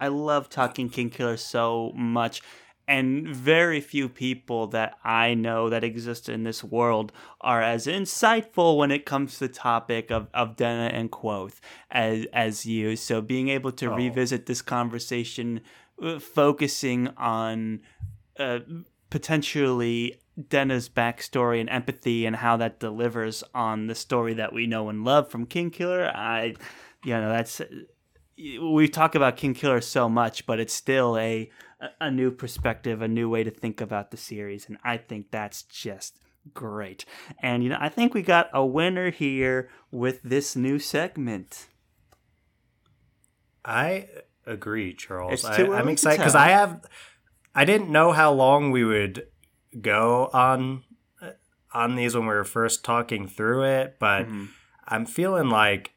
I 0.00 0.08
love 0.08 0.48
talking 0.48 0.88
Kingkiller 0.90 1.38
so 1.38 1.92
much, 1.94 2.42
and 2.86 3.28
very 3.28 3.80
few 3.80 4.08
people 4.08 4.66
that 4.68 4.96
I 5.04 5.34
know 5.34 5.68
that 5.68 5.84
exist 5.84 6.28
in 6.28 6.42
this 6.44 6.64
world 6.64 7.12
are 7.40 7.60
as 7.62 7.86
insightful 7.86 8.76
when 8.78 8.90
it 8.90 9.04
comes 9.04 9.34
to 9.34 9.40
the 9.40 9.52
topic 9.52 10.10
of, 10.10 10.28
of 10.32 10.56
Denna 10.56 10.90
and 10.94 11.10
Kvothe 11.10 11.58
as 11.90 12.26
as 12.32 12.64
you. 12.66 12.96
So 12.96 13.20
being 13.20 13.48
able 13.48 13.72
to 13.72 13.90
Oh. 13.90 13.94
revisit 13.96 14.46
this 14.46 14.62
conversation, 14.62 15.60
uh, 16.02 16.18
focusing 16.18 17.08
on 17.16 17.80
uh, 18.38 18.60
potentially 19.10 20.20
Denna's 20.48 20.88
backstory 20.88 21.60
and 21.60 21.68
empathy 21.68 22.24
and 22.24 22.36
how 22.36 22.56
that 22.56 22.78
delivers 22.78 23.42
on 23.54 23.88
the 23.88 23.94
story 23.94 24.34
that 24.34 24.52
we 24.52 24.66
know 24.66 24.88
and 24.88 25.04
love 25.04 25.28
from 25.28 25.44
Kingkiller, 25.46 26.14
I, 26.14 26.54
you 27.04 27.14
know, 27.14 27.28
that's 27.30 27.60
we 28.38 28.88
talk 28.88 29.14
about 29.14 29.36
Kingkiller 29.36 29.82
so 29.82 30.08
much, 30.08 30.46
but 30.46 30.60
it's 30.60 30.74
still 30.74 31.16
a 31.16 31.50
a 32.00 32.10
new 32.10 32.30
perspective, 32.30 33.02
a 33.02 33.08
new 33.08 33.28
way 33.28 33.44
to 33.44 33.50
think 33.50 33.80
about 33.80 34.10
the 34.10 34.16
series, 34.16 34.68
and 34.68 34.78
I 34.84 34.96
think 34.96 35.30
that's 35.30 35.62
just 35.62 36.18
great. 36.54 37.04
And 37.42 37.62
you 37.62 37.68
know, 37.68 37.78
I 37.80 37.88
think 37.88 38.14
we 38.14 38.22
got 38.22 38.48
a 38.52 38.64
winner 38.64 39.10
here 39.10 39.68
with 39.90 40.22
this 40.22 40.56
new 40.56 40.78
segment. 40.78 41.66
I 43.64 44.08
agree, 44.46 44.94
Charles. 44.94 45.44
I, 45.44 45.62
I'm 45.62 45.88
excited 45.88 46.18
because. 46.18 46.34
I 46.34 46.48
have. 46.48 46.84
I 47.54 47.64
didn't 47.64 47.90
know 47.90 48.12
how 48.12 48.32
long 48.32 48.70
we 48.70 48.84
would 48.84 49.26
go 49.80 50.30
on 50.32 50.84
uh, 51.20 51.30
on 51.72 51.96
these 51.96 52.14
when 52.14 52.26
we 52.26 52.34
were 52.34 52.44
first 52.44 52.84
talking 52.84 53.26
through 53.26 53.64
it, 53.64 53.96
but 53.98 54.26
Mhm. 54.26 54.48
I'm 54.86 55.06
feeling 55.06 55.50
like. 55.50 55.92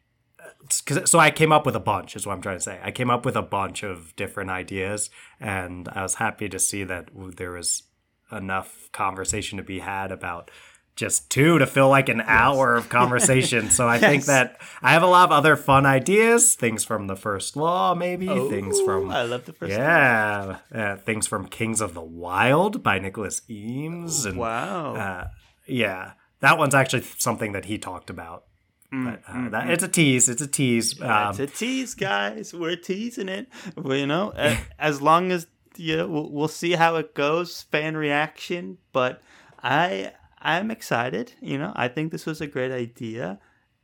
So 0.70 1.20
I 1.20 1.32
came 1.32 1.52
up 1.52 1.66
with 1.66 1.76
a 1.76 1.80
bunch, 1.80 2.16
is 2.16 2.26
what 2.26 2.34
I'm 2.34 2.42
trying 2.42 2.58
to 2.58 2.64
say. 2.64 2.80
I 2.84 2.92
came 2.92 3.10
up 3.10 3.26
with 3.26 3.36
a 3.36 3.42
bunch 3.42 3.84
of 3.84 4.16
different 4.16 4.50
ideas, 4.52 5.10
and 5.40 5.90
I 5.90 6.04
was 6.04 6.16
happy 6.16 6.48
to 6.50 6.60
see 6.60 6.84
that 6.84 7.10
there 7.14 7.52
was 7.52 7.84
enough 8.32 8.90
conversation 8.92 9.58
to 9.58 9.64
be 9.64 9.80
had 9.80 10.12
about 10.12 10.50
just 10.96 11.30
two 11.32 11.58
to 11.58 11.66
fill 11.66 11.90
like 11.90 12.10
an 12.10 12.22
hour 12.22 12.76
of 12.76 12.90
conversation. 12.90 13.70
So 13.70 13.88
I 13.88 13.98
think 14.10 14.26
that 14.26 14.62
I 14.82 14.92
have 14.94 15.04
a 15.04 15.08
lot 15.08 15.26
of 15.26 15.32
other 15.32 15.56
fun 15.56 15.86
ideas, 15.86 16.56
things 16.56 16.84
from 16.84 17.08
the 17.08 17.16
first 17.16 17.56
law, 17.58 17.94
maybe 17.96 18.28
things 18.50 18.80
from 18.82 19.10
I 19.10 19.24
love 19.24 19.46
the 19.46 19.54
first. 19.54 19.72
yeah, 19.72 20.58
uh, 20.74 20.96
things 20.98 21.28
from 21.28 21.48
Kings 21.48 21.82
of 21.82 21.94
the 21.94 22.02
Wyld 22.04 22.84
by 22.84 23.00
Nicholas 23.00 23.42
Eames, 23.50 24.26
and 24.26 24.38
Wow. 24.38 24.96
uh, 24.96 25.28
yeah, 25.68 26.12
that 26.42 26.58
one's 26.58 26.76
actually 26.76 27.04
something 27.18 27.54
that 27.54 27.66
he 27.66 27.78
talked 27.78 28.10
about. 28.10 28.44
But 28.92 29.22
uh, 29.28 29.50
that, 29.50 29.70
it's 29.70 29.84
a 29.84 29.88
tease. 29.88 30.28
It's 30.28 30.42
a 30.42 30.48
tease. 30.48 31.02
Um, 31.02 31.30
it's 31.30 31.40
a 31.40 31.48
tease, 31.48 31.94
guys. 31.96 32.54
We're 32.54 32.76
teasing 32.76 33.30
it. 33.30 33.48
Well, 33.78 33.98
you 33.98 34.06
know, 34.08 34.34
a- 34.36 34.60
as 34.80 35.02
long 35.02 35.32
as 35.32 35.48
you 35.78 35.98
know, 35.98 36.08
we'll, 36.08 36.30
we'll 36.30 36.48
see 36.50 36.74
how 36.74 36.98
it 36.98 37.16
goes, 37.16 37.62
fan 37.64 37.96
reaction. 37.96 38.78
But 38.92 39.22
I, 39.64 40.12
I'm 40.40 40.70
excited. 40.72 41.34
You 41.42 41.58
know, 41.58 41.72
I 41.76 41.88
think 41.88 42.12
this 42.12 42.26
was 42.26 42.42
a 42.42 42.48
great 42.48 42.72
idea. 42.72 43.40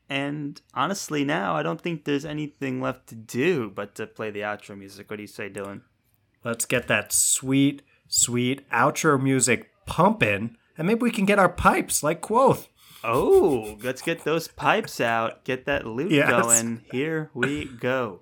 And 0.09 0.61
honestly, 0.73 1.23
now 1.23 1.55
I 1.55 1.63
don't 1.63 1.81
think 1.81 2.03
there's 2.05 2.25
anything 2.25 2.81
left 2.81 3.07
to 3.07 3.15
do 3.15 3.69
but 3.69 3.95
to 3.95 4.07
play 4.07 4.29
the 4.31 4.39
outro 4.41 4.77
music. 4.77 5.09
What 5.09 5.17
do 5.17 5.23
you 5.23 5.27
say, 5.27 5.49
Dylan? 5.49 5.81
let's 6.43 6.65
get 6.65 6.87
that 6.87 7.11
sweet, 7.11 7.81
sweet 8.07 8.69
outro 8.69 9.21
music 9.21 9.69
pumping, 9.85 10.55
and 10.77 10.87
maybe 10.87 11.01
we 11.01 11.11
can 11.11 11.25
get 11.25 11.39
our 11.39 11.49
pipes 11.49 12.03
like 12.03 12.21
Kvothe. 12.21 12.67
Oh, 13.09 13.77
let's 13.81 14.01
get 14.01 14.25
those 14.25 14.49
pipes 14.49 14.99
out. 14.99 15.45
Get 15.45 15.65
that 15.65 15.85
loop 15.87 16.11
Yes. 16.11 16.29
going. 16.29 16.81
Here 16.91 17.29
we 17.33 17.65
go. 17.65 18.21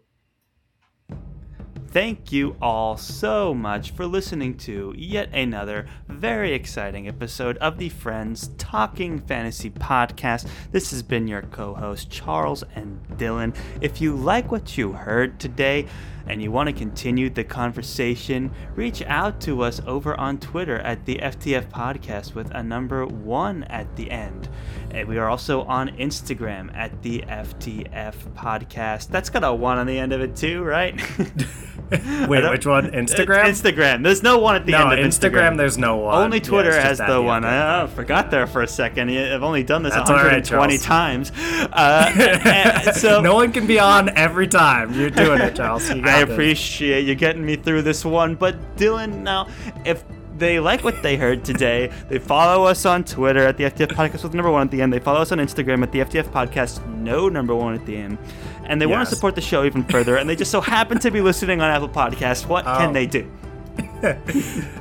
Thank 1.88 2.32
you 2.34 2.58
all 2.62 2.98
so 2.98 3.54
much 3.54 3.92
for 3.92 4.06
listening 4.06 4.58
to 4.58 4.94
yet 4.98 5.34
another 5.34 5.88
very 6.10 6.54
exciting 6.54 7.08
episode 7.08 7.58
of 7.60 7.78
the 7.78 7.88
Friends 7.88 8.50
Talking 8.58 9.18
Fantasy 9.20 9.70
Podcast. 9.70 10.46
This 10.74 10.92
has 10.92 11.02
been 11.02 11.26
your 11.26 11.44
co 11.44 11.74
host, 11.74 12.12
Charles 12.12 12.64
and 12.76 13.02
Dylan. 13.18 13.56
If 13.80 14.02
you 14.02 14.14
like 14.14 14.52
what 14.52 14.78
you 14.78 14.92
heard 14.92 15.40
today 15.40 15.88
and 16.28 16.41
you 16.41 16.51
want 16.51 16.67
to 16.67 16.73
continue 16.73 17.30
the 17.30 17.43
conversation, 17.43 18.51
reach 18.76 19.01
out 19.03 19.39
to 19.41 19.61
us 19.61 19.82
over 19.86 20.19
on 20.19 20.39
Twitter 20.39 20.80
at 20.80 21.05
the 21.05 21.17
FTF 21.17 21.69
Podcast 21.69 22.36
with 22.36 22.51
a 22.51 22.63
number 22.63 23.05
one 23.05 23.63
at 23.63 23.95
the 23.95 24.09
end. 24.11 24.49
And 24.91 25.07
we 25.07 25.17
are 25.17 25.30
also 25.30 25.63
on 25.63 25.89
Instagram 25.97 26.76
at 26.76 27.01
the 27.01 27.19
FTF 27.21 28.15
Podcast. 28.34 29.09
That's 29.09 29.30
got 29.30 29.43
a 29.43 29.53
one 29.53 29.78
on 29.78 29.88
the 29.88 29.97
end 29.97 30.13
of 30.13 30.21
it 30.21 30.36
too, 30.36 30.63
right? 30.63 30.95
Wait, 32.28 32.49
which 32.49 32.65
one? 32.65 32.91
Instagram? 32.91 33.43
Instagram. 33.43 34.03
There's 34.03 34.23
no 34.23 34.39
one 34.39 34.55
at 34.55 34.65
the 34.65 34.71
no, 34.71 34.89
end 34.89 34.99
of 34.99 35.05
Instagram, 35.05 35.51
Instagram. 35.51 35.57
There's 35.57 35.78
no 35.78 35.97
one. 35.97 36.23
Only 36.23 36.39
Twitter 36.39 36.71
just 36.71 36.82
has 36.82 36.97
the 36.97 37.21
one. 37.21 37.45
I 37.45 37.82
oh, 37.82 37.88
forgot 37.88 38.32
there 38.32 38.47
for 38.47 38.61
a 38.61 38.67
second. 38.67 39.09
I've 39.09 39.43
only 39.43 39.63
done 39.63 39.84
this 39.84 39.93
That's 39.93 40.09
120 40.09 40.78
Charles. 40.78 40.86
times. 40.86 41.32
Uh, 41.71 42.91
so 42.93 43.21
no 43.21 43.36
one 43.36 43.51
can 43.51 43.67
be 43.67 43.80
on 43.80 44.09
every 44.17 44.47
time. 44.47 44.93
You're 44.93 45.09
doing 45.09 45.41
it, 45.41 45.55
Charles. 45.55 45.89
You 45.89 46.01
got 46.01 46.14
I 46.16 46.20
appreciate 46.22 47.05
you 47.05 47.16
getting 47.16 47.45
me 47.45 47.55
through 47.55 47.82
this 47.84 48.03
one. 48.05 48.36
But 48.36 48.76
Dylan, 48.78 49.22
now 49.24 49.47
if 49.86 50.03
they 50.38 50.59
like 50.59 50.84
what 50.84 51.01
they 51.01 51.16
heard 51.16 51.45
today, 51.45 51.91
they 52.09 52.20
follow 52.20 52.66
us 52.66 52.86
on 52.86 53.03
Twitter 53.03 53.39
at 53.45 53.57
the 53.57 53.63
FTF 53.66 53.88
Podcast 53.93 54.24
with 54.24 54.34
number 54.34 54.51
one 54.51 54.63
at 54.68 54.72
the 54.72 54.82
end. 54.82 54.91
They 54.91 54.99
follow 54.99 55.22
us 55.22 55.32
on 55.32 55.38
Instagram 55.39 55.82
at 55.84 55.91
the 55.91 55.99
FTF 55.99 56.30
Podcast, 56.30 56.86
no 56.97 57.30
number 57.30 57.55
one 57.55 57.74
at 57.74 57.86
the 57.86 57.95
end. 57.97 58.18
And 58.66 58.82
they 58.82 58.86
want 58.86 59.07
to 59.07 59.16
support 59.16 59.36
the 59.36 59.41
show 59.41 59.63
even 59.63 59.84
further, 59.84 60.18
and 60.18 60.28
they 60.28 60.36
just 60.36 60.49
so 60.51 60.59
happen 60.59 60.97
to 60.99 61.11
be 61.11 61.22
listening 61.22 61.61
on 61.61 61.70
Apple 61.70 61.88
Podcasts. 61.88 62.47
What 62.47 62.66
Oh. 62.68 62.78
can 62.78 62.93
they 62.93 63.05
do? 63.05 63.30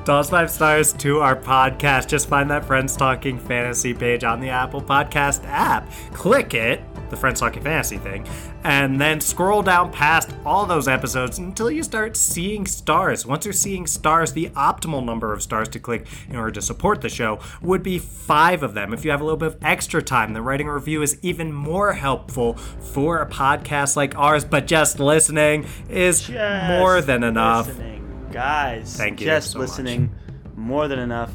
Toss 0.04 0.30
five 0.30 0.50
stars 0.50 0.92
to 0.94 1.20
our 1.20 1.36
podcast. 1.36 2.08
Just 2.08 2.28
find 2.28 2.50
that 2.50 2.64
Friends 2.64 2.96
Talking 2.96 3.38
Fantasy 3.38 3.94
page 3.94 4.24
on 4.24 4.40
the 4.40 4.48
Apple 4.48 4.82
Podcast 4.82 5.44
app. 5.46 5.88
Click 6.12 6.52
it, 6.54 6.82
the 7.10 7.16
Friends 7.16 7.40
Talking 7.40 7.62
Fantasy 7.62 7.96
thing, 7.96 8.26
and 8.64 9.00
then 9.00 9.20
scroll 9.20 9.62
down 9.62 9.92
past 9.92 10.34
all 10.44 10.66
those 10.66 10.88
episodes 10.88 11.38
until 11.38 11.70
you 11.70 11.82
start 11.82 12.16
seeing 12.16 12.66
stars. 12.66 13.24
Once 13.24 13.44
you're 13.46 13.52
seeing 13.52 13.86
stars, 13.86 14.32
the 14.32 14.50
optimal 14.50 15.04
number 15.04 15.32
of 15.32 15.42
stars 15.42 15.68
to 15.70 15.78
click 15.78 16.06
in 16.28 16.36
order 16.36 16.50
to 16.50 16.62
support 16.62 17.00
the 17.00 17.08
show 17.08 17.38
would 17.62 17.82
be 17.82 17.98
five 17.98 18.62
of 18.62 18.74
them. 18.74 18.92
If 18.92 19.04
you 19.04 19.10
have 19.10 19.20
a 19.20 19.24
little 19.24 19.38
bit 19.38 19.48
of 19.48 19.58
extra 19.62 20.02
time, 20.02 20.32
the 20.32 20.42
writing 20.42 20.68
a 20.68 20.74
review 20.74 21.02
is 21.02 21.18
even 21.22 21.52
more 21.52 21.92
helpful 21.92 22.54
for 22.54 23.20
a 23.20 23.28
podcast 23.28 23.96
like 23.96 24.16
ours, 24.18 24.44
but 24.44 24.66
just 24.66 24.98
listening 24.98 25.66
is 25.88 26.22
Just 26.22 26.68
more 26.68 27.00
than 27.00 27.22
enough. 27.22 27.68
Listening. 27.68 27.93
Guys, 28.34 28.96
Thank 28.96 29.20
you 29.20 29.26
just 29.26 29.52
so 29.52 29.58
much. 29.60 29.68
listening, 29.68 30.12
more 30.56 30.88
than 30.88 30.98
enough. 30.98 31.30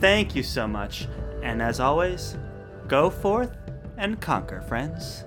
Thank 0.00 0.34
you 0.34 0.42
so 0.42 0.66
much. 0.66 1.06
And 1.42 1.60
as 1.60 1.80
always, 1.80 2.38
go 2.88 3.10
forth 3.10 3.54
and 3.98 4.18
conquer, 4.22 4.62
friends. 4.62 5.24